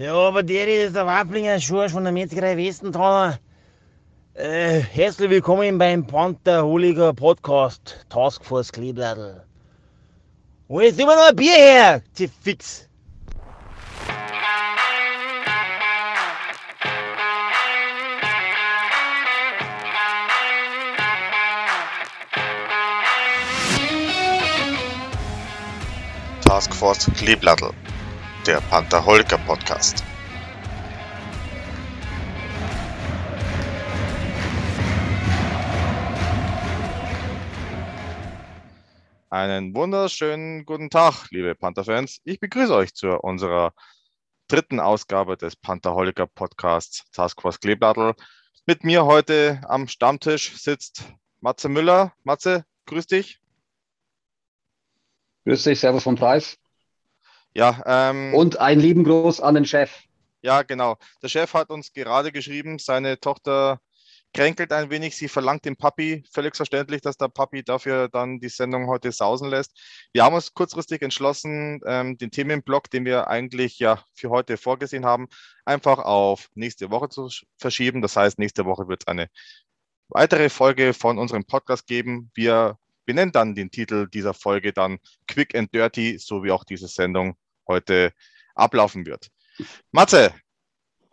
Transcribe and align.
Ja, 0.00 0.14
aber 0.14 0.42
der 0.42 0.66
ist 0.66 0.96
der 0.96 1.04
Wablinger 1.04 1.60
Schorsch 1.60 1.92
von 1.92 2.04
der 2.04 2.12
Metzgerei 2.14 2.56
Westenthal. 2.56 3.38
Äh, 4.32 4.80
herzlich 4.80 5.28
willkommen 5.28 5.76
beim 5.76 6.06
Pantherholiger 6.06 7.12
Podcast 7.12 8.06
Taskforce 8.08 8.72
Kleebladel. 8.72 9.44
Und 10.68 10.84
jetzt 10.84 10.98
immer 10.98 11.16
noch 11.16 11.28
ein 11.28 11.36
Bier 11.36 11.52
her, 11.52 12.02
fix. 12.42 12.88
Taskforce 26.40 27.10
Kleebladel 27.18 27.74
der 28.46 28.60
Panther 28.62 29.04
Holger 29.04 29.36
Podcast. 29.38 30.02
Einen 39.28 39.74
wunderschönen 39.74 40.64
guten 40.64 40.88
Tag, 40.90 41.30
liebe 41.30 41.54
Panther-Fans. 41.54 42.20
Ich 42.24 42.40
begrüße 42.40 42.74
euch 42.74 42.94
zu 42.94 43.18
unserer 43.18 43.74
dritten 44.48 44.80
Ausgabe 44.80 45.36
des 45.36 45.56
Pantherholiker 45.56 46.26
Podcasts 46.26 47.04
Taskforce 47.12 47.60
Kleeblattel. 47.60 48.14
Mit 48.64 48.84
mir 48.84 49.04
heute 49.04 49.60
am 49.68 49.86
Stammtisch 49.86 50.56
sitzt 50.56 51.04
Matze 51.40 51.68
Müller. 51.68 52.14
Matze, 52.24 52.64
grüß 52.86 53.06
dich. 53.06 53.38
Grüß 55.44 55.62
dich, 55.62 55.78
Servus 55.80 56.04
vom 56.04 56.16
Preis. 56.16 56.59
Ja, 57.54 57.82
ähm, 57.86 58.34
Und 58.34 58.58
einen 58.58 58.80
lieben 58.80 59.04
Gruß 59.04 59.40
an 59.40 59.54
den 59.54 59.64
Chef. 59.64 59.90
Ja, 60.42 60.62
genau. 60.62 60.96
Der 61.22 61.28
Chef 61.28 61.52
hat 61.54 61.70
uns 61.70 61.92
gerade 61.92 62.32
geschrieben, 62.32 62.78
seine 62.78 63.18
Tochter 63.20 63.80
kränkelt 64.32 64.72
ein 64.72 64.90
wenig. 64.90 65.16
Sie 65.16 65.28
verlangt 65.28 65.64
dem 65.64 65.76
Papi 65.76 66.24
völlig 66.30 66.56
verständlich, 66.56 67.00
dass 67.00 67.16
der 67.16 67.28
Papi 67.28 67.62
dafür 67.62 68.08
dann 68.08 68.38
die 68.38 68.48
Sendung 68.48 68.86
heute 68.86 69.12
sausen 69.12 69.48
lässt. 69.48 69.78
Wir 70.12 70.24
haben 70.24 70.34
uns 70.34 70.54
kurzfristig 70.54 71.02
entschlossen, 71.02 71.80
ähm, 71.84 72.16
den 72.16 72.30
Themenblock, 72.30 72.90
den 72.90 73.04
wir 73.04 73.28
eigentlich 73.28 73.78
ja 73.78 74.02
für 74.14 74.30
heute 74.30 74.56
vorgesehen 74.56 75.04
haben, 75.04 75.26
einfach 75.64 75.98
auf 75.98 76.48
nächste 76.54 76.90
Woche 76.90 77.08
zu 77.08 77.28
verschieben. 77.58 78.02
Das 78.02 78.16
heißt, 78.16 78.38
nächste 78.38 78.64
Woche 78.64 78.88
wird 78.88 79.02
es 79.02 79.08
eine 79.08 79.28
weitere 80.08 80.48
Folge 80.48 80.94
von 80.94 81.18
unserem 81.18 81.44
Podcast 81.44 81.86
geben. 81.86 82.30
Wir 82.34 82.78
benennen 83.10 83.32
dann 83.32 83.56
den 83.56 83.72
Titel 83.72 84.06
dieser 84.08 84.34
Folge 84.34 84.72
dann 84.72 85.00
Quick 85.26 85.56
and 85.56 85.74
Dirty, 85.74 86.16
so 86.18 86.44
wie 86.44 86.52
auch 86.52 86.62
diese 86.62 86.86
Sendung 86.86 87.36
heute 87.66 88.12
ablaufen 88.54 89.04
wird. 89.04 89.30
Matze, 89.90 90.32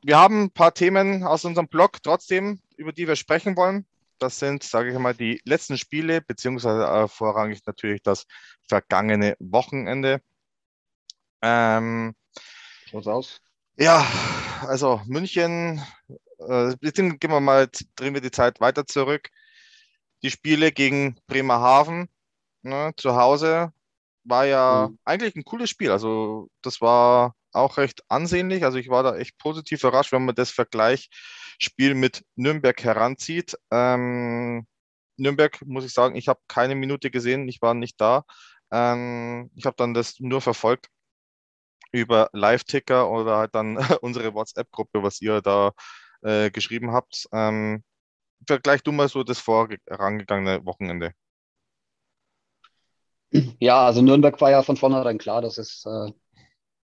wir 0.03 0.19
haben 0.19 0.43
ein 0.43 0.51
paar 0.51 0.75
Themen 0.75 1.23
aus 1.23 1.43
unserem 1.43 1.67
Blog 1.67 2.03
trotzdem, 2.03 2.61
über 2.75 2.93
die 2.93 3.07
wir 3.07 3.15
sprechen 3.15 3.57
wollen. 3.57 3.87
Das 4.19 4.37
sind, 4.37 4.61
sage 4.61 4.91
ich 4.91 4.99
mal, 4.99 5.15
die 5.15 5.41
letzten 5.43 5.75
Spiele, 5.79 6.21
beziehungsweise 6.21 6.85
äh, 6.85 7.07
vorrangig 7.07 7.65
natürlich 7.65 8.03
das 8.03 8.27
vergangene 8.67 9.35
Wochenende. 9.39 10.21
Ähm, 11.41 12.13
Schaut's 12.91 13.07
aus? 13.07 13.41
Ja, 13.75 14.05
also 14.67 15.01
München, 15.07 15.81
äh, 16.47 16.75
gehen 16.79 17.17
wir 17.19 17.39
mal, 17.39 17.67
drehen 17.95 18.13
wir 18.13 18.21
die 18.21 18.29
Zeit 18.29 18.61
weiter 18.61 18.85
zurück. 18.85 19.31
Die 20.23 20.31
Spiele 20.31 20.71
gegen 20.71 21.17
Bremerhaven 21.27 22.09
ne, 22.63 22.91
zu 22.97 23.15
Hause 23.15 23.71
war 24.23 24.45
ja 24.45 24.89
mhm. 24.89 24.99
eigentlich 25.05 25.35
ein 25.35 25.43
cooles 25.43 25.69
Spiel. 25.69 25.91
Also 25.91 26.49
das 26.61 26.81
war 26.81 27.35
auch 27.53 27.77
recht 27.77 28.03
ansehnlich. 28.09 28.63
Also 28.63 28.77
ich 28.77 28.89
war 28.89 29.03
da 29.03 29.15
echt 29.15 29.37
positiv 29.37 29.83
überrascht, 29.83 30.11
wenn 30.11 30.25
man 30.25 30.35
das 30.35 30.51
Vergleichsspiel 30.51 31.95
mit 31.95 32.23
Nürnberg 32.35 32.81
heranzieht. 32.83 33.57
Ähm, 33.71 34.67
Nürnberg, 35.17 35.65
muss 35.65 35.85
ich 35.85 35.93
sagen, 35.93 36.15
ich 36.15 36.27
habe 36.27 36.39
keine 36.47 36.75
Minute 36.75 37.09
gesehen, 37.09 37.47
ich 37.47 37.61
war 37.61 37.73
nicht 37.73 37.99
da. 37.99 38.25
Ähm, 38.71 39.49
ich 39.55 39.65
habe 39.65 39.75
dann 39.77 39.93
das 39.93 40.19
nur 40.19 40.41
verfolgt 40.41 40.87
über 41.91 42.29
Live-Ticker 42.33 43.09
oder 43.09 43.37
halt 43.37 43.55
dann 43.55 43.77
unsere 44.01 44.33
WhatsApp-Gruppe, 44.33 45.03
was 45.03 45.21
ihr 45.21 45.41
da 45.41 45.71
äh, 46.21 46.51
geschrieben 46.51 46.91
habt. 46.91 47.27
Ähm, 47.31 47.83
vergleich 48.45 48.83
du 48.83 48.91
mal 48.91 49.09
so 49.09 49.23
das 49.23 49.39
vorangegangene 49.39 50.65
Wochenende. 50.65 51.13
Ja, 53.59 53.85
also 53.85 54.01
Nürnberg 54.01 54.39
war 54.39 54.51
ja 54.51 54.63
von 54.63 54.77
vornherein 54.77 55.17
klar, 55.17 55.41
dass 55.41 55.57
es 55.57 55.85
äh, 55.85 56.11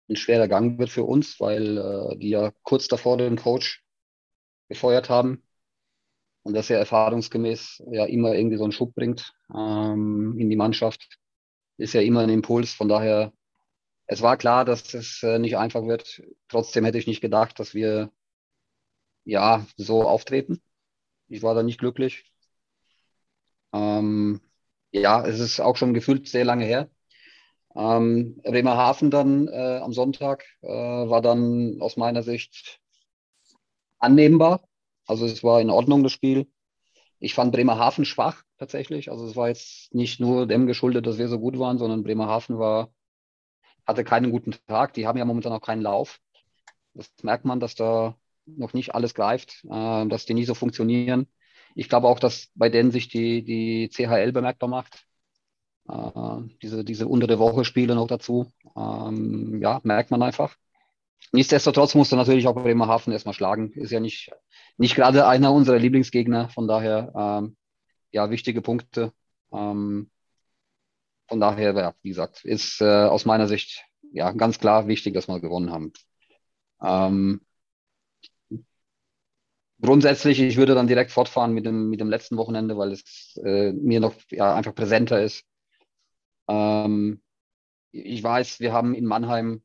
ein 0.09 0.17
schwerer 0.17 0.49
Gang 0.49 0.79
wird 0.79 0.91
für 0.91 1.05
uns, 1.05 1.39
weil 1.41 1.79
äh, 1.79 2.17
die 2.17 2.31
ja 2.31 2.53
kurz 2.63 2.89
davor 2.89 3.19
den 3.19 3.37
Coach 3.37 3.83
gefeuert 4.69 5.11
haben 5.11 5.43
und 6.43 6.55
dass 6.55 6.71
er 6.71 6.79
erfahrungsgemäß 6.79 7.83
ja 7.91 8.05
immer 8.07 8.35
irgendwie 8.35 8.57
so 8.57 8.65
einen 8.65 8.73
Schub 8.73 8.95
bringt 8.95 9.35
ähm, 9.55 10.37
in 10.39 10.49
die 10.51 10.57
Mannschaft, 10.57 11.19
ist 11.77 11.95
ja 11.95 12.01
immer 12.01 12.21
ein 12.21 12.31
Impuls. 12.31 12.73
Von 12.73 12.89
daher, 12.89 13.33
es 14.07 14.23
war 14.23 14.37
klar, 14.37 14.65
dass 14.65 14.95
es 14.95 15.23
äh, 15.23 15.39
nicht 15.39 15.57
einfach 15.57 15.85
wird. 15.87 16.23
Trotzdem 16.49 16.85
hätte 16.85 16.99
ich 16.99 17.07
nicht 17.07 17.21
gedacht, 17.21 17.59
dass 17.61 17.75
wir 17.75 18.11
ja 19.25 19.67
so 19.77 20.03
auftreten. 20.03 20.63
Ich 21.33 21.43
war 21.43 21.55
da 21.55 21.63
nicht 21.63 21.79
glücklich. 21.79 22.25
Ähm, 23.73 24.41
ja, 24.93 25.25
es 25.27 25.41
ist 25.41 25.61
auch 25.61 25.77
schon 25.77 25.95
gefühlt 25.95 26.29
sehr 26.29 26.45
lange 26.45 26.65
her. 26.67 26.91
Ähm, 27.75 28.41
Bremerhaven 28.43 29.11
dann 29.11 29.49
äh, 29.49 29.79
am 29.83 29.93
Sonntag 29.93 30.45
äh, 30.63 30.69
war 30.69 31.23
dann 31.23 31.81
aus 31.81 31.97
meiner 31.97 32.23
Sicht 32.23 32.81
annehmbar. 33.99 34.63
Also 35.07 35.25
es 35.27 35.43
war 35.43 35.61
in 35.61 35.71
Ordnung, 35.71 36.03
das 36.03 36.13
Spiel. 36.13 36.51
Ich 37.19 37.35
fand 37.35 37.53
Bremerhaven 37.53 38.05
schwach 38.05 38.43
tatsächlich. 38.59 39.11
Also 39.11 39.27
es 39.27 39.37
war 39.37 39.49
jetzt 39.49 39.95
nicht 39.95 40.21
nur 40.21 40.47
dem 40.47 40.67
geschuldet, 40.67 41.07
dass 41.07 41.19
wir 41.19 41.29
so 41.29 41.39
gut 41.39 41.59
waren, 41.59 41.79
sondern 41.79 42.03
Bremerhaven 42.03 42.59
war, 42.59 42.93
hatte 43.87 44.05
keinen 44.05 44.33
guten 44.33 44.55
Tag. 44.67 44.95
Die 44.95 45.07
haben 45.07 45.19
ja 45.19 45.25
momentan 45.25 45.53
auch 45.53 45.61
keinen 45.63 45.83
Lauf. 45.83 46.21
Das 46.95 47.11
merkt 47.23 47.45
man, 47.47 47.61
dass 47.61 47.75
da 47.75 48.17
noch 48.47 48.73
nicht 48.75 48.95
alles 48.95 49.15
greift, 49.15 49.65
äh, 49.65 50.07
dass 50.07 50.27
die 50.27 50.35
nie 50.35 50.45
so 50.45 50.55
funktionieren. 50.55 51.27
Ich 51.75 51.89
glaube 51.89 52.09
auch, 52.09 52.19
dass 52.19 52.51
bei 52.55 52.69
denen 52.69 52.91
sich 52.91 53.09
die, 53.09 53.43
die 53.43 53.89
CHL 53.89 54.33
bemerkbar 54.33 54.69
macht. 54.69 55.07
Äh, 55.89 56.41
diese, 56.63 56.85
diese 56.85 57.09
unter 57.09 57.27
der 57.27 57.39
Woche 57.39 57.65
Spiele 57.65 57.95
noch 57.95 58.07
dazu. 58.07 58.53
Ähm, 58.77 59.61
ja, 59.61 59.81
merkt 59.85 60.11
man 60.11 60.23
einfach. 60.23 60.57
Nichtsdestotrotz 61.31 61.95
musste 61.95 62.17
natürlich 62.17 62.47
auch 62.49 62.55
Bremerhaven 62.55 63.13
erstmal 63.13 63.35
schlagen. 63.35 63.73
Ist 63.73 63.93
ja 63.93 64.01
nicht, 64.01 64.31
nicht 64.77 64.95
gerade 64.97 65.27
einer 65.27 65.53
unserer 65.53 65.79
Lieblingsgegner. 65.79 66.49
Von 66.51 66.67
daher, 66.69 67.13
ähm, 67.17 67.57
ja, 68.11 68.31
wichtige 68.31 68.61
Punkte. 68.61 69.13
Ähm, 69.53 70.11
von 71.29 71.41
daher, 71.41 71.73
ja, 71.75 71.95
wie 72.03 72.11
gesagt, 72.11 72.45
ist 72.45 72.81
äh, 72.81 73.05
aus 73.05 73.25
meiner 73.25 73.47
Sicht 73.47 73.85
ja 74.13 74.33
ganz 74.33 74.59
klar 74.59 74.89
wichtig, 74.89 75.15
dass 75.15 75.29
wir 75.29 75.41
gewonnen 75.41 75.71
haben. 75.71 75.93
Ähm, 76.83 77.41
grundsätzlich, 79.83 80.41
ich 80.41 80.57
würde 80.57 80.75
dann 80.75 80.87
direkt 80.87 81.11
fortfahren 81.11 81.53
mit 81.53 81.67
dem, 81.67 81.91
mit 81.91 82.01
dem 82.01 82.09
letzten 82.09 82.37
Wochenende, 82.37 82.79
weil 82.79 82.93
es 82.93 83.37
äh, 83.45 83.73
mir 83.73 84.01
noch 84.01 84.15
ja, 84.31 84.55
einfach 84.55 84.75
präsenter 84.75 85.23
ist. 85.23 85.45
Ähm, 86.49 87.21
ich 87.91 88.23
weiß, 88.23 88.61
wir 88.61 88.73
haben 88.73 88.95
in 88.95 89.05
Mannheim, 89.05 89.63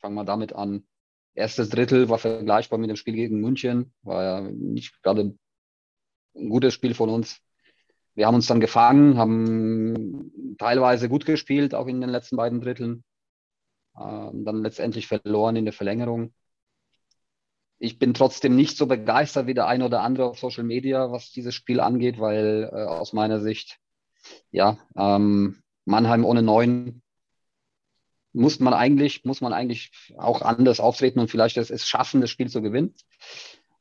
fangen 0.00 0.14
wir 0.14 0.24
damit 0.24 0.54
an, 0.54 0.86
erstes 1.34 1.68
Drittel 1.68 2.08
war 2.08 2.18
vergleichbar 2.18 2.78
mit 2.78 2.88
dem 2.88 2.96
Spiel 2.96 3.14
gegen 3.14 3.40
München, 3.40 3.92
war 4.02 4.22
ja 4.22 4.40
nicht 4.40 5.02
gerade 5.02 5.34
ein 6.36 6.48
gutes 6.48 6.72
Spiel 6.72 6.94
von 6.94 7.10
uns. 7.10 7.40
Wir 8.14 8.26
haben 8.26 8.36
uns 8.36 8.46
dann 8.46 8.60
gefangen, 8.60 9.18
haben 9.18 10.56
teilweise 10.58 11.08
gut 11.08 11.26
gespielt, 11.26 11.74
auch 11.74 11.88
in 11.88 12.00
den 12.00 12.10
letzten 12.10 12.36
beiden 12.36 12.60
Dritteln. 12.60 13.04
Ähm, 13.98 14.44
dann 14.44 14.62
letztendlich 14.62 15.08
verloren 15.08 15.56
in 15.56 15.64
der 15.64 15.74
Verlängerung 15.74 16.32
ich 17.78 17.98
bin 17.98 18.14
trotzdem 18.14 18.56
nicht 18.56 18.76
so 18.76 18.86
begeistert 18.86 19.46
wie 19.46 19.54
der 19.54 19.66
eine 19.66 19.84
oder 19.84 20.02
andere 20.02 20.26
auf 20.26 20.38
Social 20.38 20.64
Media, 20.64 21.10
was 21.10 21.30
dieses 21.30 21.54
Spiel 21.54 21.80
angeht, 21.80 22.18
weil 22.18 22.70
äh, 22.72 22.84
aus 22.84 23.12
meiner 23.12 23.40
Sicht, 23.40 23.78
ja, 24.50 24.78
ähm, 24.96 25.62
Mannheim 25.84 26.24
ohne 26.24 26.42
neun 26.42 27.02
muss 28.32 28.58
man 28.58 28.74
eigentlich, 28.74 29.24
muss 29.24 29.40
man 29.40 29.52
eigentlich 29.52 29.92
auch 30.16 30.42
anders 30.42 30.80
auftreten 30.80 31.20
und 31.20 31.30
vielleicht 31.30 31.56
es, 31.56 31.70
es 31.70 31.86
schaffen, 31.86 32.20
das 32.20 32.30
Spiel 32.30 32.48
zu 32.48 32.62
gewinnen. 32.62 32.94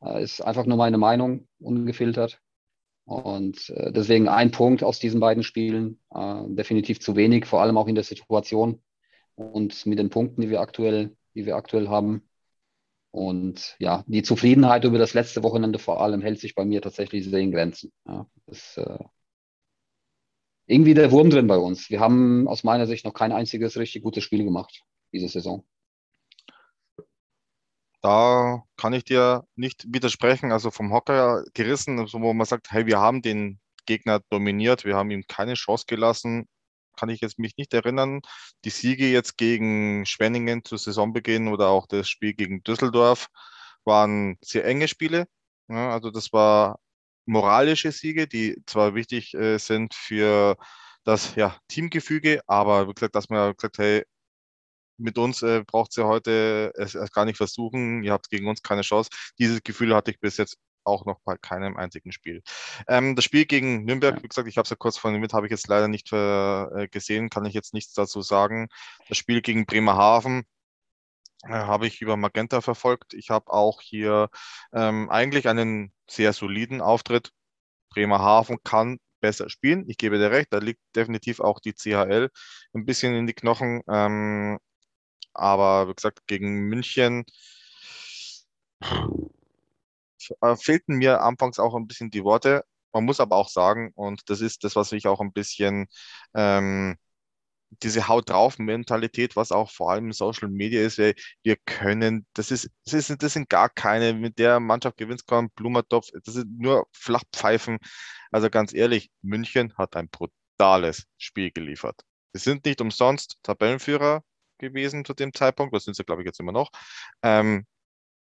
Äh, 0.02 0.24
ist 0.24 0.42
einfach 0.42 0.66
nur 0.66 0.78
meine 0.78 0.98
Meinung, 0.98 1.48
ungefiltert. 1.60 2.40
Und 3.06 3.70
äh, 3.70 3.92
deswegen 3.92 4.30
ein 4.30 4.52
Punkt 4.52 4.84
aus 4.84 5.00
diesen 5.00 5.20
beiden 5.20 5.44
Spielen, 5.44 6.00
äh, 6.14 6.44
definitiv 6.48 7.00
zu 7.02 7.16
wenig, 7.16 7.46
vor 7.46 7.62
allem 7.62 7.78
auch 7.78 7.88
in 7.88 7.96
der 7.96 8.04
Situation 8.04 8.82
und 9.36 9.86
mit 9.86 10.00
den 10.00 10.10
Punkten, 10.10 10.42
die 10.42 10.50
wir 10.50 10.62
aktuell, 10.62 11.16
die 11.36 11.46
wir 11.46 11.56
aktuell 11.56 11.90
haben. 11.90 12.30
Und 13.14 13.76
ja, 13.78 14.04
die 14.08 14.24
Zufriedenheit 14.24 14.86
über 14.86 14.98
das 14.98 15.14
letzte 15.14 15.44
Wochenende 15.44 15.78
vor 15.78 16.02
allem 16.02 16.22
hält 16.22 16.40
sich 16.40 16.56
bei 16.56 16.66
mir 16.66 16.82
tatsächlich 16.82 17.26
sehr 17.26 17.40
in 17.40 17.52
Grenzen. 17.52 17.92
Ja, 18.08 18.26
ist 18.48 18.78
äh, 18.80 18.98
irgendwie 20.66 20.96
der 20.96 21.12
Wurm 21.12 21.30
drin 21.30 21.46
bei 21.46 21.58
uns. 21.58 21.92
Wir 21.92 22.00
haben 22.00 22.48
aus 22.48 22.64
meiner 22.64 22.88
Sicht 22.88 23.06
noch 23.06 23.14
kein 23.14 23.32
einziges 23.32 23.78
richtig 23.78 24.02
gutes 24.02 24.24
Spiel 24.24 24.44
gemacht 24.44 24.84
diese 25.12 25.28
Saison. 25.28 25.64
da 28.04 28.64
kann 28.76 28.94
ich 28.94 29.06
dir 29.06 29.48
nicht 29.56 29.86
widersprechen. 29.88 30.52
Also 30.52 30.72
vom 30.72 30.92
Hocker 30.92 31.44
gerissen, 31.54 31.98
wo 32.00 32.34
man 32.34 32.46
sagt, 32.46 32.72
hey, 32.72 32.86
wir 32.86 33.00
haben 33.00 33.22
den 33.22 33.60
Gegner 33.86 34.22
dominiert, 34.30 34.86
wir 34.86 34.96
haben 34.96 35.10
ihm 35.12 35.24
keine 35.28 35.54
Chance 35.54 35.86
gelassen, 35.88 36.48
kann 36.96 37.10
ich 37.10 37.22
jetzt 37.22 37.40
mich 37.40 37.58
nicht 37.58 37.74
erinnern. 37.74 38.22
Die 38.66 38.70
Siege 38.70 39.08
jetzt 39.08 39.38
gegen 39.38 40.06
Schwenningen 40.06 40.64
zu 40.66 40.78
Saisonbeginn 40.78 41.48
oder 41.48 41.70
auch 41.70 41.88
das 41.88 42.10
Spiel 42.10 42.34
gegen 42.34 42.64
Düsseldorf 42.64 43.28
waren 43.86 44.38
sehr 44.42 44.66
enge 44.66 44.88
Spiele. 44.88 45.28
Ja, 45.70 45.92
also 45.92 46.12
das 46.12 46.34
war 46.34 46.80
moralische 47.26 47.92
Siege, 47.92 48.28
die 48.28 48.62
zwar 48.66 48.96
wichtig 48.96 49.34
äh, 49.34 49.58
sind 49.58 49.94
für 49.94 50.58
das 51.04 51.36
ja, 51.36 51.58
Teamgefüge, 51.68 52.42
aber 52.48 52.88
wie 52.88 52.94
gesagt, 52.94 53.16
dass 53.16 53.30
man 53.30 53.54
gesagt, 53.56 53.78
hey, 53.78 54.04
mit 54.98 55.18
uns 55.18 55.42
äh, 55.42 55.64
braucht 55.66 55.96
ja 55.98 56.06
heute 56.06 56.72
es, 56.76 56.96
es, 56.96 57.12
gar 57.12 57.26
nicht 57.26 57.38
versuchen, 57.38 58.04
ihr 58.04 58.14
habt 58.14 58.30
gegen 58.30 58.48
uns 58.48 58.62
keine 58.62 58.82
Chance. 58.84 59.10
Dieses 59.40 59.64
Gefühl 59.64 59.96
hatte 59.96 60.12
ich 60.12 60.20
bis 60.20 60.38
jetzt 60.38 60.58
auch 60.86 61.06
noch 61.06 61.20
bei 61.24 61.38
keinem 61.38 61.78
einzigen 61.78 62.12
Spiel. 62.12 62.42
Ähm, 62.88 63.16
das 63.16 63.26
Spiel 63.26 63.46
gegen 63.46 63.86
Nürnberg, 63.86 64.22
wie 64.24 64.28
gesagt, 64.28 64.48
ich 64.48 64.58
habe 64.58 64.64
es 64.66 64.70
ja 64.70 64.76
kurz 64.76 64.98
vorhin 64.98 65.22
mit, 65.22 65.34
habe 65.34 65.48
ich 65.48 65.52
jetzt 65.52 65.68
leider 65.68 65.88
nicht 65.88 66.12
äh, 66.14 66.88
gesehen, 66.90 67.30
kann 67.30 67.46
ich 67.46 67.54
jetzt 67.54 67.74
nichts 67.74 67.94
dazu 67.94 68.22
sagen. 68.22 68.68
Das 69.10 69.18
Spiel 69.18 69.42
gegen 69.42 69.66
Bremerhaven, 69.66 70.46
äh, 71.44 71.50
habe 71.50 71.88
ich 71.88 72.02
über 72.02 72.18
Magenta 72.18 72.62
verfolgt. 72.62 73.14
Ich 73.14 73.30
habe 73.30 73.52
auch 73.52 73.82
hier 73.82 74.30
ähm, 74.74 75.10
eigentlich 75.10 75.48
einen 75.48 75.94
sehr 76.10 76.34
soliden 76.34 76.82
Auftritt. 76.82 77.32
Bremerhaven 77.90 78.58
kann 78.64 79.00
besser 79.22 79.50
spielen. 79.50 79.86
Ich 79.90 79.98
gebe 79.98 80.18
dir 80.18 80.32
recht, 80.32 80.52
da 80.52 80.60
liegt 80.60 80.82
definitiv 80.96 81.40
auch 81.40 81.60
die 81.60 81.74
CHL 81.74 82.30
ein 82.74 82.86
bisschen 82.86 83.14
in 83.16 83.28
die 83.28 83.34
Knochen. 83.34 83.82
Ähm, 83.88 84.60
aber 85.34 85.90
wie 85.90 85.94
gesagt, 85.96 86.28
gegen 86.28 86.68
München 86.68 87.26
äh, 90.42 90.56
fehlten 90.56 90.96
mir 90.96 91.22
anfangs 91.22 91.60
auch 91.60 91.76
ein 91.76 91.88
bisschen 91.88 92.10
die 92.12 92.24
Worte. 92.24 92.64
Man 92.94 93.06
muss 93.06 93.20
aber 93.20 93.36
auch 93.38 93.50
sagen, 93.50 93.92
und 93.96 94.30
das 94.30 94.42
ist 94.42 94.64
das, 94.64 94.76
was 94.76 94.92
ich 94.92 95.08
auch 95.08 95.20
ein 95.20 95.34
bisschen 95.34 95.88
ähm, 96.36 96.98
diese 97.82 98.08
Haut 98.08 98.30
drauf 98.30 98.60
Mentalität, 98.60 99.36
was 99.36 99.52
auch 99.52 99.72
vor 99.72 99.92
allem 99.92 100.12
Social 100.12 100.50
Media 100.50 100.82
ist, 100.82 101.00
weil 101.00 101.16
wir 101.44 101.58
können, 101.66 102.26
das 102.34 102.52
ist, 102.52 102.70
das 102.86 102.94
ist, 103.10 103.24
das 103.24 103.34
sind 103.34 103.50
gar 103.50 103.70
keine, 103.70 104.14
mit 104.14 104.38
der 104.40 104.60
Mannschaft 104.60 104.98
gewinnt 104.98 105.26
kann, 105.28 105.50
Blumertopf, 105.52 106.10
das 106.24 106.36
sind 106.36 106.60
nur 106.60 106.88
Flachpfeifen. 106.92 107.80
Also 108.32 108.50
ganz 108.50 108.74
ehrlich, 108.74 109.12
München 109.22 109.74
hat 109.78 109.96
ein 109.96 110.10
brutales 110.10 111.06
Spiel 111.18 111.52
geliefert. 111.52 112.02
Sie 112.34 112.40
sind 112.40 112.66
nicht 112.66 112.82
umsonst 112.82 113.38
Tabellenführer 113.44 114.24
gewesen 114.58 115.06
zu 115.06 115.14
dem 115.14 115.34
Zeitpunkt, 115.34 115.76
das 115.76 115.86
sind 115.86 115.96
sie, 115.96 116.04
glaube 116.04 116.22
ich, 116.22 116.26
jetzt 116.26 116.40
immer 116.40 116.52
noch. 116.52 116.70
Ähm, 117.22 117.66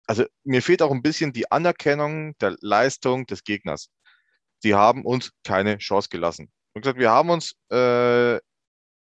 also 0.07 0.25
mir 0.43 0.61
fehlt 0.61 0.81
auch 0.81 0.91
ein 0.91 1.01
bisschen 1.01 1.33
die 1.33 1.51
Anerkennung 1.51 2.37
der 2.39 2.55
Leistung 2.61 3.25
des 3.25 3.43
Gegners. 3.43 3.89
Sie 4.59 4.75
haben 4.75 5.05
uns 5.05 5.31
keine 5.43 5.77
Chance 5.79 6.09
gelassen. 6.09 6.51
Und 6.73 6.81
gesagt, 6.81 6.99
wir 6.99 7.11
haben 7.11 7.29
uns, 7.29 7.53
äh, 7.69 8.39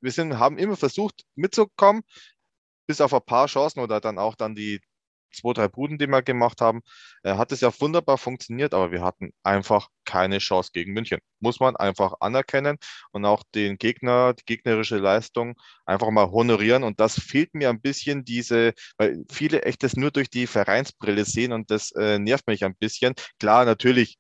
wir 0.02 0.12
sind, 0.12 0.40
haben 0.40 0.58
immer 0.58 0.78
versucht 0.78 1.24
mitzukommen, 1.36 2.04
bis 2.88 3.02
auf 3.02 3.14
ein 3.14 3.22
paar 3.26 3.48
Chancen 3.48 3.82
oder 3.82 4.00
dann 4.00 4.20
auch 4.20 4.36
dann 4.36 4.56
die 4.56 4.80
zwei, 5.32 5.54
drei 5.54 5.68
Buden, 5.68 5.98
die 5.98 6.08
wir 6.08 6.22
gemacht 6.22 6.62
haben, 6.62 6.82
äh, 7.24 7.36
hat 7.36 7.52
es 7.52 7.62
ja 7.62 7.72
wunderbar 7.80 8.18
funktioniert, 8.18 8.74
aber 8.74 8.92
wir 8.92 9.02
hatten 9.02 9.32
einfach 9.44 9.90
keine 10.06 10.40
Chance 10.40 10.72
gegen 10.74 10.94
München. 10.94 11.20
Muss 11.40 11.60
man 11.60 11.76
einfach 11.76 12.16
anerkennen 12.20 12.78
und 13.12 13.26
auch 13.26 13.44
den 13.56 13.78
Gegner, 13.78 14.34
die 14.34 14.46
gegnerische 14.46 14.98
Leistung 14.98 15.56
einfach 15.86 16.10
mal 16.12 16.32
honorieren. 16.32 16.84
Und 16.84 17.00
das 17.00 17.20
fehlt 17.20 17.54
mir 17.54 17.70
ein 17.70 17.82
bisschen, 17.82 18.26
diese, 18.26 18.74
weil 18.98 19.24
viele 19.30 19.64
echt 19.64 19.84
das 19.84 19.96
nur 19.96 20.12
durch 20.12 20.30
die 20.30 20.48
Vereinsbrille 20.48 21.26
sehen 21.26 21.52
und 21.54 21.72
das 21.72 21.92
äh, 21.92 22.20
nervt 22.20 22.48
mich 22.48 22.64
ein 22.64 22.76
bisschen. 22.76 23.14
Klar, 23.40 23.66
natürlich, 23.66 24.18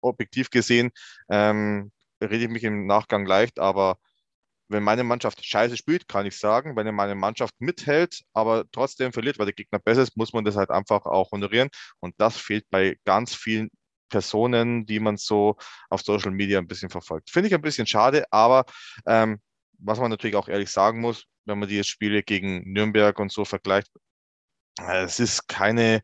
objektiv 0.00 0.50
gesehen, 0.50 0.90
ähm, 1.30 1.90
rede 2.22 2.44
ich 2.44 2.48
mich 2.48 2.64
im 2.64 2.86
Nachgang 2.86 3.26
leicht, 3.26 3.58
aber 3.58 3.98
wenn 4.68 4.82
meine 4.82 5.04
Mannschaft 5.04 5.44
scheiße 5.44 5.76
spielt, 5.76 6.08
kann 6.08 6.26
ich 6.26 6.38
sagen, 6.38 6.76
wenn 6.76 6.94
meine 6.94 7.14
Mannschaft 7.14 7.54
mithält, 7.58 8.22
aber 8.32 8.64
trotzdem 8.72 9.12
verliert, 9.12 9.38
weil 9.38 9.46
der 9.46 9.54
Gegner 9.54 9.78
besser 9.78 10.02
ist, 10.02 10.16
muss 10.16 10.32
man 10.32 10.44
das 10.44 10.56
halt 10.56 10.70
einfach 10.70 11.06
auch 11.06 11.30
honorieren. 11.32 11.68
Und 12.00 12.14
das 12.18 12.36
fehlt 12.36 12.64
bei 12.70 12.96
ganz 13.04 13.34
vielen 13.34 13.70
Personen, 14.08 14.86
die 14.86 15.00
man 15.00 15.16
so 15.16 15.56
auf 15.90 16.02
Social 16.02 16.30
Media 16.30 16.58
ein 16.58 16.68
bisschen 16.68 16.90
verfolgt. 16.90 17.30
Finde 17.30 17.48
ich 17.48 17.54
ein 17.54 17.62
bisschen 17.62 17.86
schade, 17.86 18.24
aber 18.30 18.64
ähm, 19.06 19.40
was 19.78 19.98
man 19.98 20.10
natürlich 20.10 20.36
auch 20.36 20.48
ehrlich 20.48 20.70
sagen 20.70 21.00
muss, 21.00 21.24
wenn 21.44 21.58
man 21.58 21.68
die 21.68 21.82
Spiele 21.84 22.22
gegen 22.22 22.72
Nürnberg 22.72 23.18
und 23.18 23.32
so 23.32 23.44
vergleicht, 23.44 23.90
äh, 24.80 25.04
es 25.04 25.20
ist 25.20 25.48
keine 25.48 26.02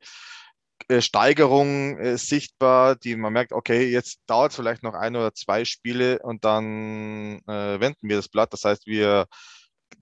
Steigerung 1.01 1.99
äh, 1.99 2.19
sichtbar, 2.19 2.97
die 2.97 3.17
man 3.17 3.33
merkt, 3.33 3.53
okay, 3.53 3.89
jetzt 3.91 4.21
dauert 4.27 4.53
es 4.53 4.57
vielleicht 4.57 4.83
noch 4.83 4.95
ein 4.95 5.17
oder 5.17 5.35
zwei 5.35 5.65
Spiele 5.65 6.19
und 6.21 6.45
dann 6.45 7.41
äh, 7.47 7.81
wenden 7.81 8.09
wir 8.09 8.17
das 8.17 8.29
Blatt. 8.29 8.53
Das 8.53 8.65
heißt, 8.65 8.87
wir 8.87 9.27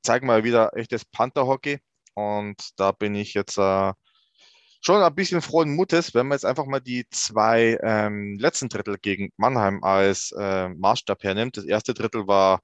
zeigen 0.03 0.27
mal 0.27 0.45
wieder 0.45 0.77
echtes 0.77 1.05
Panther-Hockey 1.05 1.79
und 2.15 2.57
da 2.77 2.93
bin 2.93 3.15
ich 3.15 3.35
jetzt 3.35 3.59
äh, 3.59 3.93
schon 4.81 5.03
ein 5.03 5.15
bisschen 5.15 5.43
frohen 5.43 5.75
Mutes, 5.75 6.15
wenn 6.15 6.27
man 6.27 6.37
jetzt 6.37 6.45
einfach 6.47 6.67
mal 6.67 6.81
die 6.81 7.07
zwei 7.11 7.79
ähm, 7.83 8.39
letzten 8.39 8.69
Drittel 8.69 8.99
gegen 8.99 9.31
Mannheim 9.37 9.83
als 9.85 10.33
äh, 10.33 10.69
Maßstab 10.71 11.23
hernimmt. 11.23 11.57
Das 11.57 11.65
erste 11.65 11.95
Drittel 11.95 12.27
war 12.27 12.61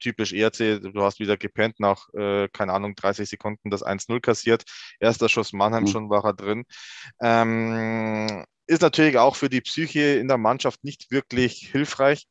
typisch 0.00 0.32
ERC, 0.32 0.80
du 0.80 1.02
hast 1.02 1.20
wieder 1.20 1.36
gepennt 1.36 1.78
nach, 1.78 2.08
äh, 2.14 2.48
keine 2.48 2.72
Ahnung, 2.72 2.94
30 2.94 3.28
Sekunden 3.28 3.70
das 3.70 3.82
1-0 3.82 4.20
kassiert. 4.20 4.64
Erster 4.98 5.28
Schuss 5.28 5.52
Mannheim, 5.52 5.84
mhm. 5.84 5.88
schon 5.88 6.10
war 6.10 6.24
er 6.24 6.34
drin. 6.34 6.64
Ähm, 7.20 8.44
ist 8.66 8.82
natürlich 8.82 9.18
auch 9.18 9.36
für 9.36 9.48
die 9.48 9.60
Psyche 9.60 10.16
in 10.18 10.28
der 10.28 10.38
Mannschaft 10.38 10.84
nicht 10.84 11.10
wirklich 11.10 11.68
hilfreich, 11.70 12.26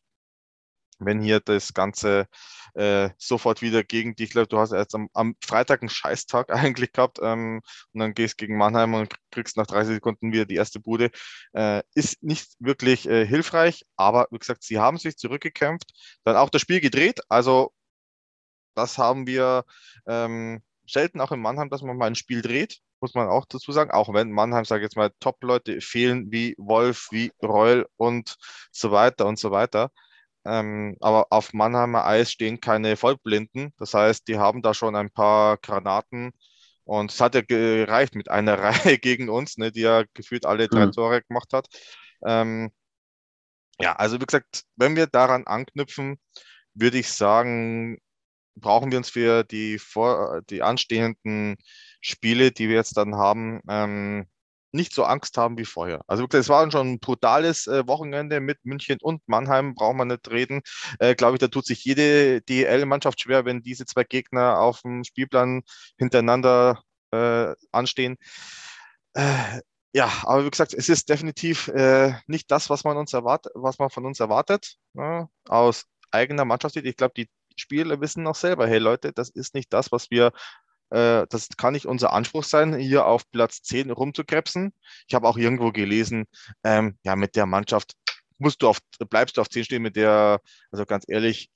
wenn 1.00 1.22
hier 1.22 1.40
das 1.40 1.74
Ganze 1.74 2.28
äh, 2.74 3.10
sofort 3.18 3.62
wieder 3.62 3.84
gegen 3.84 4.16
dich 4.16 4.34
läuft. 4.34 4.54
Du 4.54 4.60
hast 4.60 4.72
jetzt 4.72 4.96
am, 4.96 5.10
am 5.14 5.36
Freitag 5.44 5.82
einen 5.82 5.90
Scheißtag 5.90 6.50
eigentlich 6.54 6.92
gehabt 6.92 7.20
ähm, 7.22 7.62
und 7.94 8.00
dann 8.00 8.14
gehst 8.14 8.38
gegen 8.38 8.58
Mannheim 8.58 8.94
und 8.94 9.14
kriegst 9.32 9.58
nach 9.58 9.68
30 9.68 9.96
Sekunden 9.96 10.32
wieder 10.32 10.46
die 10.46 10.56
erste 10.56 10.80
Bude. 10.80 11.12
Äh, 11.54 11.84
ist 11.96 12.22
nicht 12.24 12.52
wirklich 12.60 13.08
äh, 13.08 13.26
hilfreich, 13.26 13.86
aber 13.96 14.28
wie 14.32 14.40
gesagt, 14.40 14.64
sie 14.64 14.80
haben 14.80 14.98
sich 14.98 15.18
zurückgekämpft, 15.18 15.92
dann 16.24 16.36
auch 16.36 16.50
das 16.50 16.62
Spiel 16.62 16.82
gedreht. 16.82 17.22
Also 17.30 17.72
das 18.76 18.98
haben 18.98 19.28
wir 19.28 19.66
ähm, 20.08 20.62
selten 20.88 21.22
auch 21.22 21.32
in 21.32 21.42
Mannheim, 21.42 21.70
dass 21.70 21.82
man 21.82 21.98
mal 21.98 22.08
ein 22.08 22.16
Spiel 22.16 22.42
dreht, 22.42 22.80
muss 23.02 23.14
man 23.14 23.28
auch 23.28 23.46
dazu 23.46 23.72
sagen. 23.72 23.92
Auch 23.92 24.14
wenn 24.14 24.32
Mannheim, 24.32 24.66
sage 24.66 24.82
ich 24.82 24.86
jetzt 24.86 24.98
mal, 24.98 25.12
Top-Leute 25.20 25.82
fehlen 25.82 26.32
wie 26.32 26.56
Wolf, 26.58 27.10
wie 27.12 27.32
Reul 27.42 27.88
und 27.98 28.38
so 28.72 28.92
weiter 28.92 29.26
und 29.26 29.40
so 29.40 29.52
weiter. 29.52 29.92
Ähm, 30.46 30.96
aber 31.02 31.28
auf 31.32 31.54
Mannheimer 31.54 32.06
Eis 32.06 32.32
stehen 32.32 32.60
keine 32.60 32.96
Vollblinden. 32.98 33.74
Das 33.78 33.94
heißt, 33.94 34.28
die 34.28 34.38
haben 34.38 34.62
da 34.62 34.74
schon 34.74 34.96
ein 34.96 35.12
paar 35.12 35.58
Granaten. 35.58 36.32
Und 36.86 37.12
es 37.12 37.22
hat 37.22 37.36
ja 37.36 37.42
gereicht 37.42 38.16
mit 38.16 38.30
einer 38.32 38.58
Reihe 38.60 38.98
gegen 38.98 39.30
uns, 39.30 39.58
ne, 39.58 39.72
die 39.72 39.82
ja 39.82 40.04
gefühlt 40.14 40.46
alle 40.46 40.68
drei 40.68 40.88
mhm. 40.88 40.92
Tore 40.92 41.22
gemacht 41.24 41.54
hat. 41.54 41.68
Ähm, 42.26 42.72
ja, 43.80 43.96
also 43.96 44.20
wie 44.20 44.26
gesagt, 44.26 44.64
wenn 44.76 44.96
wir 44.96 45.08
daran 45.08 45.46
anknüpfen, 45.48 46.20
würde 46.74 46.98
ich 47.00 47.10
sagen, 47.12 47.98
brauchen 48.56 48.92
wir 48.92 48.98
uns 48.98 49.10
für 49.10 49.44
die, 49.44 49.80
vor, 49.80 50.42
die 50.50 50.64
anstehenden 50.64 51.58
Spiele, 52.02 52.52
die 52.52 52.70
wir 52.70 52.76
jetzt 52.76 52.98
dann 52.98 53.16
haben, 53.16 53.62
ähm, 53.70 54.28
nicht 54.72 54.94
so 54.94 55.04
Angst 55.04 55.38
haben 55.38 55.58
wie 55.58 55.66
vorher. 55.66 56.02
Also 56.08 56.24
wirklich, 56.24 56.42
es 56.42 56.50
war 56.50 56.70
schon 56.72 56.94
ein 56.94 57.00
brutales 57.00 57.68
äh, 57.68 57.88
Wochenende 57.88 58.40
mit 58.40 58.60
München 58.64 58.98
und 59.02 59.22
Mannheim, 59.28 59.76
braucht 59.76 59.96
man 59.96 60.10
nicht 60.10 60.30
reden. 60.30 60.62
Äh, 61.00 61.16
Glaube 61.16 61.36
ich, 61.36 61.40
da 61.40 61.48
tut 61.48 61.66
sich 61.66 61.84
jede 61.84 62.42
DL-Mannschaft 62.42 63.22
schwer, 63.22 63.46
wenn 63.46 63.62
diese 63.62 63.86
zwei 63.86 64.04
Gegner 64.04 64.60
auf 64.60 64.82
dem 64.82 65.04
Spielplan 65.04 65.64
hintereinander 65.98 66.82
äh, 67.12 67.54
anstehen. 67.72 68.18
Äh, 69.14 69.62
ja, 69.94 70.12
aber 70.24 70.46
wie 70.46 70.50
gesagt, 70.52 70.74
es 70.74 70.88
ist 70.90 71.10
definitiv 71.10 71.68
äh, 71.70 72.14
nicht 72.28 72.52
das, 72.52 72.70
was 72.70 72.84
man 72.84 72.98
uns 72.98 73.14
erwartet, 73.14 73.52
was 73.56 73.80
man 73.80 73.90
von 73.90 74.06
uns 74.06 74.20
erwartet, 74.20 74.76
ne? 74.94 75.28
aus 75.48 75.86
eigener 76.12 76.46
Mannschaft. 76.46 76.76
Ich 76.76 76.96
glaube, 76.96 77.14
die 77.18 77.30
Spieler 77.56 78.00
wissen 78.00 78.24
noch 78.24 78.36
selber, 78.36 78.68
hey 78.68 78.78
Leute, 78.78 79.14
das 79.14 79.30
ist 79.30 79.56
nicht 79.56 79.74
das, 79.74 79.92
was 79.92 80.12
wir 80.12 80.32
das 80.90 81.50
kann 81.58 81.74
nicht 81.74 81.86
unser 81.86 82.14
Anspruch 82.14 82.44
sein, 82.44 82.76
hier 82.76 83.06
auf 83.06 83.30
Platz 83.32 83.62
10 83.62 83.92
rumzukrebsen. 83.92 84.74
Ich 85.08 85.14
habe 85.14 85.28
auch 85.28 85.38
irgendwo 85.38 85.72
gelesen, 85.72 86.26
ähm, 86.64 86.98
ja, 87.04 87.16
mit 87.16 87.36
der 87.36 87.46
Mannschaft 87.46 87.94
musst 88.40 88.62
du 88.62 88.70
auf, 88.70 88.80
bleibst 89.10 89.38
du 89.38 89.42
auf 89.42 89.50
10 89.50 89.66
stehen 89.66 89.82
mit 89.82 89.96
der, 89.96 90.42
also 90.72 90.86
ganz 90.86 91.06
ehrlich, 91.08 91.50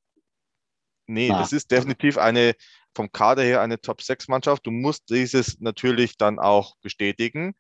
nee, 1.08 1.32
ah. 1.32 1.40
das 1.40 1.52
ist 1.52 1.72
definitiv 1.72 2.18
eine, 2.18 2.56
vom 2.96 3.12
Kader 3.12 3.44
her 3.44 3.62
eine 3.62 3.82
Top 3.82 4.02
6 4.02 4.28
Mannschaft. 4.28 4.66
Du 4.66 4.72
musst 4.72 5.10
dieses 5.10 5.60
natürlich 5.60 6.18
dann 6.18 6.40
auch 6.40 6.76
bestätigen. 6.82 7.56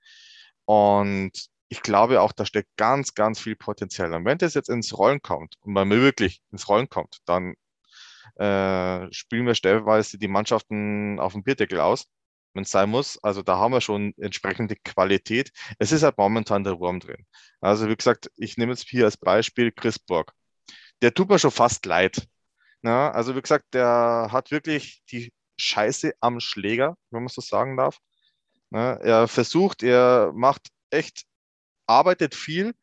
Und 0.66 1.32
ich 1.70 1.82
glaube 1.82 2.22
auch, 2.22 2.34
da 2.34 2.46
steckt 2.46 2.70
ganz, 2.78 3.16
ganz 3.16 3.40
viel 3.40 3.56
Potenzial. 3.56 4.14
Und 4.14 4.26
wenn 4.26 4.38
das 4.38 4.54
jetzt 4.54 4.70
ins 4.70 4.96
Rollen 4.98 5.22
kommt 5.22 5.56
und 5.62 5.74
man 5.74 5.90
wirklich 5.90 6.42
ins 6.52 6.70
Rollen 6.70 6.88
kommt, 6.88 7.18
dann 7.26 7.56
äh, 8.36 9.12
spielen 9.14 9.46
wir 9.48 9.56
stellenweise 9.56 10.18
die 10.18 10.28
Mannschaften 10.28 11.20
auf 11.20 11.34
dem 11.34 11.44
Bierdeckel 11.44 11.80
aus. 11.80 12.06
wenn 12.54 12.64
es 12.64 12.72
sein 12.72 12.90
muss. 12.90 13.18
Also 13.24 13.42
da 13.42 13.58
haben 13.58 13.74
wir 13.74 13.82
schon 13.82 14.14
entsprechende 14.18 14.76
Qualität. 14.84 15.52
Es 15.80 15.92
ist 15.92 16.04
halt 16.04 16.18
momentan 16.18 16.64
der 16.64 16.80
Wurm 16.80 17.00
drin. 17.00 17.26
Also 17.62 17.90
wie 17.90 17.96
gesagt, 17.96 18.30
ich 18.38 18.58
nehme 18.58 18.74
jetzt 18.74 18.88
hier 18.88 19.06
als 19.06 19.18
Beispiel 19.18 19.72
Chris 19.72 20.00
Borg. 20.00 20.34
Der 21.02 21.14
tut 21.14 21.30
mir 21.30 21.40
schon 21.40 21.52
fast 21.52 21.86
leid. 21.86 22.28
Ja, 22.84 23.12
also 23.12 23.36
wie 23.36 23.42
gesagt, 23.42 23.74
der 23.74 24.30
hat 24.32 24.52
wirklich 24.52 25.04
die 25.12 25.34
Scheiße 25.58 26.14
am 26.22 26.40
Schläger, 26.40 26.96
wenn 27.12 27.24
man 27.24 27.30
so 27.30 27.42
sagen 27.42 27.78
darf. 27.78 28.00
Ja, 28.72 28.94
er 28.96 29.28
versucht, 29.28 29.84
er 29.84 30.32
macht 30.36 30.70
echt, 30.92 31.26
arbeitet 31.88 32.36
viel, 32.36 32.74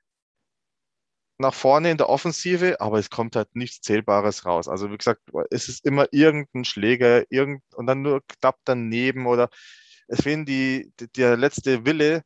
nach 1.40 1.54
vorne 1.54 1.90
in 1.90 1.96
der 1.96 2.08
Offensive, 2.10 2.80
aber 2.80 2.98
es 2.98 3.10
kommt 3.10 3.34
halt 3.36 3.56
nichts 3.56 3.80
Zählbares 3.80 4.44
raus. 4.44 4.68
Also 4.68 4.90
wie 4.90 4.98
gesagt, 4.98 5.22
es 5.50 5.68
ist 5.68 5.84
immer 5.86 6.06
irgendein 6.12 6.64
Schläger, 6.64 7.24
irgend, 7.30 7.62
und 7.74 7.86
dann 7.86 8.02
nur 8.02 8.20
klappt 8.26 8.60
daneben 8.66 9.26
oder 9.26 9.48
es 10.08 10.22
fehlen 10.22 10.44
die, 10.46 10.92
die 11.00 11.08
der 11.12 11.36
letzte 11.36 11.86
Wille, 11.86 12.22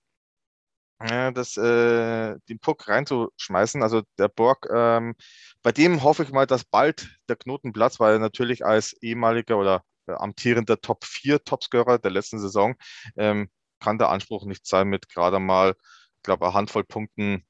ja, 1.01 1.31
das, 1.33 1.57
äh, 1.57 2.37
den 2.49 2.59
Puck 2.61 2.89
reinzuschmeißen. 2.89 3.83
Also 3.83 4.03
der 4.19 4.29
Borg, 4.29 4.67
ähm, 4.73 5.15
bei 5.63 5.73
dem 5.73 6.03
hoffe 6.03 6.23
ich 6.25 6.33
mal, 6.33 6.47
dass 6.47 6.65
bald 6.65 7.09
der 7.29 7.37
Knoten 7.37 7.73
platzt, 7.73 8.01
weil 8.01 8.15
er 8.15 8.19
natürlich 8.21 8.65
als 8.65 8.95
ehemaliger 9.03 9.59
oder 9.59 9.85
äh, 10.07 10.13
amtierender 10.13 10.81
Top 10.81 11.05
4 11.05 11.45
Topscorer 11.45 11.99
der 11.99 12.11
letzten 12.11 12.39
Saison 12.41 12.75
ähm, 13.17 13.51
kann 13.81 13.99
der 13.99 14.09
Anspruch 14.11 14.45
nicht 14.47 14.67
sein, 14.67 14.89
mit 14.89 15.09
gerade 15.09 15.39
mal, 15.41 15.75
ich 16.17 16.23
glaube, 16.23 16.47
eine 16.47 16.55
Handvoll 16.55 16.85
Punkten 16.85 17.45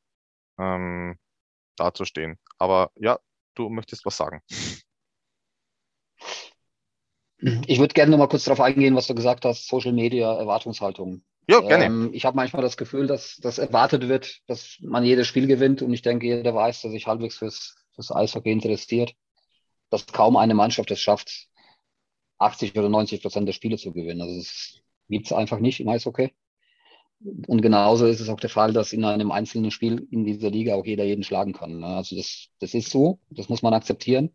ähm, 0.59 1.19
dazustehen. 1.77 2.39
Aber 2.59 2.91
ja, 2.97 3.19
du 3.55 3.69
möchtest 3.69 4.05
was 4.05 4.17
sagen. 4.17 4.41
Ich 7.67 7.79
würde 7.79 7.93
gerne 7.93 8.11
noch 8.11 8.19
mal 8.19 8.29
kurz 8.29 8.45
darauf 8.45 8.61
eingehen, 8.61 8.95
was 8.95 9.07
du 9.07 9.15
gesagt 9.15 9.45
hast, 9.45 9.69
Social 9.69 9.93
Media, 9.93 10.35
Erwartungshaltung. 10.35 11.23
Ja, 11.47 11.61
gerne. 11.61 11.85
Ähm, 11.85 12.11
ich 12.15 12.25
habe 12.25 12.37
manchmal 12.37 12.63
das 12.63 12.77
Gefühl, 12.77 13.07
dass, 13.07 13.37
dass 13.37 13.59
erwartet 13.59 14.09
wird, 14.09 14.41
dass 14.47 14.79
man 14.81 15.05
jedes 15.05 15.27
Spiel 15.27 15.47
gewinnt 15.47 15.83
und 15.83 15.93
ich 15.93 16.01
denke, 16.01 16.27
jeder 16.27 16.55
weiß, 16.55 16.83
dass 16.83 16.93
sich 16.93 17.07
halbwegs 17.07 17.37
fürs, 17.37 17.77
fürs 17.95 18.11
Eishockey 18.11 18.51
interessiert, 18.51 19.15
dass 19.91 20.07
kaum 20.07 20.37
eine 20.37 20.55
Mannschaft 20.55 20.91
es 20.91 21.01
schafft, 21.01 21.49
80 22.39 22.77
oder 22.77 22.89
90 22.89 23.21
Prozent 23.21 23.47
der 23.47 23.53
Spiele 23.53 23.77
zu 23.77 23.93
gewinnen. 23.93 24.23
Also 24.23 24.41
es 24.41 24.81
gibt 25.09 25.27
es 25.27 25.33
einfach 25.33 25.59
nicht 25.59 25.81
im 25.81 25.89
Eishockey. 25.89 26.33
Und 27.25 27.63
genauso 27.63 28.07
ist 28.07 28.21
es 28.21 28.29
auch 28.29 28.41
der 28.41 28.51
Fall, 28.51 28.73
dass 28.73 28.93
in 28.93 29.05
einem 29.05 29.33
einzelnen 29.33 29.71
Spiel 29.71 30.07
in 30.11 30.25
dieser 30.25 30.51
Liga 30.51 30.75
auch 30.75 30.85
jeder 30.85 31.05
jeden 31.05 31.25
schlagen 31.25 31.55
kann. 31.55 31.79
Ne? 31.79 31.87
Also 31.87 32.17
das, 32.17 32.49
das 32.61 32.75
ist 32.75 32.91
so, 32.91 33.19
das 33.31 33.49
muss 33.49 33.63
man 33.63 33.73
akzeptieren. 33.73 34.35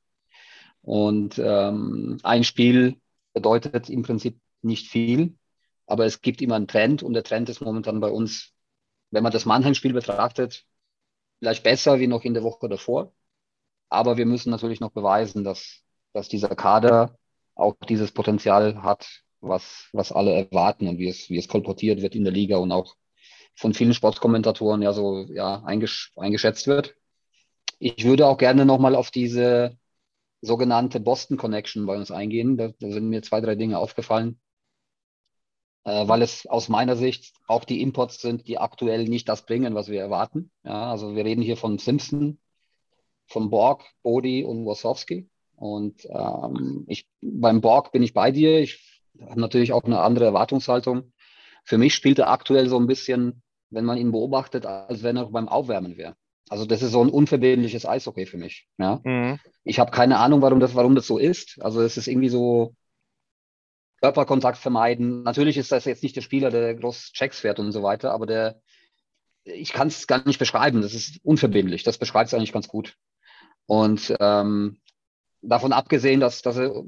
Und 0.81 1.37
ähm, 1.37 2.17
ein 2.23 2.43
Spiel 2.43 2.97
bedeutet 3.33 3.89
im 3.89 4.01
Prinzip 4.01 4.39
nicht 4.61 4.87
viel, 4.87 5.37
aber 5.85 6.05
es 6.05 6.21
gibt 6.21 6.41
immer 6.41 6.55
einen 6.55 6.67
Trend 6.67 7.03
und 7.03 7.13
der 7.13 7.23
Trend 7.23 7.49
ist 7.49 7.61
momentan 7.61 7.99
bei 7.99 8.09
uns, 8.09 8.53
wenn 9.11 9.23
man 9.23 9.31
das 9.31 9.45
Mannheim-Spiel 9.45 9.93
betrachtet, 9.93 10.65
vielleicht 11.39 11.63
besser 11.63 11.99
wie 11.99 12.07
noch 12.07 12.23
in 12.23 12.33
der 12.33 12.43
Woche 12.43 12.69
davor. 12.69 13.13
Aber 13.89 14.17
wir 14.17 14.25
müssen 14.25 14.49
natürlich 14.51 14.79
noch 14.79 14.91
beweisen, 14.91 15.43
dass, 15.43 15.83
dass 16.13 16.27
dieser 16.27 16.55
Kader 16.55 17.17
auch 17.55 17.75
dieses 17.87 18.11
Potenzial 18.11 18.81
hat, 18.81 19.23
was, 19.41 19.89
was 19.93 20.11
alle 20.11 20.33
erwarten 20.33 20.87
und 20.87 20.97
wie 20.99 21.07
es, 21.07 21.29
wie 21.29 21.37
es 21.37 21.47
kolportiert 21.47 22.01
wird 22.01 22.15
in 22.15 22.23
der 22.23 22.33
Liga 22.33 22.57
und 22.57 22.71
auch 22.71 22.95
von 23.55 23.73
vielen 23.73 23.93
Sportkommentatoren 23.93 24.81
ja 24.81 24.93
so 24.93 25.25
ja, 25.33 25.63
eingesch 25.63 26.11
eingeschätzt 26.15 26.67
wird. 26.67 26.95
Ich 27.79 28.05
würde 28.05 28.27
auch 28.27 28.37
gerne 28.37 28.65
nochmal 28.65 28.95
auf 28.95 29.11
diese 29.11 29.77
sogenannte 30.41 30.99
Boston 30.99 31.37
Connection 31.37 31.85
bei 31.85 31.97
uns 31.97 32.11
eingehen. 32.11 32.57
Da, 32.57 32.69
da 32.79 32.91
sind 32.91 33.09
mir 33.09 33.21
zwei, 33.21 33.41
drei 33.41 33.55
Dinge 33.55 33.77
aufgefallen, 33.77 34.39
äh, 35.83 36.07
weil 36.07 36.21
es 36.21 36.45
aus 36.47 36.69
meiner 36.69 36.95
Sicht 36.95 37.33
auch 37.47 37.65
die 37.65 37.81
Imports 37.81 38.21
sind, 38.21 38.47
die 38.47 38.57
aktuell 38.57 39.05
nicht 39.05 39.27
das 39.27 39.45
bringen, 39.45 39.75
was 39.75 39.89
wir 39.89 39.99
erwarten. 39.99 40.51
Ja, 40.63 40.91
also 40.91 41.15
wir 41.15 41.25
reden 41.25 41.41
hier 41.41 41.57
von 41.57 41.77
Simpson, 41.79 42.39
von 43.27 43.49
Borg, 43.49 43.83
Bodi 44.03 44.43
und 44.43 44.65
Wasowski. 44.65 45.29
Und 45.55 46.05
ähm, 46.09 46.85
ich, 46.87 47.07
beim 47.21 47.59
Borg 47.59 47.91
bin 47.91 48.03
ich 48.03 48.13
bei 48.13 48.31
dir. 48.31 48.59
Ich 48.59 48.98
natürlich 49.35 49.73
auch 49.73 49.83
eine 49.83 49.99
andere 49.99 50.25
Erwartungshaltung. 50.25 51.11
Für 51.63 51.77
mich 51.77 51.93
spielt 51.93 52.19
er 52.19 52.29
aktuell 52.29 52.67
so 52.69 52.79
ein 52.79 52.87
bisschen, 52.87 53.41
wenn 53.69 53.85
man 53.85 53.97
ihn 53.97 54.11
beobachtet, 54.11 54.65
als 54.65 55.03
wenn 55.03 55.17
er 55.17 55.25
beim 55.25 55.47
Aufwärmen 55.47 55.97
wäre. 55.97 56.15
Also 56.49 56.65
das 56.65 56.81
ist 56.81 56.91
so 56.91 57.03
ein 57.03 57.09
unverbindliches 57.09 57.85
Eishockey 57.85 58.25
für 58.25 58.37
mich. 58.37 58.67
Ja? 58.77 58.99
Mhm. 59.03 59.39
Ich 59.63 59.79
habe 59.79 59.91
keine 59.91 60.17
Ahnung, 60.17 60.41
warum 60.41 60.59
das, 60.59 60.73
warum 60.73 60.95
das 60.95 61.05
so 61.05 61.17
ist. 61.17 61.61
Also 61.61 61.81
es 61.81 61.95
ist 61.95 62.07
irgendwie 62.07 62.29
so 62.29 62.75
Körperkontakt 64.01 64.57
vermeiden. 64.57 65.23
Natürlich 65.23 65.57
ist 65.57 65.71
das 65.71 65.85
jetzt 65.85 66.01
nicht 66.01 66.15
der 66.15 66.21
Spieler, 66.21 66.49
der 66.49 66.73
groß 66.73 67.11
Checks 67.13 67.39
fährt 67.39 67.59
und 67.59 67.71
so 67.71 67.83
weiter, 67.83 68.11
aber 68.11 68.25
der, 68.25 68.61
ich 69.43 69.73
kann 69.73 69.89
es 69.89 70.07
gar 70.07 70.25
nicht 70.25 70.39
beschreiben. 70.39 70.81
Das 70.81 70.93
ist 70.93 71.19
unverbindlich. 71.23 71.83
Das 71.83 71.97
beschreibt 71.97 72.27
es 72.29 72.33
eigentlich 72.33 72.53
ganz 72.53 72.67
gut. 72.67 72.95
Und 73.67 74.15
ähm, 74.19 74.79
davon 75.41 75.73
abgesehen, 75.73 76.19
dass, 76.19 76.41
dass 76.41 76.57
er 76.57 76.83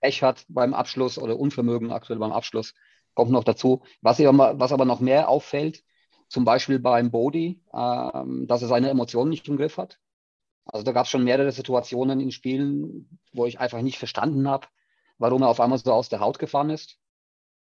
Pech 0.00 0.22
hat 0.22 0.44
beim 0.48 0.74
Abschluss 0.74 1.18
oder 1.18 1.38
Unvermögen 1.38 1.92
aktuell 1.92 2.18
beim 2.18 2.32
Abschluss, 2.32 2.74
kommt 3.14 3.30
noch 3.30 3.44
dazu. 3.44 3.82
Was, 4.02 4.20
aber, 4.20 4.58
was 4.58 4.72
aber 4.72 4.84
noch 4.84 5.00
mehr 5.00 5.28
auffällt, 5.28 5.82
zum 6.28 6.44
Beispiel 6.44 6.78
beim 6.78 7.10
Bodie, 7.10 7.62
ähm, 7.72 8.46
dass 8.46 8.62
er 8.62 8.68
seine 8.68 8.90
Emotionen 8.90 9.30
nicht 9.30 9.48
im 9.48 9.56
Griff 9.56 9.78
hat. 9.78 9.98
Also 10.64 10.84
da 10.84 10.92
gab 10.92 11.04
es 11.04 11.10
schon 11.10 11.24
mehrere 11.24 11.52
Situationen 11.52 12.20
in 12.20 12.32
Spielen, 12.32 13.18
wo 13.32 13.46
ich 13.46 13.60
einfach 13.60 13.80
nicht 13.82 13.98
verstanden 13.98 14.48
habe, 14.48 14.66
warum 15.18 15.42
er 15.42 15.48
auf 15.48 15.60
einmal 15.60 15.78
so 15.78 15.92
aus 15.92 16.08
der 16.08 16.20
Haut 16.20 16.38
gefahren 16.38 16.70
ist. 16.70 16.98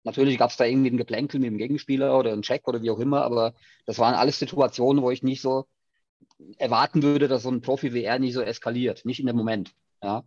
Natürlich 0.04 0.38
gab 0.38 0.50
es 0.50 0.58
da 0.58 0.66
irgendwie 0.66 0.92
ein 0.92 0.98
Geplänkel 0.98 1.40
mit 1.40 1.50
dem 1.50 1.58
Gegenspieler 1.58 2.18
oder 2.18 2.32
einen 2.32 2.42
Check 2.42 2.68
oder 2.68 2.82
wie 2.82 2.90
auch 2.90 3.00
immer, 3.00 3.24
aber 3.24 3.54
das 3.86 4.00
waren 4.00 4.16
alles 4.16 4.40
Situationen, 4.40 5.04
wo 5.04 5.12
ich 5.12 5.24
nicht 5.24 5.42
so 5.42 5.68
erwarten 6.58 7.04
würde, 7.04 7.28
dass 7.28 7.44
so 7.44 7.50
ein 7.52 7.62
Profi 7.62 7.94
wie 7.94 8.04
er 8.04 8.20
nicht 8.20 8.34
so 8.34 8.42
eskaliert, 8.42 9.06
nicht 9.06 9.20
in 9.20 9.28
dem 9.28 9.36
Moment. 9.36 9.74
Ja. 10.02 10.24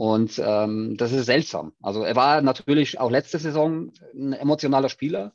Und 0.00 0.40
ähm, 0.42 0.96
das 0.96 1.12
ist 1.12 1.26
seltsam. 1.26 1.74
Also 1.82 2.04
er 2.04 2.16
war 2.16 2.40
natürlich 2.40 2.98
auch 2.98 3.10
letzte 3.10 3.38
Saison 3.38 3.92
ein 4.14 4.32
emotionaler 4.32 4.88
Spieler. 4.88 5.34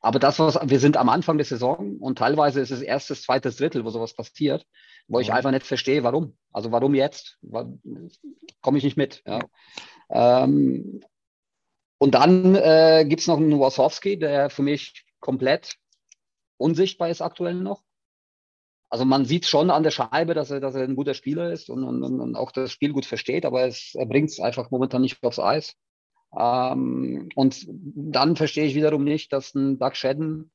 Aber 0.00 0.18
das, 0.18 0.40
was 0.40 0.58
wir 0.64 0.80
sind 0.80 0.96
am 0.96 1.08
Anfang 1.08 1.38
der 1.38 1.44
Saison 1.44 1.96
und 2.00 2.18
teilweise 2.18 2.60
ist 2.60 2.72
es 2.72 2.82
erstes, 2.82 3.22
zweites 3.22 3.54
Drittel, 3.54 3.84
wo 3.84 3.90
sowas 3.90 4.12
passiert, 4.12 4.66
wo 5.06 5.18
mhm. 5.18 5.22
ich 5.22 5.32
einfach 5.32 5.52
nicht 5.52 5.64
verstehe, 5.64 6.02
warum. 6.02 6.36
Also 6.52 6.72
warum 6.72 6.96
jetzt? 6.96 7.38
Komme 8.60 8.78
ich 8.78 8.82
nicht 8.82 8.96
mit. 8.96 9.22
Ja. 9.24 9.42
Ähm, 10.10 11.04
und 11.98 12.16
dann 12.16 12.56
äh, 12.56 13.06
gibt 13.08 13.20
es 13.20 13.28
noch 13.28 13.36
einen 13.36 13.60
Wasowski, 13.60 14.18
der 14.18 14.50
für 14.50 14.62
mich 14.62 15.04
komplett 15.20 15.76
unsichtbar 16.56 17.10
ist 17.10 17.22
aktuell 17.22 17.54
noch. 17.54 17.84
Also 18.90 19.04
man 19.04 19.24
sieht 19.24 19.46
schon 19.46 19.70
an 19.70 19.84
der 19.84 19.92
Scheibe, 19.92 20.34
dass 20.34 20.50
er, 20.50 20.58
dass 20.58 20.74
er 20.74 20.82
ein 20.82 20.96
guter 20.96 21.14
Spieler 21.14 21.52
ist 21.52 21.70
und, 21.70 21.84
und, 21.84 22.02
und 22.02 22.34
auch 22.36 22.50
das 22.50 22.72
Spiel 22.72 22.92
gut 22.92 23.06
versteht, 23.06 23.46
aber 23.46 23.64
es, 23.64 23.94
er 23.94 24.06
bringt 24.06 24.30
es 24.30 24.40
einfach 24.40 24.72
momentan 24.72 25.02
nicht 25.02 25.22
aufs 25.22 25.38
Eis. 25.38 25.76
Ähm, 26.36 27.28
und 27.36 27.66
dann 27.68 28.34
verstehe 28.34 28.64
ich 28.64 28.74
wiederum 28.74 29.04
nicht, 29.04 29.32
dass 29.32 29.54
ein 29.54 29.78
Doug 29.78 29.94
Shedden, 29.94 30.50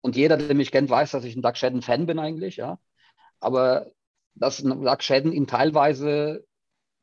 und 0.00 0.16
jeder, 0.16 0.36
der 0.36 0.54
mich 0.54 0.70
kennt, 0.70 0.90
weiß, 0.90 1.12
dass 1.12 1.24
ich 1.24 1.36
ein 1.36 1.42
Doug 1.42 1.56
Shedden-Fan 1.56 2.06
bin 2.06 2.18
eigentlich, 2.18 2.56
ja. 2.56 2.78
Aber 3.40 3.90
dass 4.34 4.62
ein 4.62 4.82
Doug 4.82 5.02
Shedden 5.02 5.32
ihn 5.32 5.46
teilweise 5.46 6.44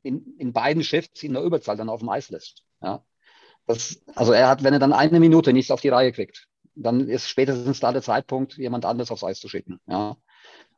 in, 0.04 0.36
in 0.40 0.52
beiden 0.54 0.84
Shifts 0.84 1.22
in 1.24 1.34
der 1.34 1.44
Überzahl 1.44 1.78
dann 1.78 1.90
auf 1.90 2.00
dem 2.00 2.10
Eis 2.10 2.30
lässt. 2.30 2.64
Ja. 2.82 3.04
Das, 3.68 4.02
also 4.16 4.34
er 4.34 4.50
hat, 4.50 4.64
wenn 4.64 4.74
er 4.74 4.80
dann 4.80 4.94
eine 4.94 5.20
Minute 5.20 5.54
nichts 5.54 5.72
auf 5.72 5.82
die 5.82 5.90
Reihe 5.90 6.12
kriegt, 6.12 6.48
dann 6.74 7.08
ist 7.08 7.30
spätestens 7.30 7.80
da 7.80 7.92
der 7.92 8.02
Zeitpunkt, 8.02 8.58
jemand 8.58 8.86
anderes 8.86 9.12
aufs 9.12 9.24
Eis 9.24 9.40
zu 9.40 9.48
schicken. 9.48 9.80
Ja. 9.88 10.18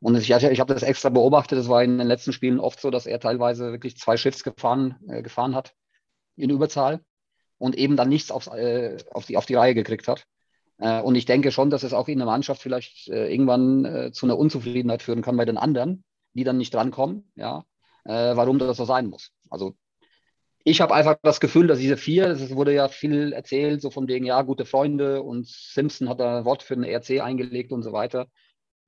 Und 0.04 0.16
ich, 0.16 0.28
ich 0.28 0.60
habe 0.60 0.74
das 0.74 0.82
extra 0.82 1.08
beobachtet. 1.08 1.58
Es 1.58 1.70
war 1.70 1.82
in 1.82 1.96
den 1.96 2.06
letzten 2.06 2.34
Spielen 2.34 2.60
oft 2.60 2.78
so, 2.78 2.90
dass 2.90 3.06
er 3.06 3.20
teilweise 3.20 3.72
wirklich 3.72 3.96
zwei 3.96 4.18
Shifts 4.18 4.44
gefahren, 4.44 4.96
äh, 5.08 5.22
gefahren 5.22 5.54
hat 5.54 5.72
in 6.36 6.50
Überzahl 6.50 7.00
und 7.56 7.74
eben 7.74 7.96
dann 7.96 8.10
nichts 8.10 8.30
aufs, 8.30 8.48
äh, 8.48 8.98
auf, 9.12 9.24
die, 9.24 9.38
auf 9.38 9.46
die 9.46 9.54
Reihe 9.54 9.74
gekriegt 9.74 10.06
hat. 10.06 10.26
Äh, 10.76 11.00
und 11.00 11.14
ich 11.14 11.24
denke 11.24 11.50
schon, 11.52 11.70
dass 11.70 11.84
es 11.84 11.94
auch 11.94 12.06
in 12.08 12.18
der 12.18 12.26
Mannschaft 12.26 12.60
vielleicht 12.60 13.08
äh, 13.08 13.32
irgendwann 13.32 13.86
äh, 13.86 14.12
zu 14.12 14.26
einer 14.26 14.36
Unzufriedenheit 14.36 15.00
führen 15.00 15.22
kann 15.22 15.38
bei 15.38 15.46
den 15.46 15.56
anderen, 15.56 16.04
die 16.34 16.44
dann 16.44 16.58
nicht 16.58 16.74
drankommen, 16.74 17.32
ja, 17.34 17.64
äh, 18.04 18.36
warum 18.36 18.58
das 18.58 18.76
so 18.76 18.84
sein 18.84 19.06
muss. 19.06 19.30
Also 19.48 19.74
ich 20.64 20.82
habe 20.82 20.92
einfach 20.92 21.16
das 21.22 21.40
Gefühl, 21.40 21.66
dass 21.66 21.78
diese 21.78 21.96
vier, 21.96 22.26
es 22.26 22.54
wurde 22.54 22.74
ja 22.74 22.88
viel 22.88 23.32
erzählt, 23.32 23.80
so 23.80 23.90
von 23.90 24.06
wegen, 24.06 24.26
ja, 24.26 24.42
gute 24.42 24.66
Freunde 24.66 25.22
und 25.22 25.46
Simpson 25.46 26.10
hat 26.10 26.20
da 26.20 26.40
ein 26.40 26.44
Wort 26.44 26.62
für 26.62 26.74
den 26.74 26.84
ERC 26.84 27.22
eingelegt 27.22 27.72
und 27.72 27.82
so 27.82 27.92
weiter 27.92 28.26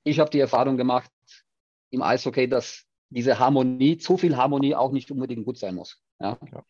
ich 0.06 0.20
habe 0.20 0.30
die 0.30 0.40
Erfahrung 0.40 0.76
gemacht 0.76 1.10
im 1.90 2.00
Eishockey, 2.00 2.48
dass 2.48 2.84
diese 3.10 3.38
Harmonie, 3.38 3.98
zu 3.98 4.16
viel 4.16 4.36
Harmonie 4.36 4.75
auch 4.75 4.92
nicht 4.92 5.10
unbedingt 5.10 5.44
gut 5.44 5.58
sein 5.58 5.75
muss. 5.75 6.00
Ja? 6.20 6.38
ja. 6.52 6.62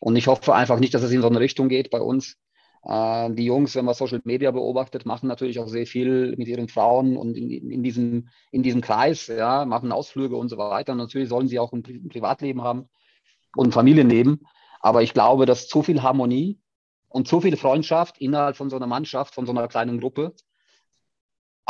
Und 0.00 0.16
ich 0.16 0.26
hoffe 0.26 0.54
einfach 0.54 0.80
nicht, 0.80 0.92
dass 0.92 1.02
es 1.02 1.12
in 1.12 1.22
so 1.22 1.28
eine 1.28 1.40
Richtung 1.40 1.68
geht 1.68 1.90
bei 1.90 2.00
uns. 2.00 2.36
Äh, 2.82 3.30
die 3.32 3.44
Jungs, 3.44 3.76
wenn 3.76 3.84
man 3.84 3.94
Social 3.94 4.20
Media 4.24 4.50
beobachtet, 4.50 5.06
machen 5.06 5.28
natürlich 5.28 5.60
auch 5.60 5.68
sehr 5.68 5.86
viel 5.86 6.34
mit 6.36 6.48
ihren 6.48 6.68
Frauen 6.68 7.16
und 7.16 7.36
in, 7.36 7.70
in, 7.70 7.82
diesem, 7.82 8.28
in 8.50 8.62
diesem 8.64 8.80
Kreis, 8.80 9.28
ja, 9.28 9.64
machen 9.64 9.92
Ausflüge 9.92 10.36
und 10.36 10.48
so 10.48 10.58
weiter. 10.58 10.92
Und 10.92 10.98
natürlich 10.98 11.28
sollen 11.28 11.46
sie 11.46 11.60
auch 11.60 11.72
ein, 11.72 11.84
ein 11.86 12.08
Privatleben 12.08 12.62
haben 12.62 12.88
und 13.54 13.68
ein 13.68 13.72
Familienleben. 13.72 14.46
Aber 14.80 15.02
ich 15.02 15.14
glaube, 15.14 15.46
dass 15.46 15.68
zu 15.68 15.82
viel 15.82 16.02
Harmonie 16.02 16.58
und 17.08 17.28
so 17.28 17.40
viel 17.40 17.56
Freundschaft 17.56 18.18
innerhalb 18.18 18.56
von 18.56 18.68
so 18.68 18.76
einer 18.76 18.88
Mannschaft, 18.88 19.34
von 19.34 19.46
so 19.46 19.52
einer 19.52 19.68
kleinen 19.68 20.00
Gruppe, 20.00 20.34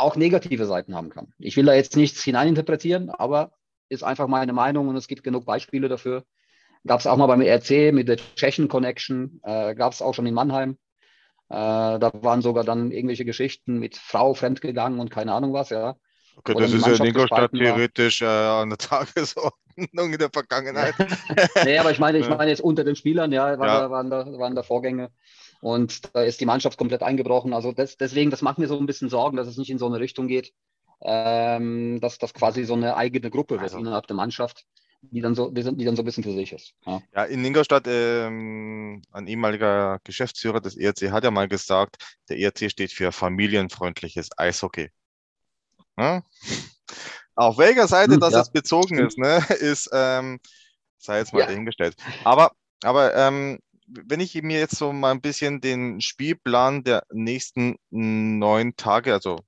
auch 0.01 0.15
negative 0.15 0.65
Seiten 0.65 0.95
haben 0.95 1.09
kann. 1.09 1.33
Ich 1.39 1.57
will 1.57 1.65
da 1.65 1.73
jetzt 1.73 1.95
nichts 1.95 2.23
hineininterpretieren, 2.23 3.09
aber 3.09 3.51
ist 3.89 4.03
einfach 4.03 4.27
meine 4.27 4.53
Meinung 4.53 4.87
und 4.87 4.95
es 4.95 5.07
gibt 5.07 5.23
genug 5.23 5.45
Beispiele 5.45 5.89
dafür. 5.89 6.23
Gab 6.85 6.99
es 6.99 7.07
auch 7.07 7.17
mal 7.17 7.27
beim 7.27 7.41
ERC 7.41 7.93
mit 7.93 8.07
der 8.07 8.17
Tschechen 8.35 8.67
Connection, 8.67 9.39
äh, 9.43 9.75
gab 9.75 9.93
es 9.93 10.01
auch 10.01 10.13
schon 10.13 10.25
in 10.25 10.33
Mannheim. 10.33 10.77
Äh, 11.49 11.99
da 11.99 12.11
waren 12.13 12.41
sogar 12.41 12.63
dann 12.63 12.91
irgendwelche 12.91 13.25
Geschichten 13.25 13.77
mit 13.77 13.97
Frau 13.97 14.33
fremdgegangen 14.33 14.99
und 14.99 15.11
keine 15.11 15.33
Ahnung 15.33 15.53
was, 15.53 15.69
ja. 15.69 15.95
Okay, 16.37 16.53
das 16.53 16.71
ist 16.71 16.87
ja 16.87 16.93
in 16.95 17.05
Ingolstadt 17.05 17.51
theoretisch 17.51 18.21
äh, 18.21 18.25
an 18.25 18.69
der 18.69 18.77
Tagesordnung 18.77 20.13
in 20.13 20.17
der 20.17 20.29
Vergangenheit. 20.31 20.95
nee, 21.65 21.77
aber 21.77 21.91
ich 21.91 21.99
meine, 21.99 22.19
ich 22.19 22.29
meine 22.29 22.49
jetzt 22.49 22.61
unter 22.61 22.83
den 22.83 22.95
Spielern, 22.95 23.31
ja, 23.31 23.59
waren, 23.59 23.67
ja. 23.67 23.79
Da, 23.81 23.91
waren, 23.91 24.09
da, 24.09 24.25
waren 24.39 24.55
da 24.55 24.63
Vorgänge. 24.63 25.11
Und 25.61 26.15
da 26.15 26.23
ist 26.23 26.41
die 26.41 26.45
Mannschaft 26.45 26.77
komplett 26.77 27.03
eingebrochen. 27.03 27.53
Also 27.53 27.71
das, 27.71 27.95
deswegen, 27.95 28.31
das 28.31 28.41
macht 28.41 28.57
mir 28.57 28.67
so 28.67 28.77
ein 28.77 28.87
bisschen 28.87 29.09
Sorgen, 29.09 29.37
dass 29.37 29.47
es 29.47 29.57
nicht 29.57 29.69
in 29.69 29.77
so 29.77 29.85
eine 29.85 29.99
Richtung 29.99 30.27
geht, 30.27 30.53
ähm, 31.01 31.99
dass 32.01 32.17
das 32.17 32.33
quasi 32.33 32.63
so 32.63 32.73
eine 32.73 32.97
eigene 32.97 33.29
Gruppe 33.29 33.55
wird 33.55 33.63
also. 33.63 33.77
innerhalb 33.77 34.07
der 34.07 34.15
Mannschaft, 34.15 34.65
die 35.01 35.21
dann 35.21 35.35
so, 35.35 35.51
die, 35.51 35.63
die, 35.75 35.85
dann 35.85 35.95
so 35.95 36.01
ein 36.01 36.05
bisschen 36.05 36.23
für 36.23 36.33
sich 36.33 36.51
ist. 36.51 36.73
Ja, 36.85 37.01
ja 37.13 37.23
in 37.25 37.45
Ingolstadt, 37.45 37.85
ähm, 37.87 39.03
ein 39.11 39.27
ehemaliger 39.27 39.99
Geschäftsführer 40.03 40.61
des 40.61 40.75
ERC 40.77 41.11
hat 41.11 41.23
ja 41.23 41.31
mal 41.31 41.47
gesagt, 41.47 41.97
der 42.27 42.39
ERC 42.39 42.71
steht 42.71 42.91
für 42.91 43.11
familienfreundliches 43.11 44.29
Eishockey. 44.37 44.89
Ja? 45.95 46.23
Auf 47.35 47.59
welcher 47.59 47.87
Seite 47.87 48.13
hm, 48.13 48.19
das 48.19 48.33
ja. 48.33 48.39
jetzt 48.39 48.53
bezogen 48.53 48.97
ist, 48.97 49.19
ne, 49.19 49.45
ist, 49.59 49.89
ähm, 49.93 50.39
sei 50.97 51.19
jetzt 51.19 51.33
mal 51.33 51.41
ja. 51.41 51.45
dahingestellt. 51.45 51.95
Aber, 52.23 52.51
aber 52.83 53.15
ähm, 53.15 53.59
wenn 54.05 54.19
ich 54.19 54.41
mir 54.41 54.59
jetzt 54.59 54.77
so 54.77 54.93
mal 54.93 55.11
ein 55.11 55.21
bisschen 55.21 55.61
den 55.61 56.01
Spielplan 56.01 56.83
der 56.83 57.03
nächsten 57.11 57.77
neun 57.89 58.75
Tage, 58.75 59.13
also 59.13 59.39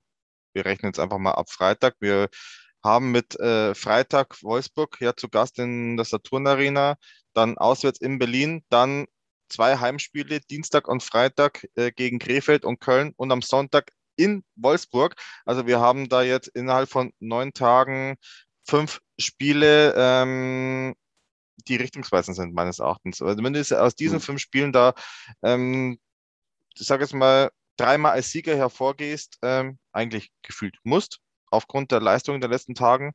wir 0.52 0.64
rechnen 0.64 0.90
jetzt 0.90 1.00
einfach 1.00 1.18
mal 1.18 1.32
ab 1.32 1.50
Freitag. 1.50 1.96
Wir 2.00 2.28
haben 2.82 3.12
mit 3.12 3.38
äh, 3.40 3.74
Freitag 3.74 4.42
Wolfsburg 4.42 5.00
ja 5.00 5.16
zu 5.16 5.28
Gast 5.28 5.58
in 5.58 5.96
der 5.96 6.04
Saturn 6.04 6.46
Arena, 6.46 6.96
dann 7.32 7.58
auswärts 7.58 8.00
in 8.00 8.18
Berlin, 8.18 8.62
dann 8.68 9.06
zwei 9.48 9.78
Heimspiele, 9.78 10.40
Dienstag 10.40 10.88
und 10.88 11.02
Freitag 11.02 11.66
äh, 11.76 11.92
gegen 11.92 12.18
Krefeld 12.18 12.64
und 12.64 12.80
Köln 12.80 13.12
und 13.16 13.32
am 13.32 13.42
Sonntag 13.42 13.90
in 14.16 14.44
Wolfsburg. 14.56 15.16
Also 15.44 15.66
wir 15.66 15.80
haben 15.80 16.08
da 16.08 16.22
jetzt 16.22 16.48
innerhalb 16.48 16.88
von 16.88 17.12
neun 17.20 17.52
Tagen 17.52 18.16
fünf 18.66 19.00
Spiele, 19.18 19.94
ähm, 19.96 20.94
die 21.68 21.76
richtungsweisend 21.76 22.36
sind, 22.36 22.54
meines 22.54 22.78
Erachtens. 22.78 23.22
Also 23.22 23.42
wenn 23.42 23.52
du 23.52 23.80
aus 23.80 23.94
diesen 23.94 24.18
mhm. 24.18 24.22
fünf 24.22 24.40
Spielen 24.40 24.72
da, 24.72 24.94
ähm, 25.42 25.98
ich 26.74 26.86
sage 26.86 27.04
jetzt 27.04 27.14
mal, 27.14 27.50
dreimal 27.76 28.12
als 28.12 28.30
Sieger 28.30 28.56
hervorgehst, 28.56 29.38
ähm, 29.42 29.78
eigentlich 29.92 30.30
gefühlt 30.42 30.76
musst, 30.84 31.20
aufgrund 31.50 31.92
der 31.92 32.00
Leistung 32.00 32.34
in 32.36 32.40
den 32.40 32.50
letzten 32.50 32.74
Tagen. 32.74 33.12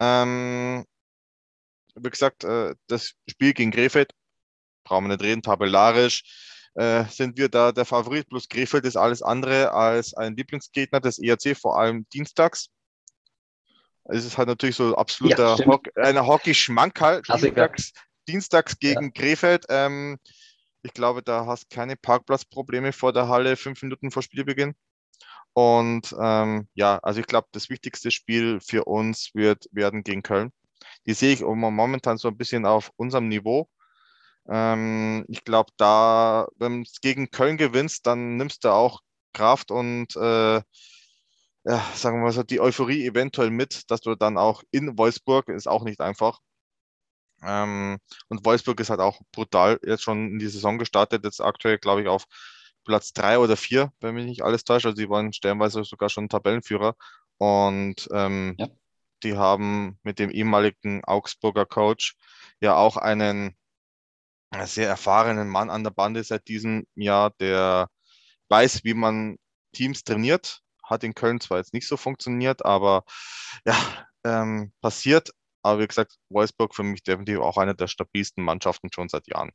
Ähm, 0.00 0.84
wie 1.94 2.10
gesagt, 2.10 2.44
äh, 2.44 2.74
das 2.86 3.14
Spiel 3.28 3.52
gegen 3.52 3.70
Krefeld, 3.70 4.12
brauchen 4.84 5.04
wir 5.04 5.16
nicht 5.16 5.22
reden, 5.22 5.42
tabellarisch 5.42 6.22
äh, 6.74 7.04
sind 7.04 7.36
wir 7.36 7.48
da 7.48 7.72
der 7.72 7.84
Favorit, 7.84 8.28
plus 8.28 8.48
Krefeld 8.48 8.84
ist 8.84 8.96
alles 8.96 9.22
andere 9.22 9.72
als 9.72 10.14
ein 10.14 10.36
Lieblingsgegner 10.36 11.00
des 11.00 11.18
ERC, 11.18 11.56
vor 11.56 11.78
allem 11.78 12.06
dienstags. 12.12 12.70
Es 14.12 14.24
ist 14.24 14.38
halt 14.38 14.48
natürlich 14.48 14.76
so 14.76 14.96
absoluter 14.96 15.56
ja, 15.56 15.66
Hock, 15.66 15.88
eine 15.96 16.26
Hockey-Schmankerl. 16.26 17.22
Dienstags, 17.22 17.92
dienstags 18.28 18.78
gegen 18.78 19.04
ja. 19.04 19.10
Krefeld. 19.10 19.66
Ähm, 19.68 20.18
ich 20.82 20.92
glaube, 20.92 21.22
da 21.22 21.46
hast 21.46 21.70
keine 21.70 21.96
Parkplatzprobleme 21.96 22.92
vor 22.92 23.12
der 23.12 23.28
Halle 23.28 23.56
fünf 23.56 23.82
Minuten 23.82 24.10
vor 24.10 24.22
Spielbeginn. 24.22 24.74
Und 25.52 26.14
ähm, 26.20 26.68
ja, 26.74 26.98
also 27.02 27.20
ich 27.20 27.26
glaube, 27.26 27.48
das 27.52 27.70
wichtigste 27.70 28.10
Spiel 28.10 28.60
für 28.60 28.84
uns 28.84 29.30
wird 29.34 29.66
werden 29.72 30.04
gegen 30.04 30.22
Köln. 30.22 30.52
Die 31.06 31.14
sehe 31.14 31.32
ich 31.32 31.40
momentan 31.40 32.18
so 32.18 32.28
ein 32.28 32.36
bisschen 32.36 32.66
auf 32.66 32.92
unserem 32.96 33.28
Niveau. 33.28 33.68
Ähm, 34.48 35.24
ich 35.28 35.44
glaube, 35.44 35.72
da, 35.76 36.46
wenn 36.56 36.84
du 36.84 36.90
gegen 37.02 37.30
Köln 37.30 37.56
gewinnst, 37.56 38.06
dann 38.06 38.36
nimmst 38.36 38.64
du 38.64 38.70
auch 38.70 39.00
Kraft 39.32 39.70
und 39.70 40.16
äh, 40.16 40.62
ja, 41.70 41.84
sagen 41.94 42.18
wir 42.18 42.24
mal 42.24 42.32
so, 42.32 42.42
die 42.42 42.60
Euphorie 42.60 43.06
eventuell 43.06 43.50
mit, 43.50 43.90
dass 43.90 44.00
du 44.00 44.14
dann 44.14 44.38
auch 44.38 44.62
in 44.70 44.98
Wolfsburg, 44.98 45.48
ist 45.48 45.68
auch 45.68 45.84
nicht 45.84 46.00
einfach, 46.00 46.40
ähm, 47.42 47.98
und 48.28 48.44
Wolfsburg 48.44 48.80
ist 48.80 48.90
halt 48.90 49.00
auch 49.00 49.20
brutal 49.32 49.78
jetzt 49.82 50.02
schon 50.02 50.32
in 50.32 50.38
die 50.38 50.48
Saison 50.48 50.78
gestartet, 50.78 51.24
jetzt 51.24 51.40
aktuell, 51.40 51.78
glaube 51.78 52.02
ich, 52.02 52.08
auf 52.08 52.24
Platz 52.84 53.12
drei 53.12 53.38
oder 53.38 53.56
vier, 53.56 53.92
wenn 54.00 54.14
mich 54.14 54.26
nicht 54.26 54.42
alles 54.42 54.64
täuscht. 54.64 54.86
Also 54.86 54.96
sie 54.96 55.08
waren 55.08 55.32
stellenweise 55.32 55.84
sogar 55.84 56.08
schon 56.08 56.28
Tabellenführer. 56.28 56.94
Und 57.38 58.08
ähm, 58.12 58.56
ja. 58.58 58.68
die 59.22 59.36
haben 59.36 59.98
mit 60.02 60.18
dem 60.18 60.30
ehemaligen 60.30 61.04
Augsburger 61.04 61.66
Coach 61.66 62.16
ja 62.60 62.76
auch 62.76 62.96
einen 62.96 63.56
sehr 64.64 64.88
erfahrenen 64.88 65.48
Mann 65.48 65.70
an 65.70 65.84
der 65.84 65.90
Bande 65.90 66.24
seit 66.24 66.48
diesem 66.48 66.86
Jahr, 66.94 67.30
der 67.40 67.88
weiß, 68.48 68.84
wie 68.84 68.94
man 68.94 69.36
Teams 69.72 70.02
trainiert. 70.04 70.60
Hat 70.90 71.04
in 71.04 71.14
Köln 71.14 71.40
zwar 71.40 71.58
jetzt 71.58 71.72
nicht 71.72 71.88
so 71.88 71.96
funktioniert, 71.96 72.64
aber 72.64 73.04
ja, 73.64 73.76
ähm, 74.24 74.72
passiert. 74.80 75.30
Aber 75.62 75.80
wie 75.80 75.86
gesagt, 75.86 76.16
Wolfsburg 76.30 76.74
für 76.74 76.82
mich 76.82 77.02
definitiv 77.02 77.40
auch 77.40 77.58
eine 77.58 77.74
der 77.74 77.86
stabilsten 77.86 78.42
Mannschaften 78.42 78.90
schon 78.92 79.08
seit 79.08 79.26
Jahren. 79.28 79.50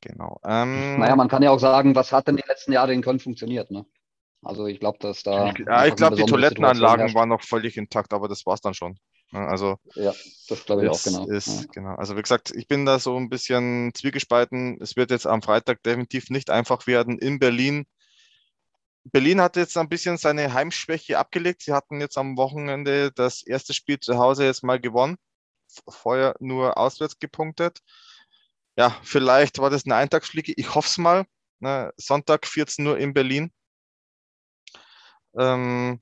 Genau. 0.00 0.40
Ähm, 0.44 0.98
naja, 0.98 1.14
man 1.14 1.28
kann 1.28 1.42
ja 1.42 1.50
auch 1.50 1.60
sagen, 1.60 1.94
was 1.94 2.10
hat 2.12 2.26
denn 2.26 2.36
die 2.36 2.46
letzten 2.46 2.72
Jahre 2.72 2.92
in 2.92 3.02
Köln 3.02 3.20
funktioniert? 3.20 3.70
Ne? 3.70 3.86
Also 4.42 4.66
ich 4.66 4.80
glaube, 4.80 4.98
dass 5.00 5.22
da. 5.22 5.52
Ja, 5.56 5.86
ich 5.86 5.94
glaube, 5.94 6.16
die 6.16 6.24
Toilettenanlagen 6.24 7.14
waren 7.14 7.28
noch 7.28 7.42
völlig 7.42 7.76
intakt, 7.76 8.12
aber 8.12 8.28
das 8.28 8.46
war 8.46 8.54
es 8.54 8.60
dann 8.60 8.74
schon. 8.74 8.98
Also 9.32 9.76
ja, 9.94 10.12
das 10.48 10.64
glaube 10.64 10.84
ich 10.84 10.90
auch 10.90 11.02
genau. 11.02 11.26
Ist, 11.28 11.46
ja. 11.46 11.66
genau. 11.72 11.94
Also 11.94 12.16
wie 12.16 12.22
gesagt, 12.22 12.50
ich 12.52 12.66
bin 12.66 12.84
da 12.84 12.98
so 12.98 13.16
ein 13.16 13.28
bisschen 13.28 13.92
zwiegespalten. 13.94 14.80
Es 14.80 14.96
wird 14.96 15.12
jetzt 15.12 15.26
am 15.26 15.42
Freitag 15.42 15.82
definitiv 15.84 16.30
nicht 16.30 16.50
einfach 16.50 16.86
werden 16.88 17.18
in 17.18 17.38
Berlin 17.38 17.86
Berlin 19.04 19.40
hat 19.40 19.56
jetzt 19.56 19.76
ein 19.76 19.88
bisschen 19.88 20.18
seine 20.18 20.52
Heimschwäche 20.52 21.18
abgelegt. 21.18 21.62
Sie 21.62 21.72
hatten 21.72 22.00
jetzt 22.00 22.18
am 22.18 22.36
Wochenende 22.36 23.12
das 23.12 23.42
erste 23.42 23.72
Spiel 23.74 23.98
zu 23.98 24.18
Hause 24.18 24.44
jetzt 24.44 24.62
mal 24.62 24.80
gewonnen. 24.80 25.16
Vorher 25.88 26.34
nur 26.40 26.76
auswärts 26.76 27.18
gepunktet. 27.18 27.80
Ja, 28.76 28.96
vielleicht 29.02 29.58
war 29.58 29.70
das 29.70 29.84
eine 29.84 29.96
Eintagsfliege. 29.96 30.52
Ich 30.56 30.74
hoffe 30.74 30.88
es 30.88 30.98
mal. 30.98 31.26
Ne, 31.60 31.92
Sonntag 31.96 32.46
14 32.46 32.86
Uhr 32.86 32.98
in 32.98 33.12
Berlin. 33.14 33.52
Ähm, 35.38 36.00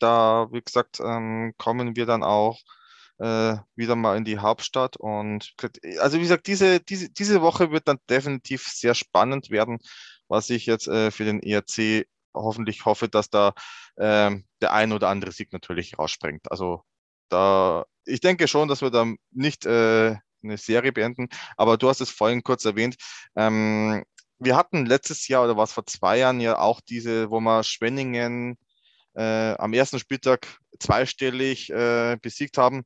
da, 0.00 0.48
wie 0.52 0.62
gesagt, 0.62 1.00
ähm, 1.00 1.54
kommen 1.58 1.96
wir 1.96 2.06
dann 2.06 2.22
auch 2.22 2.60
äh, 3.18 3.56
wieder 3.76 3.96
mal 3.96 4.16
in 4.16 4.24
die 4.24 4.38
Hauptstadt. 4.38 4.96
Und 4.96 5.54
also 6.00 6.18
wie 6.18 6.22
gesagt, 6.22 6.46
diese, 6.46 6.80
diese, 6.80 7.10
diese 7.10 7.42
Woche 7.42 7.70
wird 7.70 7.88
dann 7.88 7.98
definitiv 8.08 8.66
sehr 8.68 8.94
spannend 8.94 9.50
werden 9.50 9.78
was 10.28 10.50
ich 10.50 10.66
jetzt 10.66 10.88
äh, 10.88 11.10
für 11.10 11.24
den 11.24 11.42
ERC 11.42 12.06
hoffentlich 12.34 12.84
hoffe, 12.84 13.08
dass 13.08 13.30
da 13.30 13.54
äh, 13.96 14.36
der 14.60 14.72
ein 14.72 14.92
oder 14.92 15.08
andere 15.08 15.32
Sieg 15.32 15.52
natürlich 15.52 15.98
rausspringt. 15.98 16.50
Also 16.50 16.82
da, 17.28 17.84
ich 18.04 18.20
denke 18.20 18.48
schon, 18.48 18.68
dass 18.68 18.82
wir 18.82 18.90
da 18.90 19.06
nicht 19.30 19.66
äh, 19.66 20.16
eine 20.42 20.58
Serie 20.58 20.92
beenden, 20.92 21.28
aber 21.56 21.76
du 21.78 21.88
hast 21.88 22.00
es 22.00 22.10
vorhin 22.10 22.42
kurz 22.42 22.64
erwähnt. 22.64 22.96
Ähm, 23.36 24.04
wir 24.38 24.56
hatten 24.56 24.84
letztes 24.84 25.28
Jahr 25.28 25.44
oder 25.44 25.56
was 25.56 25.72
vor 25.72 25.86
zwei 25.86 26.18
Jahren 26.18 26.40
ja 26.40 26.58
auch 26.58 26.80
diese, 26.80 27.30
wo 27.30 27.40
wir 27.40 27.62
Schwenningen 27.62 28.58
äh, 29.14 29.54
am 29.54 29.72
ersten 29.72 29.98
Spieltag 29.98 30.58
zweistellig 30.80 31.70
äh, 31.70 32.18
besiegt 32.20 32.58
haben. 32.58 32.84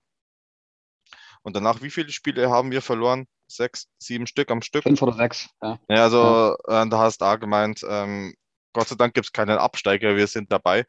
Und 1.43 1.57
danach, 1.57 1.83
wie 1.83 1.91
viele 1.91 2.11
Spiele 2.11 2.51
haben 2.51 2.71
wir 2.71 2.83
verloren? 2.83 3.27
sechs, 3.51 3.89
sieben 3.99 4.27
Stück 4.27 4.51
am 4.51 4.61
Stück. 4.63 4.83
Fünf 4.83 5.01
oder 5.01 5.15
sechs, 5.15 5.49
ja. 5.63 5.79
Ja, 5.89 6.03
also 6.03 6.57
ja. 6.69 6.83
Äh, 6.83 6.89
da 6.89 6.99
hast 6.99 7.23
du 7.23 7.25
auch 7.25 7.41
gemeint, 7.41 7.81
ähm, 7.89 8.35
Gott 8.75 8.89
sei 8.89 8.97
Dank 8.97 9.15
gibt 9.15 9.27
es 9.27 9.33
keinen 9.33 9.59
Absteiger, 9.59 10.17
wir 10.17 10.27
sind 10.27 10.53
dabei. 10.53 10.85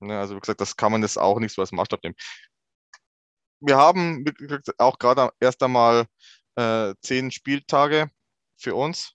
Ja, 0.00 0.20
also 0.20 0.36
wie 0.36 0.40
gesagt, 0.40 0.60
das 0.60 0.76
kann 0.76 0.92
man 0.92 1.02
jetzt 1.02 1.18
auch 1.18 1.38
nicht 1.38 1.54
so 1.54 1.60
als 1.60 1.70
Maßstab 1.70 2.02
nehmen. 2.02 2.16
Wir 3.60 3.76
haben 3.76 4.24
gesagt, 4.24 4.78
auch 4.78 4.98
gerade 4.98 5.30
erst 5.40 5.62
einmal 5.62 6.06
äh, 6.56 6.94
zehn 7.02 7.30
Spieltage 7.30 8.10
für 8.56 8.74
uns, 8.74 9.12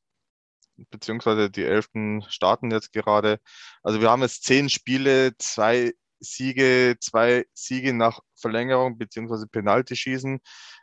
beziehungsweise 0.77 1.49
die 1.49 1.63
elften 1.63 2.23
starten 2.29 2.71
jetzt 2.71 2.93
gerade. 2.93 3.39
Also 3.81 4.01
wir 4.01 4.09
haben 4.09 4.21
jetzt 4.21 4.43
zehn 4.43 4.69
Spiele, 4.69 5.35
zwei 5.37 5.93
Siege, 6.19 6.97
zwei 6.99 7.45
Siege 7.53 7.93
nach 7.93 8.19
Verlängerung 8.35 8.97
beziehungsweise 8.97 9.47
Penalty-Schießen, 9.47 10.39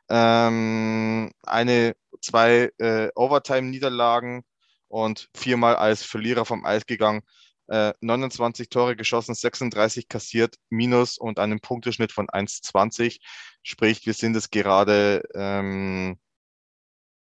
ähm, 0.08 1.32
eine, 1.42 1.96
zwei 2.20 2.70
äh, 2.78 3.08
Overtime-Niederlagen 3.14 4.44
und 4.88 5.28
viermal 5.34 5.76
als 5.76 6.02
Verlierer 6.02 6.44
vom 6.44 6.64
Eis 6.64 6.86
gegangen. 6.86 7.22
Äh, 7.68 7.94
29 8.00 8.68
Tore 8.68 8.94
geschossen, 8.94 9.34
36 9.34 10.08
kassiert, 10.08 10.56
minus 10.68 11.18
und 11.18 11.38
einen 11.40 11.60
Punkteschnitt 11.60 12.12
von 12.12 12.28
1,20. 12.28 13.18
Sprich, 13.62 14.06
wir 14.06 14.14
sind 14.14 14.36
es 14.36 14.50
gerade 14.50 15.22
ähm, 15.34 16.18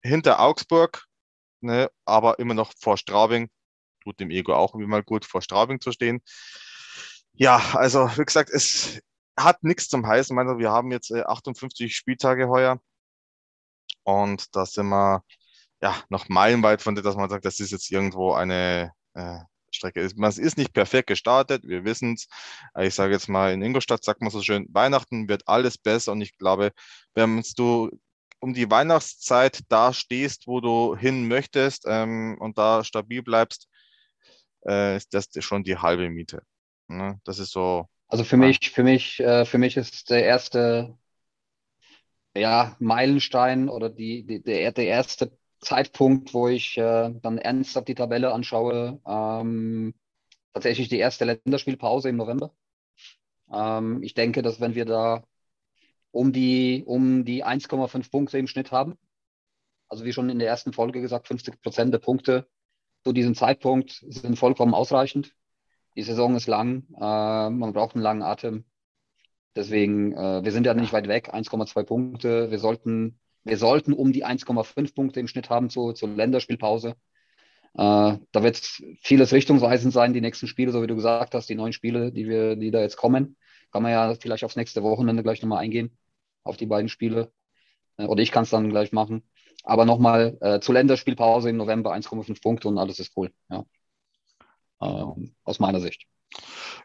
hinter 0.02 0.40
Augsburg, 0.40 1.06
ne, 1.60 1.90
aber 2.06 2.38
immer 2.38 2.54
noch 2.54 2.72
vor 2.78 2.96
Straubing. 2.96 3.50
Tut 4.02 4.18
dem 4.20 4.30
Ego 4.30 4.54
auch 4.54 4.74
mal 4.74 5.02
gut, 5.02 5.24
vor 5.26 5.42
Straubing 5.42 5.80
zu 5.80 5.92
stehen. 5.92 6.22
Ja, 7.34 7.56
also 7.74 8.08
wie 8.16 8.24
gesagt, 8.24 8.50
es 8.50 9.00
hat 9.36 9.62
nichts 9.64 9.88
zum 9.88 10.06
heißen. 10.06 10.34
meine, 10.34 10.58
wir 10.58 10.70
haben 10.70 10.90
jetzt 10.92 11.12
58 11.12 11.86
äh, 11.86 11.88
Spieltage 11.88 12.48
heuer 12.48 12.80
und 14.04 14.54
da 14.54 14.66
sind 14.66 14.88
wir 14.88 15.24
ja 15.82 16.02
noch 16.10 16.28
meilenweit 16.28 16.82
von 16.82 16.94
dem, 16.94 17.04
dass 17.04 17.16
man 17.16 17.30
sagt, 17.30 17.44
das 17.44 17.60
ist 17.60 17.72
jetzt 17.72 17.90
irgendwo 17.90 18.32
eine 18.34 18.92
äh, 19.14 19.38
Strecke. 19.70 20.08
Man 20.16 20.30
ist 20.32 20.58
nicht 20.58 20.72
perfekt 20.74 21.08
gestartet, 21.08 21.64
wir 21.64 21.84
wissen 21.84 22.14
es. 22.14 22.28
Ich 22.80 22.94
sage 22.94 23.14
jetzt 23.14 23.28
mal, 23.28 23.52
in 23.52 23.62
Ingolstadt 23.62 24.04
sagt 24.04 24.20
man 24.22 24.30
so 24.30 24.42
schön, 24.42 24.66
Weihnachten 24.70 25.28
wird 25.28 25.48
alles 25.48 25.78
besser 25.78 26.12
und 26.12 26.20
ich 26.20 26.36
glaube, 26.38 26.72
wenn 27.14 27.42
du 27.56 27.90
um 28.40 28.54
die 28.54 28.70
Weihnachtszeit 28.70 29.60
da 29.68 29.92
stehst, 29.92 30.46
wo 30.46 30.60
du 30.60 30.96
hin 30.96 31.28
möchtest 31.28 31.84
ähm, 31.86 32.36
und 32.40 32.58
da 32.58 32.84
stabil 32.84 33.22
bleibst, 33.22 33.68
äh, 34.66 34.96
ist 34.96 35.14
das 35.14 35.28
schon 35.40 35.64
die 35.64 35.78
halbe 35.78 36.10
Miete. 36.10 36.42
Ne? 36.96 37.20
Das 37.24 37.38
ist 37.38 37.50
so. 37.50 37.86
Also 38.08 38.24
für 38.24 38.36
mich, 38.36 38.70
für 38.70 38.82
mich, 38.82 39.20
äh, 39.20 39.44
für 39.44 39.58
mich 39.58 39.76
ist 39.76 40.10
der 40.10 40.24
erste 40.24 40.96
ja, 42.36 42.76
Meilenstein 42.78 43.68
oder 43.68 43.90
die, 43.90 44.24
die, 44.24 44.42
der, 44.42 44.72
der 44.72 44.86
erste 44.86 45.36
Zeitpunkt, 45.60 46.34
wo 46.34 46.48
ich 46.48 46.76
äh, 46.76 47.10
dann 47.22 47.38
ernsthaft 47.38 47.88
die 47.88 47.94
Tabelle 47.94 48.32
anschaue, 48.32 49.00
ähm, 49.06 49.94
tatsächlich 50.52 50.88
die 50.88 50.98
erste 50.98 51.24
Länderspielpause 51.24 52.08
im 52.08 52.16
November. 52.16 52.54
Ähm, 53.52 54.02
ich 54.02 54.14
denke, 54.14 54.42
dass 54.42 54.60
wenn 54.60 54.74
wir 54.74 54.84
da 54.84 55.24
um 56.10 56.32
die, 56.32 56.84
um 56.86 57.24
die 57.24 57.44
1,5 57.44 58.10
Punkte 58.10 58.38
im 58.38 58.46
Schnitt 58.46 58.72
haben, 58.72 58.98
also 59.88 60.04
wie 60.04 60.12
schon 60.12 60.30
in 60.30 60.38
der 60.38 60.48
ersten 60.48 60.72
Folge 60.72 61.00
gesagt, 61.00 61.28
50 61.28 61.60
Prozent 61.62 61.92
der 61.92 61.98
Punkte 61.98 62.48
zu 63.04 63.12
diesem 63.12 63.34
Zeitpunkt 63.34 64.04
sind 64.08 64.38
vollkommen 64.38 64.74
ausreichend. 64.74 65.34
Die 65.96 66.02
Saison 66.02 66.36
ist 66.36 66.46
lang, 66.46 66.84
äh, 66.96 67.50
man 67.50 67.72
braucht 67.72 67.94
einen 67.94 68.02
langen 68.02 68.22
Atem. 68.22 68.64
Deswegen, 69.54 70.12
äh, 70.12 70.42
wir 70.44 70.52
sind 70.52 70.64
ja 70.66 70.74
nicht 70.74 70.92
weit 70.92 71.08
weg, 71.08 71.34
1,2 71.34 71.84
Punkte. 71.84 72.50
Wir 72.50 72.58
sollten, 72.58 73.18
wir 73.44 73.58
sollten 73.58 73.92
um 73.92 74.12
die 74.12 74.24
1,5 74.24 74.94
Punkte 74.94 75.20
im 75.20 75.28
Schnitt 75.28 75.50
haben 75.50 75.68
zu, 75.68 75.92
zur 75.92 76.08
Länderspielpause. 76.08 76.96
Äh, 77.74 78.18
da 78.32 78.42
wird 78.42 78.56
vieles 79.02 79.32
richtungsweisend 79.32 79.92
sein, 79.92 80.12
die 80.12 80.20
nächsten 80.20 80.46
Spiele, 80.46 80.72
so 80.72 80.82
wie 80.82 80.86
du 80.86 80.94
gesagt 80.94 81.34
hast, 81.34 81.48
die 81.48 81.54
neuen 81.54 81.72
Spiele, 81.72 82.12
die 82.12 82.28
wir, 82.28 82.56
die 82.56 82.70
da 82.70 82.80
jetzt 82.80 82.96
kommen. 82.96 83.36
Kann 83.70 83.82
man 83.82 83.92
ja 83.92 84.14
vielleicht 84.14 84.44
aufs 84.44 84.56
nächste 84.56 84.82
Wochenende 84.82 85.22
gleich 85.22 85.42
nochmal 85.42 85.62
eingehen, 85.62 85.96
auf 86.44 86.56
die 86.56 86.66
beiden 86.66 86.88
Spiele. 86.88 87.32
Äh, 87.98 88.06
oder 88.06 88.22
ich 88.22 88.32
kann 88.32 88.44
es 88.44 88.50
dann 88.50 88.70
gleich 88.70 88.92
machen. 88.92 89.22
Aber 89.64 89.84
nochmal 89.84 90.38
äh, 90.40 90.60
zur 90.60 90.74
Länderspielpause 90.74 91.50
im 91.50 91.56
November 91.56 91.94
1,5 91.94 92.42
Punkte 92.42 92.68
und 92.68 92.78
alles 92.78 92.98
ist 92.98 93.12
cool. 93.16 93.32
Ja. 93.50 93.64
Ähm, 94.82 95.34
aus 95.44 95.60
meiner 95.60 95.80
Sicht. 95.80 96.06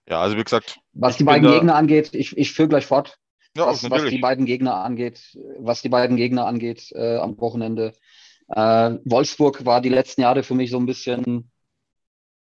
Ja, 0.07 0.21
also 0.21 0.37
wie 0.37 0.43
gesagt. 0.43 0.79
Was 0.93 1.17
die 1.17 1.23
beiden 1.23 1.49
Gegner 1.49 1.75
angeht, 1.75 2.13
ich, 2.13 2.37
ich 2.37 2.51
führe 2.51 2.69
gleich 2.69 2.85
fort. 2.85 3.17
Ja, 3.55 3.65
was, 3.65 3.89
was, 3.89 4.05
die 4.05 4.19
beiden 4.19 4.45
Gegner 4.45 4.75
angeht, 4.75 5.35
was 5.57 5.81
die 5.81 5.89
beiden 5.89 6.15
Gegner 6.15 6.45
angeht 6.45 6.91
äh, 6.93 7.17
am 7.17 7.39
Wochenende. 7.39 7.93
Äh, 8.49 8.97
Wolfsburg 9.03 9.65
war 9.65 9.81
die 9.81 9.89
letzten 9.89 10.21
Jahre 10.21 10.43
für 10.43 10.53
mich 10.53 10.69
so 10.69 10.77
ein 10.77 10.85
bisschen, 10.85 11.51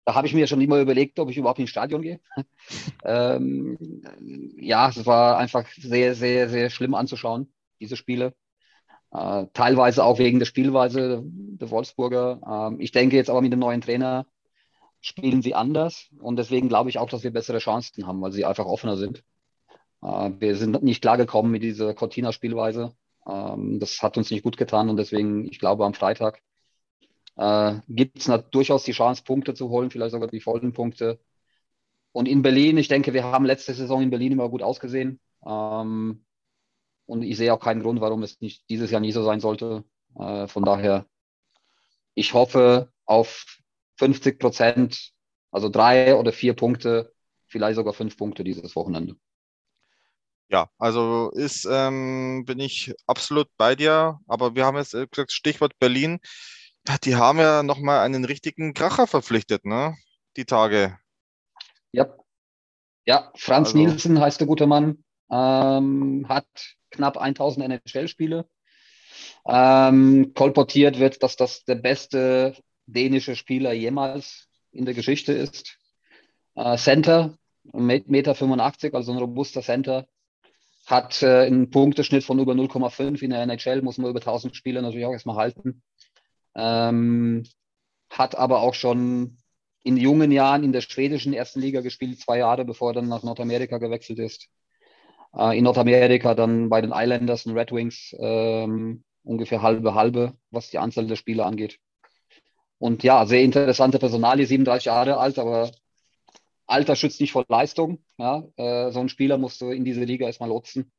da 0.04 0.14
habe 0.14 0.26
ich 0.26 0.34
mir 0.34 0.46
schon 0.48 0.60
immer 0.60 0.80
überlegt, 0.80 1.18
ob 1.20 1.30
ich 1.30 1.36
überhaupt 1.36 1.60
ins 1.60 1.70
Stadion 1.70 2.02
gehe. 2.02 2.20
ähm, 3.04 4.02
ja, 4.58 4.88
es 4.88 5.06
war 5.06 5.38
einfach 5.38 5.66
sehr, 5.76 6.14
sehr, 6.14 6.48
sehr 6.48 6.70
schlimm 6.70 6.94
anzuschauen, 6.94 7.52
diese 7.80 7.96
Spiele. 7.96 8.34
Äh, 9.12 9.46
teilweise 9.52 10.02
auch 10.02 10.18
wegen 10.18 10.40
der 10.40 10.46
Spielweise 10.46 11.22
der 11.24 11.70
Wolfsburger. 11.70 12.40
Ähm, 12.72 12.80
ich 12.80 12.90
denke 12.90 13.16
jetzt 13.16 13.30
aber 13.30 13.42
mit 13.42 13.52
dem 13.52 13.60
neuen 13.60 13.80
Trainer 13.80 14.26
spielen 15.06 15.42
sie 15.42 15.54
anders 15.54 16.08
und 16.20 16.36
deswegen 16.36 16.68
glaube 16.68 16.90
ich 16.90 16.98
auch, 16.98 17.08
dass 17.08 17.22
wir 17.22 17.32
bessere 17.32 17.58
Chancen 17.58 18.06
haben, 18.06 18.20
weil 18.20 18.32
sie 18.32 18.44
einfach 18.44 18.66
offener 18.66 18.96
sind. 18.96 19.22
Äh, 20.02 20.30
wir 20.38 20.56
sind 20.56 20.82
nicht 20.82 21.02
klargekommen 21.02 21.52
mit 21.52 21.62
dieser 21.62 21.94
Cortina-Spielweise. 21.94 22.94
Ähm, 23.26 23.78
das 23.80 24.02
hat 24.02 24.16
uns 24.16 24.30
nicht 24.30 24.42
gut 24.42 24.56
getan 24.56 24.88
und 24.88 24.96
deswegen, 24.96 25.46
ich 25.46 25.58
glaube, 25.58 25.84
am 25.84 25.94
Freitag 25.94 26.42
äh, 27.36 27.76
gibt 27.88 28.18
es 28.18 28.30
durchaus 28.50 28.84
die 28.84 28.92
Chance, 28.92 29.22
Punkte 29.24 29.54
zu 29.54 29.68
holen, 29.68 29.90
vielleicht 29.90 30.12
sogar 30.12 30.28
die 30.28 30.40
vollen 30.40 30.72
Punkte. 30.72 31.20
Und 32.12 32.26
in 32.28 32.42
Berlin, 32.42 32.78
ich 32.78 32.88
denke, 32.88 33.12
wir 33.12 33.24
haben 33.24 33.44
letzte 33.44 33.74
Saison 33.74 34.02
in 34.02 34.10
Berlin 34.10 34.32
immer 34.32 34.48
gut 34.48 34.62
ausgesehen. 34.62 35.20
Ähm, 35.46 36.24
und 37.06 37.22
ich 37.22 37.36
sehe 37.36 37.52
auch 37.52 37.60
keinen 37.60 37.82
Grund, 37.82 38.00
warum 38.00 38.22
es 38.22 38.40
nicht 38.40 38.68
dieses 38.70 38.90
Jahr 38.90 39.00
nie 39.00 39.12
so 39.12 39.22
sein 39.22 39.40
sollte. 39.40 39.84
Äh, 40.18 40.46
von 40.48 40.64
daher, 40.64 41.06
ich 42.14 42.34
hoffe 42.34 42.90
auf 43.04 43.58
50 43.96 44.38
Prozent, 44.38 45.12
also 45.50 45.68
drei 45.68 46.14
oder 46.14 46.32
vier 46.32 46.54
Punkte, 46.54 47.12
vielleicht 47.46 47.76
sogar 47.76 47.92
fünf 47.92 48.16
Punkte 48.16 48.44
dieses 48.44 48.76
Wochenende. 48.76 49.16
Ja, 50.48 50.68
also 50.78 51.30
ist, 51.34 51.66
ähm, 51.70 52.44
bin 52.46 52.60
ich 52.60 52.94
absolut 53.06 53.48
bei 53.56 53.74
dir, 53.74 54.20
aber 54.28 54.54
wir 54.54 54.64
haben 54.64 54.76
jetzt 54.76 54.94
äh, 54.94 55.06
gesagt, 55.08 55.32
Stichwort 55.32 55.76
Berlin, 55.80 56.20
die 57.02 57.16
haben 57.16 57.38
ja 57.40 57.64
nochmal 57.64 58.00
einen 58.00 58.24
richtigen 58.24 58.72
Kracher 58.72 59.08
verpflichtet, 59.08 59.64
ne? 59.64 59.96
Die 60.36 60.44
Tage. 60.44 60.98
Ja, 61.90 62.14
ja 63.06 63.32
Franz 63.34 63.68
also, 63.68 63.78
Nielsen 63.78 64.20
heißt 64.20 64.38
der 64.38 64.46
gute 64.46 64.68
Mann, 64.68 65.02
ähm, 65.32 66.26
hat 66.28 66.46
knapp 66.90 67.16
1000 67.16 67.66
NHL-Spiele. 67.66 68.48
Ähm, 69.48 70.32
kolportiert 70.34 70.98
wird, 70.98 71.22
dass 71.22 71.36
das 71.36 71.64
der 71.64 71.76
beste 71.76 72.56
dänische 72.86 73.36
Spieler 73.36 73.72
jemals 73.72 74.48
in 74.72 74.84
der 74.84 74.94
Geschichte 74.94 75.32
ist. 75.32 75.78
Äh, 76.54 76.76
Center, 76.76 77.36
1,85 77.72 78.04
Meter, 78.08 78.94
also 78.96 79.12
ein 79.12 79.18
robuster 79.18 79.62
Center, 79.62 80.06
hat 80.86 81.22
äh, 81.22 81.46
einen 81.46 81.70
Punkteschnitt 81.70 82.24
von 82.24 82.38
über 82.38 82.52
0,5 82.52 83.20
in 83.22 83.30
der 83.30 83.42
NHL, 83.42 83.82
muss 83.82 83.98
man 83.98 84.10
über 84.10 84.20
1000 84.20 84.54
Spieler 84.54 84.82
natürlich 84.82 85.06
auch 85.06 85.12
erstmal 85.12 85.36
halten. 85.36 85.82
Ähm, 86.54 87.44
hat 88.08 88.36
aber 88.36 88.60
auch 88.60 88.74
schon 88.74 89.36
in 89.82 89.96
jungen 89.96 90.32
Jahren 90.32 90.64
in 90.64 90.72
der 90.72 90.80
schwedischen 90.80 91.32
ersten 91.32 91.60
Liga 91.60 91.80
gespielt, 91.80 92.20
zwei 92.20 92.38
Jahre 92.38 92.64
bevor 92.64 92.90
er 92.90 92.94
dann 92.94 93.08
nach 93.08 93.22
Nordamerika 93.22 93.78
gewechselt 93.78 94.18
ist. 94.20 94.48
Äh, 95.36 95.58
in 95.58 95.64
Nordamerika 95.64 96.34
dann 96.34 96.68
bei 96.68 96.80
den 96.80 96.92
Islanders 96.94 97.46
und 97.46 97.56
Red 97.56 97.72
Wings 97.72 98.14
ähm, 98.18 99.04
ungefähr 99.24 99.62
halbe 99.62 99.94
halbe, 99.94 100.34
was 100.50 100.70
die 100.70 100.78
Anzahl 100.78 101.06
der 101.06 101.16
Spieler 101.16 101.46
angeht. 101.46 101.78
Und 102.78 103.02
ja, 103.02 103.24
sehr 103.26 103.42
interessante 103.42 103.98
Personalie, 103.98 104.46
37 104.46 104.86
Jahre 104.86 105.16
alt, 105.16 105.38
aber 105.38 105.70
Alter 106.66 106.96
schützt 106.96 107.20
nicht 107.20 107.32
vor 107.32 107.44
Leistung. 107.48 107.98
Ja? 108.18 108.44
Äh, 108.56 108.90
so 108.90 109.00
ein 109.00 109.08
Spieler 109.08 109.38
musst 109.38 109.60
du 109.60 109.70
in 109.70 109.84
diese 109.84 110.04
Liga 110.04 110.26
erstmal 110.26 110.48
lotsen. 110.48 110.90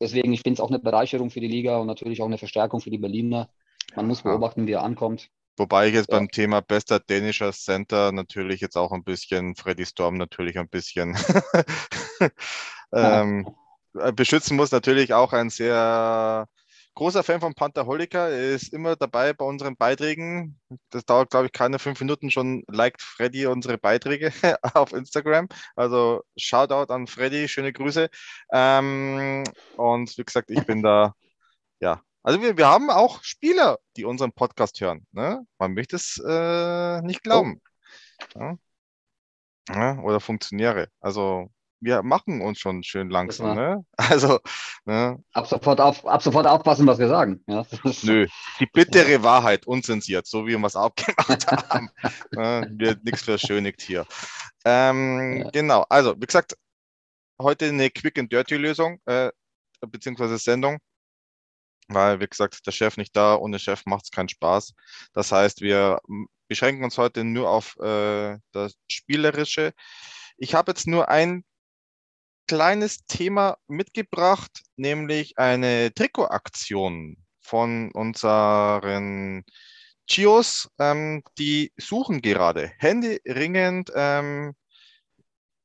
Deswegen, 0.00 0.32
ich 0.32 0.42
finde 0.42 0.54
es 0.54 0.60
auch 0.60 0.68
eine 0.68 0.78
Bereicherung 0.78 1.30
für 1.30 1.40
die 1.40 1.48
Liga 1.48 1.78
und 1.78 1.86
natürlich 1.86 2.20
auch 2.20 2.26
eine 2.26 2.38
Verstärkung 2.38 2.80
für 2.80 2.90
die 2.90 2.98
Berliner. 2.98 3.48
Man 3.94 4.06
muss 4.06 4.22
beobachten, 4.22 4.66
wie 4.66 4.72
er 4.72 4.82
ankommt. 4.82 5.30
Wobei 5.56 5.88
ich 5.88 5.94
jetzt 5.94 6.10
ja. 6.10 6.18
beim 6.18 6.28
Thema 6.28 6.60
bester 6.60 6.98
dänischer 6.98 7.52
Center 7.52 8.10
natürlich 8.10 8.60
jetzt 8.60 8.76
auch 8.76 8.90
ein 8.90 9.04
bisschen, 9.04 9.54
Freddy 9.54 9.86
Storm 9.86 10.16
natürlich 10.16 10.58
ein 10.58 10.68
bisschen 10.68 11.16
ähm, 12.92 13.48
beschützen 14.16 14.56
muss. 14.56 14.72
Natürlich 14.72 15.14
auch 15.14 15.32
ein 15.32 15.50
sehr 15.50 16.48
großer 16.94 17.22
Fan 17.22 17.40
von 17.40 17.54
Pantherholiker. 17.54 18.28
Er 18.28 18.54
ist 18.54 18.72
immer 18.72 18.96
dabei 18.96 19.32
bei 19.32 19.44
unseren 19.44 19.76
Beiträgen. 19.76 20.60
Das 20.90 21.04
dauert, 21.04 21.30
glaube 21.30 21.46
ich, 21.46 21.52
keine 21.52 21.78
fünf 21.78 22.00
Minuten 22.00 22.30
schon, 22.30 22.64
liked 22.68 23.02
Freddy 23.02 23.46
unsere 23.46 23.78
Beiträge 23.78 24.32
auf 24.74 24.92
Instagram. 24.92 25.48
Also 25.76 26.22
Shoutout 26.36 26.92
an 26.92 27.06
Freddy, 27.06 27.48
schöne 27.48 27.72
Grüße. 27.72 28.08
Ähm, 28.52 29.44
und 29.76 30.16
wie 30.18 30.24
gesagt, 30.24 30.50
ich 30.50 30.64
bin 30.66 30.82
da, 30.82 31.14
ja. 31.80 32.00
Also 32.22 32.40
wir, 32.40 32.56
wir 32.56 32.68
haben 32.68 32.90
auch 32.90 33.22
Spieler, 33.22 33.78
die 33.96 34.04
unseren 34.04 34.32
Podcast 34.32 34.80
hören. 34.80 35.06
Ne? 35.12 35.46
Man 35.58 35.74
möchte 35.74 35.96
es 35.96 36.18
äh, 36.26 37.02
nicht 37.02 37.22
glauben. 37.22 37.60
Oh. 38.34 38.40
Ja? 38.40 38.58
Ja, 39.68 39.98
oder 40.00 40.20
Funktionäre. 40.20 40.88
Also 41.00 41.50
wir 41.80 42.02
machen 42.02 42.40
uns 42.40 42.58
schon 42.58 42.82
schön 42.82 43.10
langsam. 43.10 43.54
Ne? 43.54 43.84
Also, 43.96 44.40
ne? 44.84 45.22
Ab, 45.32 45.46
sofort 45.46 45.80
auf, 45.80 46.06
ab 46.06 46.22
sofort 46.22 46.46
aufpassen, 46.46 46.86
was 46.86 46.98
wir 46.98 47.08
sagen. 47.08 47.42
Ja? 47.46 47.64
Nö, 48.02 48.26
die 48.60 48.66
bittere 48.66 49.22
Wahrheit, 49.22 49.66
unzensiert, 49.66 50.26
so 50.26 50.46
wie 50.46 50.56
wir 50.56 50.66
es 50.66 50.76
abgemacht 50.76 51.46
haben. 51.70 51.90
ne? 52.32 52.68
Wird 52.72 53.04
nichts 53.04 53.22
verschönigt 53.22 53.82
hier. 53.82 54.06
Ähm, 54.64 55.42
ja. 55.44 55.50
Genau, 55.50 55.84
also 55.88 56.14
wie 56.16 56.26
gesagt, 56.26 56.56
heute 57.40 57.66
eine 57.66 57.90
Quick 57.90 58.18
and 58.18 58.32
Dirty 58.32 58.56
Lösung, 58.56 59.00
äh, 59.06 59.30
beziehungsweise 59.80 60.38
Sendung. 60.38 60.78
Weil, 61.88 62.18
wie 62.20 62.26
gesagt, 62.26 62.66
der 62.66 62.72
Chef 62.72 62.96
nicht 62.96 63.14
da, 63.14 63.36
ohne 63.36 63.58
Chef 63.58 63.84
macht 63.84 64.04
es 64.04 64.10
keinen 64.10 64.30
Spaß. 64.30 64.72
Das 65.12 65.30
heißt, 65.32 65.60
wir 65.60 66.00
beschränken 66.48 66.82
uns 66.82 66.96
heute 66.96 67.24
nur 67.24 67.50
auf 67.50 67.76
äh, 67.78 68.38
das 68.52 68.74
Spielerische. 68.88 69.72
Ich 70.38 70.54
habe 70.54 70.72
jetzt 70.72 70.86
nur 70.86 71.08
ein 71.08 71.44
kleines 72.46 73.06
Thema 73.06 73.58
mitgebracht, 73.68 74.62
nämlich 74.76 75.38
eine 75.38 75.92
Trikotaktion 75.94 77.16
von 77.40 77.90
unseren 77.92 79.44
Chios, 80.06 80.70
ähm, 80.78 81.22
die 81.38 81.72
suchen 81.76 82.20
gerade 82.20 82.72
händeringend 82.78 83.90
ähm, 83.94 84.54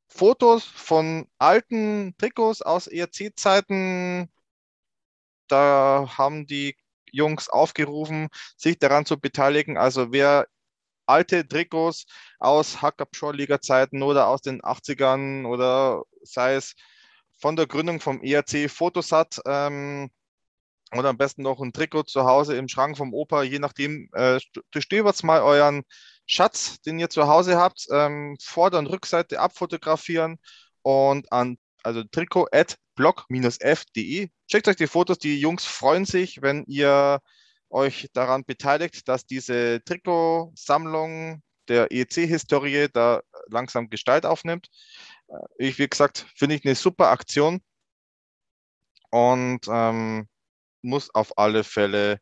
Fotos 0.07 0.63
von 0.63 1.27
alten 1.37 2.15
Trikots 2.17 2.61
aus 2.61 2.87
ERC-Zeiten. 2.87 4.29
Da 5.47 6.09
haben 6.17 6.47
die 6.47 6.75
Jungs 7.11 7.49
aufgerufen, 7.49 8.29
sich 8.57 8.79
daran 8.79 9.05
zu 9.05 9.19
beteiligen. 9.19 9.77
Also 9.77 10.11
wer 10.11 10.47
alte 11.09 11.47
Trikots 11.47 12.05
aus 12.39 12.81
Hackabschor-Liga-Zeiten 12.81 14.03
oder 14.03 14.27
aus 14.27 14.41
den 14.41 14.61
80ern 14.61 15.45
oder 15.45 16.03
sei 16.23 16.55
es 16.55 16.75
von 17.39 17.55
der 17.55 17.67
Gründung 17.67 17.99
vom 17.99 18.21
ERC 18.21 18.69
Fotos 18.69 19.11
hat, 19.11 19.39
ähm, 19.45 20.09
oder 20.91 21.09
am 21.09 21.17
besten 21.17 21.43
noch 21.43 21.61
ein 21.61 21.73
Trikot 21.73 22.03
zu 22.03 22.25
Hause 22.25 22.55
im 22.55 22.67
Schrank 22.67 22.97
vom 22.97 23.13
Opa, 23.13 23.43
je 23.43 23.59
nachdem, 23.59 24.09
äh, 24.13 24.39
durchstöbert 24.71 25.23
mal 25.23 25.41
euren 25.41 25.83
Schatz, 26.25 26.81
den 26.81 26.99
ihr 26.99 27.09
zu 27.09 27.27
Hause 27.27 27.57
habt, 27.57 27.87
ähm, 27.91 28.37
Vorder- 28.41 28.79
und 28.79 28.87
Rückseite 28.87 29.39
abfotografieren 29.39 30.39
und 30.81 31.31
an 31.31 31.57
also 31.83 32.03
Trikot 32.03 32.47
at 32.51 32.77
blog-f.de. 32.95 34.29
Checkt 34.47 34.67
euch 34.67 34.75
die 34.75 34.87
Fotos, 34.87 35.19
die 35.19 35.39
Jungs 35.39 35.65
freuen 35.65 36.05
sich, 36.05 36.41
wenn 36.41 36.65
ihr 36.65 37.21
euch 37.69 38.09
daran 38.13 38.43
beteiligt, 38.45 39.07
dass 39.07 39.25
diese 39.25 39.83
Trikotsammlung 39.83 41.41
der 41.67 41.91
EC-Historie 41.91 42.87
da 42.91 43.21
langsam 43.47 43.89
Gestalt 43.89 44.25
aufnimmt. 44.25 44.67
Äh, 45.27 45.37
ich, 45.57 45.79
wie 45.79 45.87
gesagt, 45.87 46.25
finde 46.35 46.55
ich 46.55 46.65
eine 46.65 46.75
super 46.75 47.09
Aktion 47.09 47.61
und 49.11 49.67
ähm, 49.69 50.27
muss 50.81 51.13
auf 51.13 51.37
alle 51.37 51.63
Fälle 51.63 52.19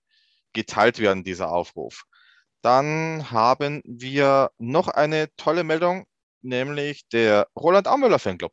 geteilt 0.54 1.00
werden, 1.00 1.24
dieser 1.24 1.52
Aufruf. 1.52 2.06
Dann 2.62 3.30
haben 3.32 3.82
wir 3.86 4.52
noch 4.58 4.88
eine 4.88 5.34
tolle 5.38 5.64
Meldung, 5.64 6.06
nämlich 6.42 7.08
der 7.10 7.48
Roland 7.56 7.88
Aumüller 7.88 8.20
Fanclub. 8.20 8.52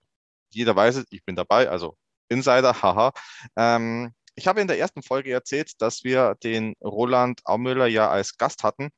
Jeder 0.50 0.76
weiß 0.76 0.96
es, 0.96 1.06
ich 1.10 1.24
bin 1.24 1.36
dabei, 1.36 1.68
also 1.68 1.96
Insider, 2.28 2.82
haha. 2.82 3.12
Ähm, 3.56 4.14
ich 4.34 4.46
habe 4.46 4.60
in 4.60 4.68
der 4.68 4.78
ersten 4.78 5.02
Folge 5.02 5.32
erzählt, 5.32 5.80
dass 5.80 6.04
wir 6.04 6.34
den 6.42 6.74
Roland 6.82 7.40
Aumüller 7.44 7.86
ja 7.86 8.10
als 8.10 8.36
Gast 8.36 8.62
hatten 8.62 8.90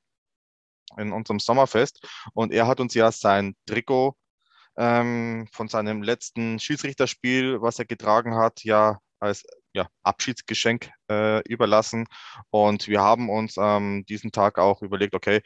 in 0.96 1.12
unserem 1.12 1.40
Sommerfest 1.40 2.06
und 2.34 2.52
er 2.52 2.66
hat 2.66 2.80
uns 2.80 2.94
ja 2.94 3.12
sein 3.12 3.54
Trikot 3.66 4.16
ähm, 4.76 5.48
von 5.52 5.68
seinem 5.68 6.02
letzten 6.02 6.58
Schiedsrichterspiel, 6.58 7.60
was 7.60 7.78
er 7.78 7.86
getragen 7.86 8.36
hat, 8.36 8.64
ja 8.64 8.98
als 9.18 9.44
ja, 9.72 9.88
Abschiedsgeschenk 10.02 10.90
äh, 11.10 11.42
überlassen. 11.48 12.06
Und 12.50 12.88
wir 12.88 13.00
haben 13.00 13.30
uns 13.30 13.56
ähm, 13.58 14.04
diesen 14.06 14.32
Tag 14.32 14.58
auch 14.58 14.82
überlegt, 14.82 15.14
okay, 15.14 15.40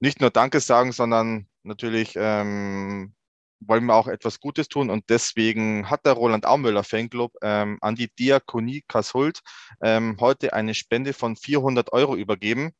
nicht 0.00 0.20
nur 0.20 0.30
Danke 0.30 0.60
sagen, 0.60 0.92
sondern 0.92 1.48
natürlich 1.62 2.14
ähm, 2.16 3.14
wollen 3.60 3.84
wir 3.86 3.94
auch 3.94 4.08
etwas 4.08 4.40
Gutes 4.40 4.68
tun. 4.68 4.90
Und 4.90 5.08
deswegen 5.10 5.88
hat 5.90 6.06
der 6.06 6.14
Roland 6.14 6.46
Aumüller 6.46 6.84
Fanclub 6.84 7.32
ähm, 7.42 7.78
an 7.80 7.94
die 7.94 8.08
Diakonie 8.18 8.82
Kassult 8.88 9.40
ähm, 9.82 10.16
heute 10.20 10.52
eine 10.52 10.74
Spende 10.74 11.12
von 11.12 11.36
400 11.36 11.92
Euro 11.92 12.16
übergeben. 12.16 12.72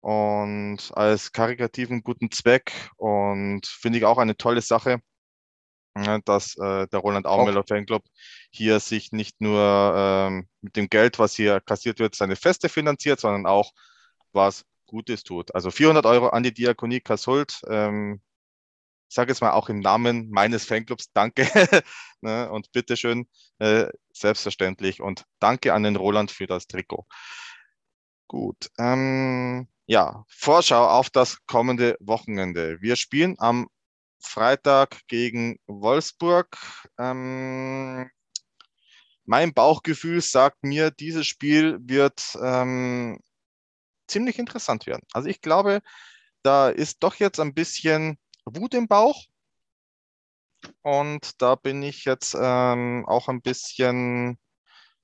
Und 0.00 0.78
als 0.94 1.32
karikativen 1.32 2.02
guten 2.02 2.30
Zweck 2.30 2.72
und 2.96 3.66
finde 3.66 3.98
ich 3.98 4.04
auch 4.04 4.18
eine 4.18 4.36
tolle 4.36 4.60
Sache 4.62 5.00
dass 6.24 6.56
äh, 6.56 6.86
der 6.88 7.00
Roland 7.00 7.26
Aumüller 7.26 7.64
Fanclub 7.66 8.04
hier 8.50 8.80
sich 8.80 9.12
nicht 9.12 9.40
nur 9.40 9.94
ähm, 9.96 10.48
mit 10.60 10.76
dem 10.76 10.88
Geld, 10.88 11.18
was 11.18 11.34
hier 11.34 11.60
kassiert 11.60 11.98
wird, 11.98 12.14
seine 12.14 12.36
Feste 12.36 12.68
finanziert, 12.68 13.20
sondern 13.20 13.46
auch 13.46 13.72
was 14.32 14.64
Gutes 14.86 15.22
tut. 15.22 15.54
Also 15.54 15.70
400 15.70 16.06
Euro 16.06 16.28
an 16.28 16.42
die 16.42 16.54
Diakonie 16.54 17.00
Kassult. 17.00 17.60
Ähm, 17.68 18.20
ich 19.08 19.14
sage 19.14 19.32
jetzt 19.32 19.40
mal 19.40 19.52
auch 19.52 19.68
im 19.68 19.80
Namen 19.80 20.30
meines 20.30 20.64
Fanclubs, 20.64 21.10
danke 21.12 21.46
ne, 22.20 22.50
und 22.50 22.70
bitteschön, 22.72 23.26
äh, 23.58 23.86
selbstverständlich 24.12 25.00
und 25.00 25.24
danke 25.40 25.72
an 25.72 25.82
den 25.82 25.96
Roland 25.96 26.30
für 26.30 26.46
das 26.46 26.66
Trikot. 26.66 27.06
Gut, 28.26 28.68
ähm, 28.78 29.68
ja, 29.86 30.24
Vorschau 30.28 30.86
auf 30.86 31.08
das 31.08 31.38
kommende 31.46 31.96
Wochenende. 32.00 32.82
Wir 32.82 32.96
spielen 32.96 33.36
am 33.38 33.68
Freitag 34.20 35.00
gegen 35.08 35.58
Wolfsburg. 35.66 36.58
Ähm, 36.98 38.10
mein 39.24 39.54
Bauchgefühl 39.54 40.20
sagt 40.20 40.62
mir, 40.62 40.90
dieses 40.90 41.26
Spiel 41.26 41.78
wird 41.80 42.36
ähm, 42.42 43.18
ziemlich 44.06 44.38
interessant 44.38 44.86
werden. 44.86 45.06
Also 45.12 45.28
ich 45.28 45.40
glaube, 45.40 45.80
da 46.42 46.68
ist 46.68 47.02
doch 47.02 47.14
jetzt 47.14 47.40
ein 47.40 47.54
bisschen 47.54 48.18
Wut 48.56 48.74
im 48.74 48.88
Bauch. 48.88 49.26
Und 50.82 51.40
da 51.40 51.54
bin 51.54 51.82
ich 51.82 52.04
jetzt 52.04 52.36
ähm, 52.38 53.04
auch 53.06 53.28
ein 53.28 53.42
bisschen 53.42 54.38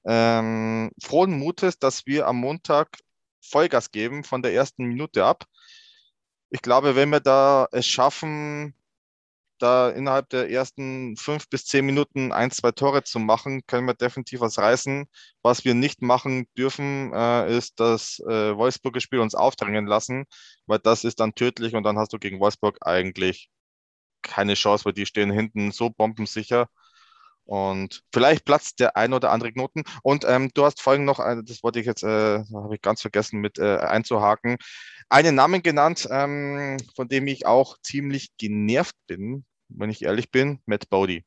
ähm, 0.04 0.90
frohen 1.02 1.38
Mutes, 1.38 1.78
dass 1.78 2.06
wir 2.06 2.26
am 2.26 2.36
Montag 2.36 2.98
Vollgas 3.40 3.90
geben 3.90 4.24
von 4.24 4.42
der 4.42 4.52
ersten 4.52 4.84
Minute 4.84 5.24
ab. 5.24 5.44
Ich 6.50 6.62
glaube, 6.62 6.96
wenn 6.96 7.10
wir 7.10 7.20
da 7.20 7.68
es 7.72 7.86
schaffen, 7.86 8.74
da 9.64 9.90
innerhalb 9.90 10.28
der 10.28 10.50
ersten 10.50 11.16
fünf 11.16 11.48
bis 11.48 11.64
zehn 11.64 11.86
Minuten 11.86 12.32
ein, 12.32 12.50
zwei 12.50 12.70
Tore 12.72 13.02
zu 13.02 13.18
machen, 13.18 13.62
können 13.66 13.86
wir 13.86 13.94
definitiv 13.94 14.40
was 14.40 14.58
reißen. 14.58 15.06
Was 15.42 15.64
wir 15.64 15.74
nicht 15.74 16.02
machen 16.02 16.46
dürfen, 16.56 17.12
äh, 17.14 17.56
ist 17.56 17.80
das 17.80 18.20
äh, 18.28 18.56
Wolfsburger 18.56 19.00
Spiel 19.00 19.20
uns 19.20 19.34
aufdrängen 19.34 19.86
lassen, 19.86 20.26
weil 20.66 20.78
das 20.80 21.04
ist 21.04 21.20
dann 21.20 21.34
tödlich 21.34 21.74
und 21.74 21.84
dann 21.84 21.98
hast 21.98 22.12
du 22.12 22.18
gegen 22.18 22.40
Wolfsburg 22.40 22.78
eigentlich 22.82 23.48
keine 24.22 24.54
Chance, 24.54 24.84
weil 24.84 24.92
die 24.92 25.06
stehen 25.06 25.30
hinten 25.30 25.72
so 25.72 25.90
bombensicher. 25.90 26.68
Und 27.46 28.02
vielleicht 28.12 28.44
platzt 28.46 28.80
der 28.80 28.96
ein 28.96 29.12
oder 29.12 29.30
andere 29.30 29.52
Knoten. 29.52 29.84
Und 30.02 30.24
ähm, 30.26 30.50
du 30.54 30.64
hast 30.64 30.80
vorhin 30.82 31.04
noch, 31.04 31.20
äh, 31.20 31.42
das 31.44 31.62
wollte 31.62 31.80
ich 31.80 31.86
jetzt, 31.86 32.02
äh, 32.02 32.38
habe 32.54 32.74
ich 32.74 32.82
ganz 32.82 33.02
vergessen 33.02 33.40
mit 33.40 33.58
äh, 33.58 33.76
einzuhaken, 33.78 34.56
einen 35.10 35.34
Namen 35.34 35.62
genannt, 35.62 36.08
ähm, 36.10 36.78
von 36.96 37.08
dem 37.08 37.26
ich 37.26 37.46
auch 37.46 37.76
ziemlich 37.82 38.30
genervt 38.38 38.96
bin, 39.06 39.44
wenn 39.76 39.90
ich 39.90 40.02
ehrlich 40.02 40.30
bin, 40.30 40.60
Matt 40.66 40.88
Bodie. 40.88 41.24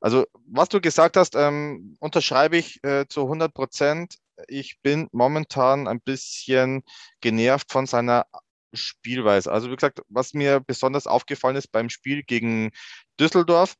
Also, 0.00 0.26
was 0.46 0.68
du 0.68 0.80
gesagt 0.80 1.16
hast, 1.16 1.34
ähm, 1.34 1.96
unterschreibe 2.00 2.56
ich 2.56 2.82
äh, 2.84 3.06
zu 3.08 3.22
100 3.22 3.52
Prozent. 3.52 4.18
Ich 4.46 4.78
bin 4.82 5.08
momentan 5.12 5.88
ein 5.88 6.00
bisschen 6.00 6.82
genervt 7.20 7.72
von 7.72 7.86
seiner 7.86 8.26
Spielweise. 8.74 9.50
Also, 9.50 9.70
wie 9.70 9.74
gesagt, 9.74 10.02
was 10.08 10.34
mir 10.34 10.60
besonders 10.60 11.06
aufgefallen 11.06 11.56
ist 11.56 11.72
beim 11.72 11.88
Spiel 11.88 12.22
gegen 12.22 12.70
Düsseldorf, 13.18 13.74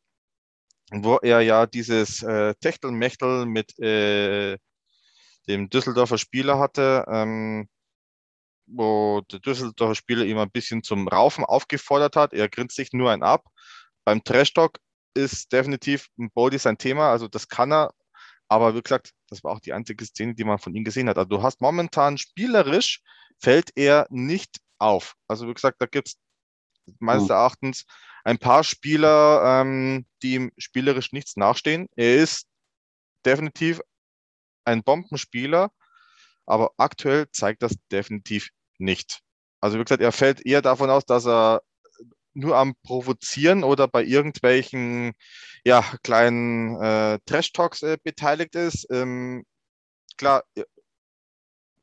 wo 0.91 1.17
er 1.19 1.43
ja 1.43 1.67
dieses 1.67 2.23
äh, 2.23 2.55
Techtelmechtel 2.61 3.47
mit 3.47 3.79
äh, 3.79 4.57
dem 5.49 5.69
Düsseldorfer 5.69 6.19
Spieler 6.19 6.59
hatte, 6.59 7.05
ähm, 7.09 7.69
wo 8.67 9.23
der 9.31 9.39
Düsseldorfer 9.41 9.95
Spieler 9.95 10.25
ihm 10.25 10.39
ein 10.39 10.51
bisschen 10.51 10.83
zum 10.83 11.09
Raufen 11.09 11.45
aufgefordert 11.45 12.17
hat. 12.17 12.33
Er 12.33 12.49
grinst 12.49 12.77
sich 12.77 12.93
nur 12.93 13.11
ein 13.11 13.23
ab. 13.23 13.45
Beim 14.05 14.23
Trash-Talk 14.23 14.79
ist 15.15 15.53
definitiv 15.53 16.09
ein 16.19 16.31
Body 16.31 16.59
sein 16.59 16.79
Thema, 16.79 17.11
also 17.11 17.29
das 17.29 17.49
kann 17.49 17.73
er. 17.73 17.93
Aber 18.49 18.75
wie 18.75 18.83
gesagt, 18.83 19.13
das 19.29 19.43
war 19.43 19.53
auch 19.53 19.61
die 19.61 19.73
einzige 19.73 20.05
Szene, 20.05 20.35
die 20.35 20.45
man 20.45 20.59
von 20.59 20.75
ihm 20.75 20.85
gesehen 20.85 21.09
hat. 21.09 21.19
Also 21.19 21.29
du 21.29 21.43
hast 21.43 21.61
momentan 21.61 22.17
spielerisch, 22.17 23.01
fällt 23.41 23.71
er 23.75 24.07
nicht 24.11 24.59
auf. 24.79 25.15
Also 25.27 25.49
wie 25.49 25.55
gesagt, 25.55 25.81
da 25.81 25.87
gibt 25.87 26.09
es 26.09 26.17
meines. 27.01 27.29
Erachtens 27.29 27.85
ein 28.23 28.39
paar 28.39 28.65
Spieler, 28.65 29.61
ähm, 29.63 30.07
die 30.23 30.35
ihm 30.35 30.53
spielerisch 30.59 31.13
nichts 31.13 31.37
nachstehen. 31.37 31.89
Er 31.97 32.17
ist 32.17 32.47
definitiv 33.25 33.81
ein 34.65 34.83
Bombenspieler, 34.83 35.71
aber 36.47 36.73
aktuell 36.77 37.31
zeigt 37.33 37.63
das 37.63 37.75
definitiv 37.91 38.51
nicht. 38.79 39.21
Also 39.61 39.79
wie 39.79 39.85
gesagt, 39.85 40.03
er 40.03 40.13
fällt 40.13 40.45
eher 40.47 40.63
davon 40.63 40.91
aus, 40.91 41.05
dass 41.05 41.27
er 41.27 41.63
nur 42.35 42.57
am 42.57 42.75
Provozieren 42.83 43.65
oder 43.65 43.89
bei 43.89 44.05
irgendwelchen 44.05 45.15
ja, 45.65 45.83
kleinen 46.03 46.81
äh, 46.81 47.19
Trash-Talks 47.27 47.83
äh, 47.83 47.99
beteiligt 48.03 48.55
ist. 48.55 48.87
Ähm, 48.91 49.45
klar, 50.19 50.45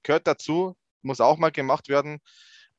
gehört 0.04 0.28
dazu, 0.28 0.76
muss 1.02 1.21
auch 1.21 1.38
mal 1.38 1.52
gemacht 1.52 1.89
werden. 1.89 2.19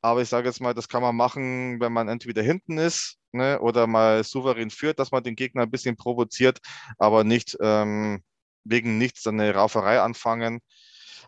Aber 0.02 0.22
ich 0.22 0.28
sage 0.28 0.48
jetzt 0.48 0.60
mal, 0.60 0.74
das 0.74 0.88
kann 0.88 1.02
man 1.02 1.16
machen, 1.16 1.80
wenn 1.80 1.92
man 1.92 2.08
entweder 2.08 2.42
hinten 2.42 2.78
ist 2.78 3.16
ne, 3.32 3.58
oder 3.60 3.86
mal 3.86 4.22
souverän 4.22 4.70
führt, 4.70 4.98
dass 4.98 5.10
man 5.12 5.24
den 5.24 5.34
Gegner 5.36 5.62
ein 5.62 5.70
bisschen 5.70 5.96
provoziert, 5.96 6.60
aber 6.98 7.24
nicht 7.24 7.56
ähm, 7.60 8.22
wegen 8.64 8.98
nichts 8.98 9.26
eine 9.26 9.54
Rauferei 9.54 10.00
anfangen. 10.00 10.60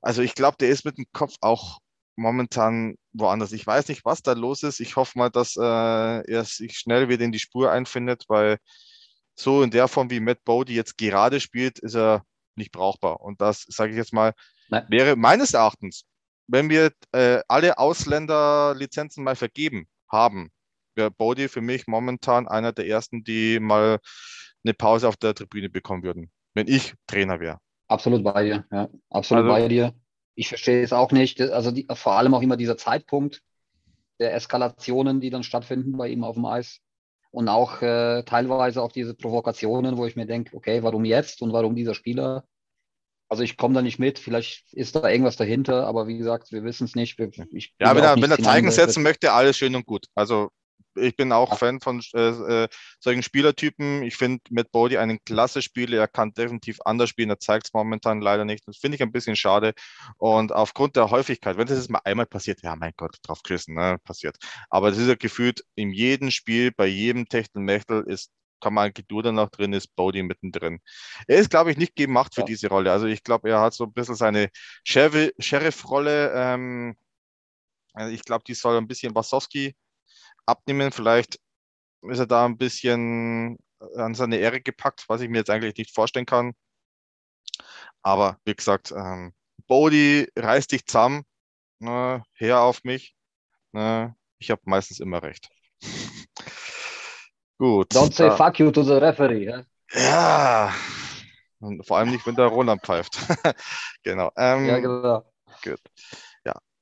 Also 0.06 0.22
ich 0.22 0.34
glaube, 0.34 0.56
der 0.58 0.68
ist 0.68 0.84
mit 0.84 0.98
dem 0.98 1.06
Kopf 1.12 1.34
auch 1.40 1.78
momentan 2.16 2.96
woanders. 3.12 3.52
Ich 3.52 3.66
weiß 3.66 3.88
nicht, 3.88 4.04
was 4.04 4.22
da 4.22 4.32
los 4.32 4.62
ist. 4.62 4.80
Ich 4.80 4.96
hoffe 4.96 5.18
mal, 5.18 5.30
dass 5.30 5.56
äh, 5.56 5.60
er 5.60 6.44
sich 6.44 6.78
schnell 6.78 7.08
wieder 7.08 7.24
in 7.24 7.32
die 7.32 7.38
Spur 7.38 7.70
einfindet, 7.70 8.24
weil 8.28 8.58
so 9.34 9.62
in 9.62 9.70
der 9.70 9.88
Form, 9.88 10.10
wie 10.10 10.20
Matt 10.20 10.44
Bodie 10.44 10.74
jetzt 10.74 10.96
gerade 10.96 11.40
spielt, 11.40 11.78
ist 11.80 11.94
er 11.94 12.24
nicht 12.54 12.72
brauchbar. 12.72 13.20
Und 13.20 13.40
das, 13.40 13.64
sage 13.68 13.90
ich 13.90 13.98
jetzt 13.98 14.14
mal, 14.14 14.32
Nein. 14.68 14.86
wäre 14.88 15.16
meines 15.16 15.52
Erachtens 15.52 16.06
wenn 16.48 16.70
wir 16.70 16.92
äh, 17.12 17.40
alle 17.48 17.78
Ausländerlizenzen 17.78 19.24
mal 19.24 19.36
vergeben 19.36 19.88
haben, 20.10 20.50
wäre 20.94 21.10
Bodie 21.10 21.48
für 21.48 21.60
mich 21.60 21.86
momentan 21.86 22.48
einer 22.48 22.72
der 22.72 22.86
ersten, 22.86 23.24
die 23.24 23.60
mal 23.60 23.98
eine 24.64 24.74
Pause 24.74 25.08
auf 25.08 25.16
der 25.16 25.34
Tribüne 25.34 25.68
bekommen 25.68 26.02
würden, 26.02 26.30
wenn 26.54 26.68
ich 26.68 26.94
Trainer 27.06 27.40
wäre. 27.40 27.58
Absolut 27.88 28.24
bei 28.24 28.44
dir, 28.44 28.64
ja. 28.72 28.88
Absolut 29.10 29.44
Also- 29.44 29.54
bei 29.62 29.68
dir. 29.68 29.94
Ich 30.38 30.48
verstehe 30.48 30.82
es 30.82 30.92
auch 30.92 31.12
nicht. 31.12 31.40
Also 31.40 31.70
die, 31.70 31.86
vor 31.90 32.12
allem 32.12 32.34
auch 32.34 32.42
immer 32.42 32.58
dieser 32.58 32.76
Zeitpunkt 32.76 33.42
der 34.18 34.34
Eskalationen, 34.34 35.20
die 35.20 35.30
dann 35.30 35.42
stattfinden 35.42 35.96
bei 35.96 36.08
ihm 36.08 36.24
auf 36.24 36.34
dem 36.34 36.44
Eis. 36.44 36.80
Und 37.30 37.48
auch 37.48 37.80
äh, 37.82 38.22
teilweise 38.24 38.82
auch 38.82 38.92
diese 38.92 39.14
Provokationen, 39.14 39.96
wo 39.96 40.06
ich 40.06 40.16
mir 40.16 40.26
denke, 40.26 40.56
okay, 40.56 40.82
warum 40.82 41.04
jetzt 41.04 41.42
und 41.42 41.52
warum 41.52 41.74
dieser 41.74 41.94
Spieler? 41.94 42.44
Also 43.28 43.42
ich 43.42 43.56
komme 43.56 43.74
da 43.74 43.82
nicht 43.82 43.98
mit, 43.98 44.18
vielleicht 44.18 44.72
ist 44.72 44.94
da 44.94 45.08
irgendwas 45.08 45.36
dahinter, 45.36 45.86
aber 45.86 46.06
wie 46.06 46.16
gesagt, 46.16 46.52
wir 46.52 46.62
wissen 46.64 46.84
es 46.84 46.94
nicht. 46.94 47.18
Wir, 47.18 47.30
ich 47.52 47.74
Ja, 47.80 47.96
wenn 47.96 48.04
er, 48.04 48.16
wenn 48.16 48.30
er 48.30 48.38
Zeichen 48.38 48.70
setzen 48.70 49.02
möchte, 49.02 49.32
alles 49.32 49.56
schön 49.56 49.74
und 49.74 49.84
gut. 49.84 50.06
Also 50.14 50.50
ich 50.96 51.16
bin 51.16 51.32
auch. 51.32 51.58
Fan 51.58 51.80
von 51.80 52.02
äh, 52.14 52.28
äh, 52.64 52.68
solchen 53.00 53.22
Spielertypen. 53.22 54.02
Ich 54.02 54.16
finde 54.16 54.42
Matt 54.50 54.70
Bodie 54.72 54.98
einen 54.98 55.18
klasse 55.24 55.62
Spieler. 55.62 55.98
Er 55.98 56.08
kann 56.08 56.32
definitiv 56.34 56.78
anders 56.84 57.10
spielen. 57.10 57.30
Er 57.30 57.38
zeigt 57.38 57.66
es 57.66 57.72
momentan 57.74 58.20
leider 58.20 58.44
nicht. 58.44 58.66
Das 58.66 58.76
finde 58.78 58.96
ich 58.96 59.02
ein 59.02 59.12
bisschen 59.12 59.36
schade. 59.36 59.72
Und 60.18 60.52
aufgrund 60.52 60.96
der 60.96 61.10
Häufigkeit, 61.10 61.56
wenn 61.56 61.66
das 61.66 61.78
jetzt 61.78 61.90
mal 61.90 62.00
einmal 62.04 62.26
passiert, 62.26 62.62
ja, 62.62 62.76
mein 62.76 62.92
Gott, 62.96 63.16
drauf 63.22 63.42
geschissen, 63.42 63.74
ne, 63.74 63.98
passiert. 64.04 64.36
Aber 64.70 64.90
das 64.90 64.98
ist 64.98 65.08
ja 65.08 65.14
gefühlt 65.14 65.64
in 65.74 65.90
jedem 65.92 66.30
Spiel, 66.30 66.72
bei 66.72 66.86
jedem 66.86 67.28
Techtelmechtel 67.28 68.02
ist 68.06 68.30
kann 68.60 68.72
man 68.74 68.92
Geduld 68.94 69.26
noch 69.26 69.50
drin 69.50 69.74
ist, 69.74 69.94
Bodie 69.96 70.22
mittendrin. 70.22 70.80
Er 71.26 71.38
ist, 71.38 71.50
glaube 71.50 71.70
ich, 71.70 71.76
nicht 71.76 71.94
gemacht 71.94 72.34
für 72.34 72.40
Ja. 72.40 72.46
diese 72.46 72.68
Rolle. 72.68 72.90
Also 72.90 73.06
ich 73.06 73.22
glaube, 73.22 73.50
er 73.50 73.60
hat 73.60 73.74
so 73.74 73.84
ein 73.84 73.92
bisschen 73.92 74.14
seine 74.14 74.48
Sheriff- 74.82 75.32
Sheriff-Rolle. 75.38 76.32
Ähm, 76.34 76.96
also 77.92 78.12
ich 78.12 78.22
glaube, 78.24 78.44
die 78.46 78.54
soll 78.54 78.76
ein 78.76 78.86
bisschen 78.88 79.14
Wasowski 79.14 79.74
abnehmen. 80.46 80.92
Vielleicht 80.92 81.38
ist 82.02 82.18
er 82.18 82.26
da 82.26 82.44
ein 82.44 82.56
bisschen 82.58 83.58
an 83.96 84.14
seine 84.14 84.36
Ehre 84.38 84.60
gepackt, 84.60 85.04
was 85.08 85.20
ich 85.20 85.28
mir 85.28 85.38
jetzt 85.38 85.50
eigentlich 85.50 85.76
nicht 85.76 85.94
vorstellen 85.94 86.26
kann. 86.26 86.54
Aber 88.02 88.38
wie 88.44 88.54
gesagt, 88.54 88.92
ähm, 88.92 89.34
Bodie, 89.66 90.28
reiß 90.36 90.68
dich 90.68 90.86
zusammen, 90.86 91.24
ne, 91.80 92.22
her 92.34 92.60
auf 92.60 92.84
mich. 92.84 93.14
Ne, 93.72 94.14
ich 94.38 94.50
habe 94.50 94.62
meistens 94.64 95.00
immer 95.00 95.22
recht. 95.22 95.48
Gut. 97.58 97.92
Don't 97.94 98.12
say 98.12 98.28
da- 98.28 98.36
fuck 98.36 98.58
you 98.58 98.70
to 98.70 98.82
the 98.82 98.92
referee. 98.92 99.44
Ja, 99.44 99.64
ja. 99.92 100.74
Und 101.58 101.86
vor 101.86 101.98
allem 101.98 102.10
nicht, 102.10 102.26
wenn 102.26 102.34
der 102.36 102.46
Roland 102.46 102.82
pfeift. 102.82 103.18
genau. 104.02 104.30
Ähm, 104.36 104.66
ja 104.66 104.78
genau. 104.78 105.32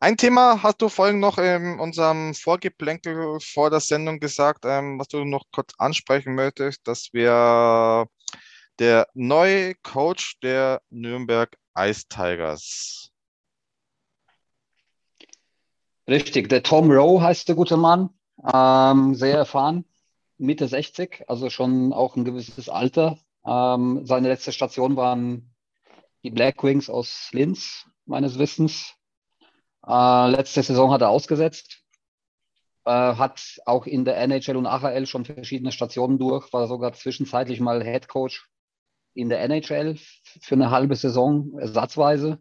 Ein 0.05 0.19
Thema 0.19 0.63
hast 0.63 0.83
du 0.83 0.91
vorhin 0.91 1.19
noch 1.19 1.39
in 1.39 1.81
unserem 1.81 2.35
Vorgeplänkel 2.35 3.41
vor 3.41 3.71
der 3.71 3.81
Sendung 3.81 4.21
gesagt, 4.21 4.67
ähm, 4.67 4.99
was 4.99 5.09
du 5.09 5.25
noch 5.25 5.45
kurz 5.51 5.73
ansprechen 5.79 6.35
möchtest. 6.35 6.87
Das 6.87 7.15
wäre 7.15 8.07
der 8.79 9.09
neue 9.15 9.75
Coach 9.77 10.39
der 10.43 10.83
Nürnberg 10.91 11.57
Ice 11.79 12.05
Tigers. 12.07 13.13
Richtig, 16.07 16.51
der 16.51 16.63
Tom 16.63 16.91
Rowe 16.91 17.23
heißt 17.23 17.49
der 17.49 17.55
gute 17.55 17.79
Mann, 17.79 18.11
ähm, 18.53 19.15
sehr 19.15 19.39
erfahren, 19.39 19.87
Mitte 20.37 20.69
60, 20.69 21.25
also 21.29 21.49
schon 21.49 21.95
auch 21.95 22.15
ein 22.15 22.27
gewisses 22.27 22.69
Alter. 22.69 23.17
Ähm, 23.47 24.05
seine 24.05 24.29
letzte 24.29 24.53
Station 24.53 24.97
waren 24.97 25.55
die 26.23 26.31
Black 26.31 26.63
Wings 26.63 26.91
aus 26.91 27.31
Linz, 27.33 27.87
meines 28.05 28.39
Wissens. 28.39 28.99
Äh, 29.87 30.31
letzte 30.31 30.63
Saison 30.63 30.93
hat 30.93 31.03
er 31.03 31.11
ausgesetzt, 31.11 31.83
äh, 32.85 32.91
hat 32.91 33.59
auch 33.67 33.87
in 33.87 34.05
der 34.05 34.17
NHL 34.19 34.57
und 34.57 34.67
AHL 34.67 35.07
schon 35.07 35.25
verschiedene 35.25 35.73
Stationen 35.73 36.19
durch, 36.19 36.53
war 36.53 36.67
sogar 36.69 36.93
zwischenzeitlich 36.93 37.61
mal 37.61 37.83
Head 37.83 38.09
Coach 38.09 38.49
in 39.15 39.29
der 39.29 39.41
NHL 39.43 39.97
für 40.41 40.55
eine 40.55 40.71
halbe 40.71 40.97
Saison 40.97 41.59
ersatzweise. 41.59 42.41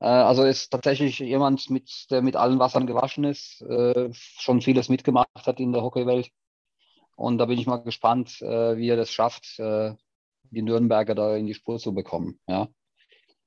Äh, 0.00 0.06
Also 0.06 0.44
ist 0.44 0.70
tatsächlich 0.70 1.18
jemand, 1.18 1.70
mit, 1.70 2.10
der 2.10 2.22
mit 2.22 2.36
allen 2.36 2.58
Wassern 2.58 2.86
gewaschen 2.86 3.24
ist, 3.24 3.62
äh, 3.62 4.10
schon 4.12 4.60
vieles 4.60 4.88
mitgemacht 4.88 5.28
hat 5.46 5.60
in 5.60 5.72
der 5.72 5.82
Hockeywelt. 5.82 6.30
Und 7.16 7.38
da 7.38 7.46
bin 7.46 7.58
ich 7.58 7.66
mal 7.66 7.78
gespannt, 7.78 8.40
äh, 8.40 8.76
wie 8.76 8.88
er 8.88 8.96
das 8.96 9.10
schafft, 9.12 9.58
äh, 9.58 9.94
die 10.50 10.62
Nürnberger 10.62 11.14
da 11.14 11.36
in 11.36 11.46
die 11.46 11.54
Spur 11.54 11.78
zu 11.78 11.92
bekommen. 11.94 12.40
Ja. 12.48 12.68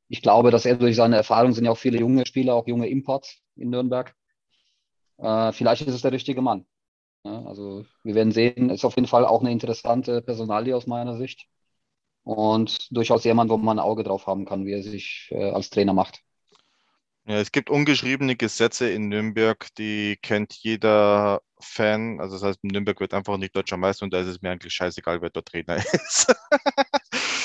Ich 0.09 0.21
glaube, 0.21 0.51
dass 0.51 0.65
er 0.65 0.77
durch 0.77 0.95
seine 0.95 1.15
Erfahrung 1.17 1.53
sind 1.53 1.65
ja 1.65 1.71
auch 1.71 1.77
viele 1.77 1.99
junge 1.99 2.25
Spieler, 2.25 2.55
auch 2.55 2.67
junge 2.67 2.87
Imports 2.89 3.41
in 3.55 3.69
Nürnberg. 3.69 4.13
Äh, 5.17 5.51
Vielleicht 5.51 5.81
ist 5.83 5.93
es 5.93 6.01
der 6.01 6.11
richtige 6.11 6.41
Mann. 6.41 6.65
Ja, 7.25 7.45
also 7.45 7.85
wir 8.03 8.15
werden 8.15 8.31
sehen, 8.33 8.69
ist 8.69 8.85
auf 8.85 8.95
jeden 8.95 9.07
Fall 9.07 9.25
auch 9.25 9.41
eine 9.41 9.51
interessante 9.51 10.21
Personalie 10.21 10.75
aus 10.75 10.87
meiner 10.87 11.17
Sicht. 11.17 11.47
Und 12.23 12.87
durchaus 12.95 13.23
jemand, 13.25 13.51
wo 13.51 13.57
man 13.57 13.79
ein 13.79 13.85
Auge 13.85 14.03
drauf 14.03 14.27
haben 14.27 14.45
kann, 14.45 14.65
wie 14.65 14.73
er 14.73 14.83
sich 14.83 15.29
äh, 15.31 15.51
als 15.51 15.69
Trainer 15.69 15.93
macht. 15.93 16.21
Ja, 17.25 17.35
es 17.39 17.51
gibt 17.53 17.69
ungeschriebene 17.69 18.35
Gesetze 18.35 18.89
in 18.89 19.07
Nürnberg, 19.07 19.67
die 19.77 20.17
kennt 20.21 20.53
jeder 20.55 21.41
Fan. 21.59 22.19
Also 22.19 22.35
das 22.35 22.43
heißt, 22.43 22.63
Nürnberg 22.65 22.99
wird 22.99 23.13
einfach 23.13 23.37
nicht 23.37 23.55
deutscher 23.55 23.77
Meister 23.77 24.03
und 24.03 24.13
da 24.13 24.19
ist 24.19 24.27
es 24.27 24.41
mir 24.41 24.51
eigentlich 24.51 24.73
scheißegal, 24.73 25.21
wer 25.21 25.29
dort 25.29 25.47
Trainer 25.47 25.77
ist. 25.93 26.33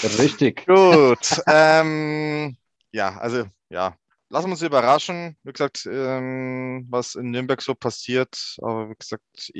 Richtig. 0.03 0.67
Gut. 0.67 1.41
ähm, 1.47 2.57
ja, 2.93 3.17
also 3.19 3.45
ja, 3.71 3.97
lassen 4.29 4.47
wir 4.47 4.53
uns 4.53 4.63
überraschen. 4.63 5.37
Wie 5.43 5.53
gesagt, 5.53 5.87
ähm, 5.91 6.87
was 6.91 7.15
in 7.15 7.31
Nürnberg 7.31 7.61
so 7.63 7.75
passiert. 7.75 8.57
Aber 8.63 8.91
wie 8.91 8.95
gesagt, 8.99 9.53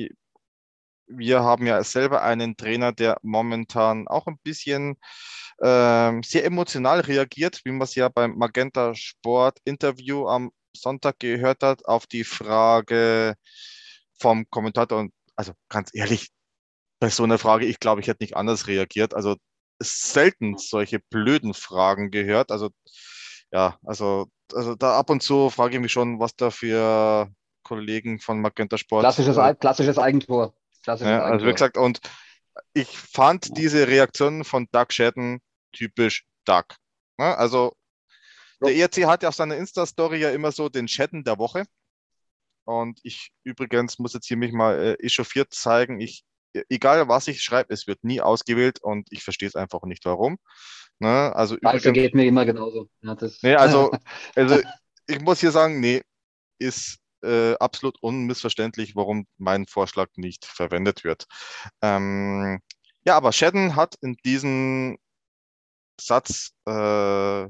wir 1.07 1.43
haben 1.43 1.67
ja 1.67 1.83
selber 1.83 2.23
einen 2.23 2.57
Trainer, 2.57 2.93
der 2.93 3.19
momentan 3.23 4.09
auch 4.09 4.27
ein 4.27 4.39
bisschen 4.43 4.97
ähm, 5.63 6.23
sehr 6.23 6.45
emotional 6.45 7.01
reagiert, 7.01 7.61
wie 7.65 7.73
man 7.73 7.83
es 7.83 7.95
ja 7.95 8.09
beim 8.09 8.37
Magenta 8.37 8.95
Sport 8.95 9.59
Interview 9.65 10.29
am 10.29 10.53
Sonntag 10.77 11.19
gehört 11.19 11.63
hat, 11.63 11.87
auf 11.87 12.07
die 12.07 12.25
Frage 12.25 13.35
vom 14.21 14.49
Kommentator. 14.51 14.99
Und 14.99 15.13
also 15.37 15.53
ganz 15.69 15.91
ehrlich, 15.95 16.29
bei 17.01 17.11
so 17.11 17.25
einer 17.25 17.39
Frage, 17.39 17.67
ich 17.67 17.81
glaube, 17.81 18.01
ich 18.01 18.09
hätte 18.09 18.23
nicht 18.23 18.37
anders 18.37 18.67
reagiert. 18.67 19.15
Also 19.15 19.37
selten 19.81 20.57
solche 20.59 20.99
blöden 20.99 21.55
Fragen 21.55 22.11
gehört. 22.11 22.51
Also 22.51 22.71
ja, 23.51 23.79
also, 23.85 24.27
also 24.53 24.75
da 24.75 24.99
ab 24.99 25.11
und 25.11 25.23
zu 25.23 25.51
frage 25.51 25.77
ich 25.77 25.81
mich 25.81 25.93
schon, 25.93 26.21
was 26.21 26.37
da 26.37 26.51
für 26.51 27.31
Kollegen 27.63 28.21
von 28.21 28.41
Magenta 28.41 28.79
Sport. 28.79 29.03
Klassisches, 29.03 29.37
äh, 29.37 29.55
klassisches 29.55 29.99
Eigentor. 29.99 30.55
Klassisches 30.83 31.11
ja, 31.11 31.23
also 31.23 31.45
wie 31.45 31.51
Eigentor. 31.51 31.53
gesagt, 31.53 31.77
und 31.77 32.01
ich 32.73 32.89
fand 32.89 33.57
diese 33.57 33.89
Reaktion 33.89 34.45
von 34.45 34.67
Doug 34.73 34.87
Shedden 34.91 35.41
typisch 35.73 36.27
Doug. 36.45 36.65
Ne? 37.19 37.37
Also 37.37 37.75
der 38.61 38.75
ERC 38.75 39.07
hat 39.07 39.23
ja 39.23 39.29
auf 39.29 39.35
seiner 39.35 39.57
Insta-Story 39.57 40.19
ja 40.19 40.31
immer 40.31 40.51
so 40.51 40.69
den 40.69 40.89
Shedden 40.89 41.25
der 41.25 41.39
Woche. 41.39 41.65
Und 42.65 43.01
ich 43.03 43.33
übrigens 43.45 43.99
muss 43.99 44.15
jetzt 44.15 44.27
hier 44.27 44.37
mich 44.37 44.53
mal 44.53 44.79
äh, 44.79 44.95
echauffiert 45.05 45.55
zeigen. 45.55 46.01
Ich, 46.01 46.25
egal 46.69 47.09
was 47.09 47.29
ich 47.29 47.43
schreibe, 47.43 47.73
es 47.73 47.87
wird 47.87 48.05
nie 48.05 48.21
ausgewählt 48.21 48.81
und 48.83 49.09
ich 49.11 49.23
verstehe 49.23 49.49
es 49.49 49.57
einfach 49.57 49.83
nicht, 49.83 50.05
warum. 50.05 50.39
Ne? 50.99 51.35
Also 51.35 51.57
übrigens, 51.57 51.93
geht 51.93 52.15
mir 52.15 52.27
immer 52.27 52.45
genauso. 52.45 52.89
Ja, 53.03 53.17
Nee, 53.43 53.55
also, 53.55 53.91
also 54.35 54.61
ich 55.07 55.21
muss 55.21 55.41
hier 55.41 55.53
sagen, 55.53 55.81
nee, 55.81 56.03
ist 56.59 56.99
äh, 57.23 57.55
absolut 57.55 57.97
unmissverständlich, 58.01 58.97
warum 58.97 59.27
mein 59.37 59.67
Vorschlag 59.67 60.09
nicht 60.17 60.45
verwendet 60.45 61.05
wird. 61.05 61.27
Ähm, 61.83 62.61
ja, 63.05 63.17
aber 63.17 63.33
Shedden 63.33 63.77
hat 63.77 63.95
in 64.01 64.17
diesem 64.25 64.99
Satz 66.01 66.53
äh, 66.67 67.47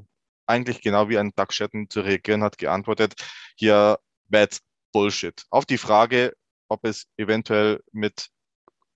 eigentlich 0.47 0.81
genau 0.81 1.09
wie 1.09 1.17
ein 1.17 1.31
Doug 1.35 1.51
Shedden 1.51 1.89
zu 1.89 2.01
reagieren 2.01 2.43
hat, 2.43 2.57
geantwortet, 2.57 3.13
hier, 3.55 3.99
that's 4.31 4.59
Bullshit. 4.91 5.43
Auf 5.49 5.65
die 5.65 5.77
Frage, 5.77 6.33
ob 6.67 6.85
es 6.85 7.05
eventuell 7.17 7.81
mit 7.91 8.29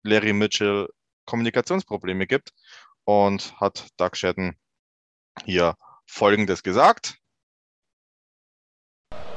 Larry 0.04 0.34
Mitchell 0.34 0.89
Kommunikationsprobleme 1.26 2.28
gibt 2.28 2.51
und 3.06 3.60
hat 3.60 3.88
Doug 3.97 4.16
Shedden 4.16 4.58
hier 5.45 5.76
Folgendes 6.06 6.64
gesagt. 6.64 7.18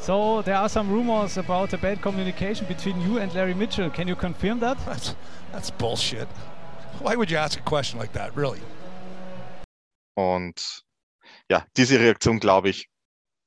So 0.01 0.43
there 0.43 0.59
are 0.59 0.69
some 0.69 0.93
rumors 0.93 1.37
about 1.37 1.75
a 1.75 1.77
bad 1.77 2.01
communication 2.01 2.67
between 2.69 3.01
you 3.01 3.19
and 3.19 3.33
Larry 3.35 3.55
Mitchell. 3.55 3.91
Can 3.91 4.07
you 4.07 4.15
confirm 4.15 4.61
that? 4.61 4.79
That's 4.87 5.17
that's 5.53 5.71
bullshit. 5.71 6.29
Why 7.01 7.17
would 7.17 7.31
you 7.31 7.39
ask 7.39 7.59
a 7.59 7.63
question 7.63 7.99
like 7.99 8.13
that, 8.13 8.37
really? 8.37 8.61
Und 10.15 10.85
ja, 11.51 11.67
diese 11.77 11.99
Reaktion, 11.99 12.39
glaube 12.39 12.69
ich, 12.71 12.89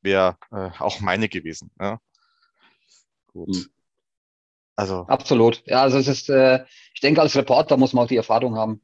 wäre 0.01 0.37
äh, 0.51 0.69
auch 0.79 0.99
meine 0.99 1.29
gewesen. 1.29 1.71
Ja. 1.79 1.99
Gut. 3.27 3.55
Hm. 3.55 3.65
Also, 4.79 5.05
Absolut. 5.09 5.61
Ja, 5.65 5.81
also 5.81 5.97
es 5.97 6.07
ist, 6.07 6.29
äh, 6.29 6.63
ich 6.93 7.01
denke, 7.01 7.21
als 7.21 7.35
Reporter 7.35 7.75
muss 7.75 7.91
man 7.91 8.05
auch 8.05 8.07
die 8.07 8.15
Erfahrung 8.15 8.55
haben, 8.55 8.81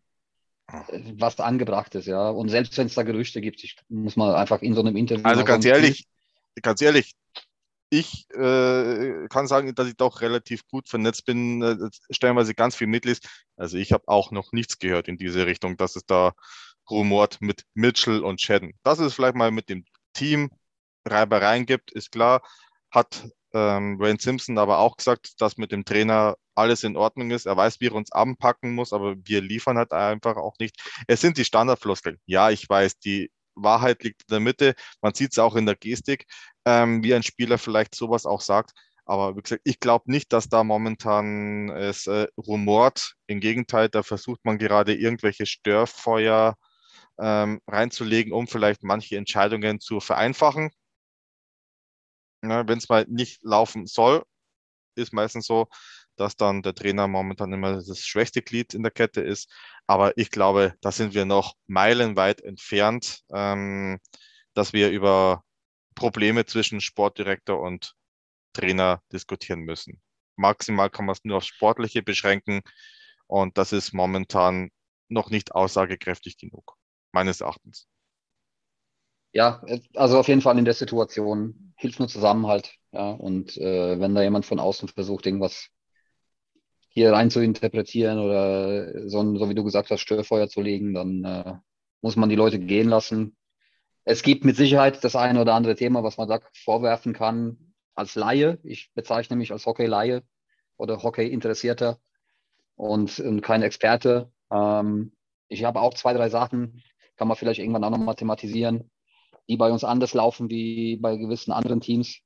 äh, 0.68 0.82
was 1.18 1.38
da 1.38 1.46
angebracht 1.46 1.96
ist, 1.96 2.06
ja. 2.06 2.30
Und 2.30 2.50
selbst 2.50 2.78
wenn 2.78 2.88
es 2.88 2.96
da 2.96 3.04
Gerüchte 3.04 3.40
gibt, 3.40 3.64
ich, 3.64 3.78
muss 3.88 4.18
man 4.18 4.36
einfach 4.36 4.62
in 4.62 4.74
so 4.74 4.82
einem 4.82 4.98
Interview. 4.98 5.24
also 5.24 5.46
ganz 5.46 5.64
ehrlich, 5.64 6.06
ganz 6.62 6.82
ehrlich, 6.82 7.14
ich 7.90 8.30
äh, 8.32 9.30
kann 9.30 9.48
sagen, 9.48 9.74
dass 9.74 9.88
ich 9.88 9.96
doch 9.96 10.20
relativ 10.20 10.68
gut 10.68 10.90
vernetzt 10.90 11.26
bin, 11.26 11.62
äh, 11.62 11.78
stellenweise 12.10 12.54
ganz 12.56 12.76
viel 12.76 12.88
mitliest. 12.88 13.30
Also 13.56 13.78
ich 13.78 13.94
habe 13.94 14.04
auch 14.08 14.32
noch 14.32 14.52
nichts 14.52 14.80
gehört 14.80 15.08
in 15.08 15.18
diese 15.18 15.46
Richtung, 15.46 15.78
dass 15.78 15.96
es 15.96 16.06
da 16.06 16.34
rumort 16.90 17.38
mit 17.40 17.64
Mitchell 17.74 18.20
und 18.20 18.42
Shedden. 18.42 18.74
Dass 18.84 19.00
es 19.00 19.14
vielleicht 19.14 19.36
mal 19.36 19.52
mit 19.52 19.70
dem 19.70 19.86
Team 20.12 20.50
Reibereien 21.06 21.66
gibt, 21.66 21.94
ist 21.94 22.12
klar. 22.12 22.42
Hat 22.92 23.30
ähm, 23.56 23.98
Wayne 24.00 24.20
Simpson 24.20 24.58
aber 24.58 24.80
auch 24.80 24.98
gesagt, 24.98 25.42
dass 25.42 25.58
mit 25.58 25.72
dem 25.72 25.86
Trainer 25.86 26.36
alles 26.56 26.84
in 26.84 26.98
Ordnung 26.98 27.32
ist. 27.32 27.46
Er 27.46 27.56
weiß, 27.58 27.80
wie 27.80 27.88
er 27.88 27.96
uns 27.96 28.12
anpacken 28.12 28.76
muss, 28.76 28.94
aber 28.94 29.16
wir 29.24 29.42
liefern 29.42 29.78
halt 29.78 29.94
einfach 29.94 30.36
auch 30.36 30.56
nicht. 30.60 30.78
Es 31.08 31.22
sind 31.22 31.38
die 31.38 31.46
Standardfloskeln. 31.46 32.20
Ja, 32.26 32.50
ich 32.52 32.70
weiß, 32.70 33.00
die 33.00 33.32
Wahrheit 33.56 34.04
liegt 34.04 34.24
in 34.24 34.34
der 34.34 34.40
Mitte. 34.42 34.76
Man 35.02 35.14
sieht 35.14 35.32
es 35.32 35.40
auch 35.40 35.56
in 35.56 35.66
der 35.66 35.76
Gestik, 35.76 36.26
ähm, 36.66 37.02
wie 37.04 37.16
ein 37.16 37.24
Spieler 37.24 37.58
vielleicht 37.58 37.96
sowas 37.96 38.26
auch 38.26 38.42
sagt. 38.42 38.72
Aber 39.06 39.38
wie 39.38 39.42
gesagt, 39.42 39.62
ich 39.66 39.80
glaube 39.80 40.12
nicht, 40.12 40.34
dass 40.34 40.50
da 40.50 40.64
momentan 40.64 41.70
es 41.70 42.08
äh, 42.08 42.28
rumort. 42.38 43.14
Im 43.28 43.40
Gegenteil, 43.40 43.88
da 43.90 44.04
versucht 44.04 44.44
man 44.44 44.58
gerade 44.58 44.94
irgendwelche 44.96 45.46
Störfeuer 45.46 46.56
ähm, 47.20 47.62
reinzulegen, 47.68 48.34
um 48.34 48.48
vielleicht 48.48 48.84
manche 48.84 49.18
Entscheidungen 49.18 49.80
zu 49.80 50.00
vereinfachen. 50.00 50.72
Ja, 52.50 52.68
Wenn 52.68 52.78
es 52.78 52.90
mal 52.90 53.06
nicht 53.10 53.44
laufen 53.44 53.86
soll, 53.88 54.24
ist 54.96 55.14
meistens 55.14 55.46
so, 55.48 55.68
dass 56.16 56.36
dann 56.38 56.62
der 56.62 56.76
Trainer 56.76 57.08
momentan 57.08 57.52
immer 57.54 57.74
das 57.74 58.00
schwächste 58.00 58.42
Glied 58.42 58.74
in 58.74 58.84
der 58.84 58.92
Kette 58.92 59.22
ist. 59.22 59.52
Aber 59.88 60.18
ich 60.18 60.32
glaube, 60.32 60.76
da 60.82 60.92
sind 60.92 61.14
wir 61.14 61.26
noch 61.26 61.56
meilenweit 61.68 62.42
entfernt, 62.42 63.22
ähm, 63.34 64.00
dass 64.54 64.74
wir 64.74 64.90
über 64.92 65.44
Probleme 65.96 66.46
zwischen 66.46 66.82
Sportdirektor 66.82 67.60
und 67.60 67.96
Trainer 68.54 69.02
diskutieren 69.12 69.62
müssen. 69.62 70.02
Maximal 70.38 70.90
kann 70.90 71.06
man 71.06 71.14
es 71.14 71.24
nur 71.24 71.38
auf 71.38 71.44
Sportliche 71.46 72.04
beschränken 72.04 72.62
und 73.28 73.58
das 73.58 73.74
ist 73.74 73.94
momentan 73.94 74.70
noch 75.10 75.30
nicht 75.30 75.54
aussagekräftig 75.54 76.38
genug, 76.38 76.76
meines 77.12 77.42
Erachtens. 77.42 77.88
Ja, 79.36 79.62
also 79.96 80.18
auf 80.18 80.30
jeden 80.30 80.40
Fall 80.40 80.58
in 80.58 80.64
der 80.64 80.74
Situation 80.74 81.74
hilft 81.76 82.00
nur 82.00 82.08
Zusammenhalt. 82.08 82.74
Ja, 82.94 83.12
und 83.12 83.58
äh, 83.58 84.00
wenn 84.00 84.16
da 84.16 84.22
jemand 84.22 84.46
von 84.46 84.62
außen 84.62 84.88
versucht, 84.88 85.26
irgendwas 85.26 85.68
hier 86.88 87.12
rein 87.12 87.30
zu 87.30 87.42
interpretieren 87.42 88.18
oder 88.20 89.10
so, 89.10 89.36
so 89.36 89.50
wie 89.50 89.54
du 89.54 89.66
gesagt 89.66 89.92
hast, 89.92 90.00
Störfeuer 90.00 90.48
zu 90.48 90.62
legen, 90.62 90.94
dann 90.94 91.26
äh, 91.26 91.54
muss 92.02 92.16
man 92.16 92.30
die 92.30 92.38
Leute 92.38 92.60
gehen 92.60 92.88
lassen. 92.88 93.36
Es 94.06 94.24
gibt 94.24 94.46
mit 94.46 94.56
Sicherheit 94.56 95.04
das 95.04 95.18
eine 95.18 95.42
oder 95.42 95.54
andere 95.54 95.76
Thema, 95.76 96.02
was 96.02 96.16
man 96.16 96.30
da 96.30 96.40
vorwerfen 96.64 97.12
kann 97.12 97.74
als 97.94 98.16
Laie. 98.16 98.58
Ich 98.64 98.94
bezeichne 98.94 99.36
mich 99.36 99.52
als 99.52 99.66
Hockey-Laie 99.66 100.24
oder 100.78 101.04
Hockey-Interessierter 101.04 102.00
und, 102.78 103.20
und 103.20 103.42
kein 103.42 103.64
Experte. 103.64 104.32
Ähm, 104.50 105.12
ich 105.50 105.66
habe 105.66 105.82
auch 105.82 105.94
zwei, 105.94 106.14
drei 106.14 106.30
Sachen, 106.30 106.82
kann 107.18 107.28
man 107.28 107.36
vielleicht 107.36 107.60
irgendwann 107.60 107.84
auch 107.84 107.90
nochmal 107.90 108.16
thematisieren, 108.16 108.90
die 109.48 109.58
bei 109.58 109.72
uns 109.72 109.84
anders 109.84 110.14
laufen 110.14 110.50
wie 110.50 110.98
bei 110.98 111.18
gewissen 111.18 111.52
anderen 111.52 111.82
Teams, 111.82 112.20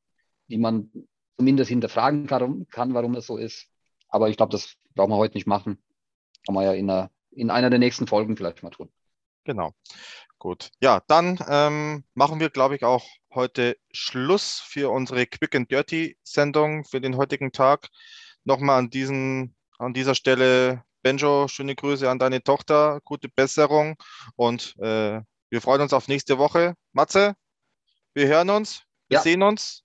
die 0.48 0.58
man 0.58 0.92
zumindest 1.38 1.70
hinterfragen 1.70 2.28
kann, 2.28 2.94
warum 2.94 3.16
es 3.16 3.28
so 3.28 3.38
ist. 3.38 3.68
Aber 4.10 4.30
ich 4.30 4.38
glaube, 4.38 4.52
das 4.52 4.76
brauchen 4.96 5.12
wir 5.12 5.18
heute 5.18 5.36
nicht 5.36 5.48
machen. 5.48 5.82
Kann 6.46 6.56
man 6.56 6.66
ja 6.66 6.74
in 6.74 6.90
einer, 6.90 7.12
in 7.32 7.50
einer 7.50 7.70
der 7.70 7.80
nächsten 7.80 8.08
Folgen 8.08 8.36
vielleicht 8.36 8.64
mal 8.64 8.72
tun. 8.72 8.90
Genau. 9.44 9.74
Gut. 10.38 10.70
Ja, 10.82 11.02
dann 11.08 11.38
ähm, 11.50 12.04
machen 12.14 12.40
wir, 12.40 12.50
glaube 12.50 12.76
ich, 12.76 12.84
auch 12.84 13.06
heute 13.34 13.78
Schluss 13.92 14.60
für 14.60 14.90
unsere 14.90 15.26
Quick 15.26 15.56
and 15.56 15.72
Dirty 15.72 16.18
Sendung 16.24 16.86
für 16.86 17.02
den 17.02 17.18
heutigen 17.18 17.52
Tag. 17.52 17.90
Nochmal 18.46 18.80
an, 18.80 18.90
diesen, 18.90 19.56
an 19.78 19.94
dieser 19.94 20.16
Stelle, 20.16 20.84
Benjo, 21.02 21.48
schöne 21.48 21.76
Grüße 21.76 22.10
an 22.10 22.20
deine 22.20 22.42
Tochter, 22.42 23.02
gute 23.04 23.30
Besserung 23.30 23.96
und 24.36 24.76
äh, 24.80 25.22
wir 25.50 25.62
freuen 25.62 25.82
uns 25.82 25.94
auf 25.94 26.08
nächste 26.08 26.38
Woche. 26.38 26.76
Matze, 26.92 27.36
wir 28.14 28.28
hören 28.28 28.50
uns, 28.50 28.84
wir 29.08 29.18
ja. 29.18 29.22
sehen 29.22 29.44
uns 29.44 29.84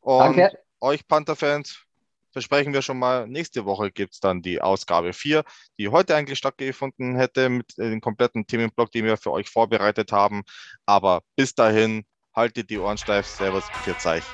und 0.00 0.36
Danke. 0.36 0.58
euch 0.80 1.06
Panther-Fans 1.06 1.86
versprechen 2.32 2.72
wir 2.72 2.82
schon 2.82 2.98
mal, 2.98 3.28
nächste 3.28 3.64
Woche 3.64 3.90
gibt 3.90 4.14
es 4.14 4.20
dann 4.20 4.42
die 4.42 4.60
Ausgabe 4.60 5.12
4, 5.12 5.44
die 5.78 5.88
heute 5.88 6.16
eigentlich 6.16 6.38
stattgefunden 6.38 7.16
hätte 7.16 7.48
mit 7.48 7.76
dem 7.78 8.00
kompletten 8.00 8.46
Themenblock, 8.46 8.90
den 8.90 9.04
wir 9.04 9.16
für 9.16 9.30
euch 9.30 9.48
vorbereitet 9.48 10.12
haben. 10.12 10.42
Aber 10.86 11.22
bis 11.36 11.54
dahin, 11.54 12.04
haltet 12.34 12.70
die 12.70 12.78
Ohren 12.78 12.98
steif, 12.98 13.26
Servus, 13.26 13.64
für 13.84 13.96
Zeich, 13.98 14.24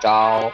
Ciao. 0.00 0.52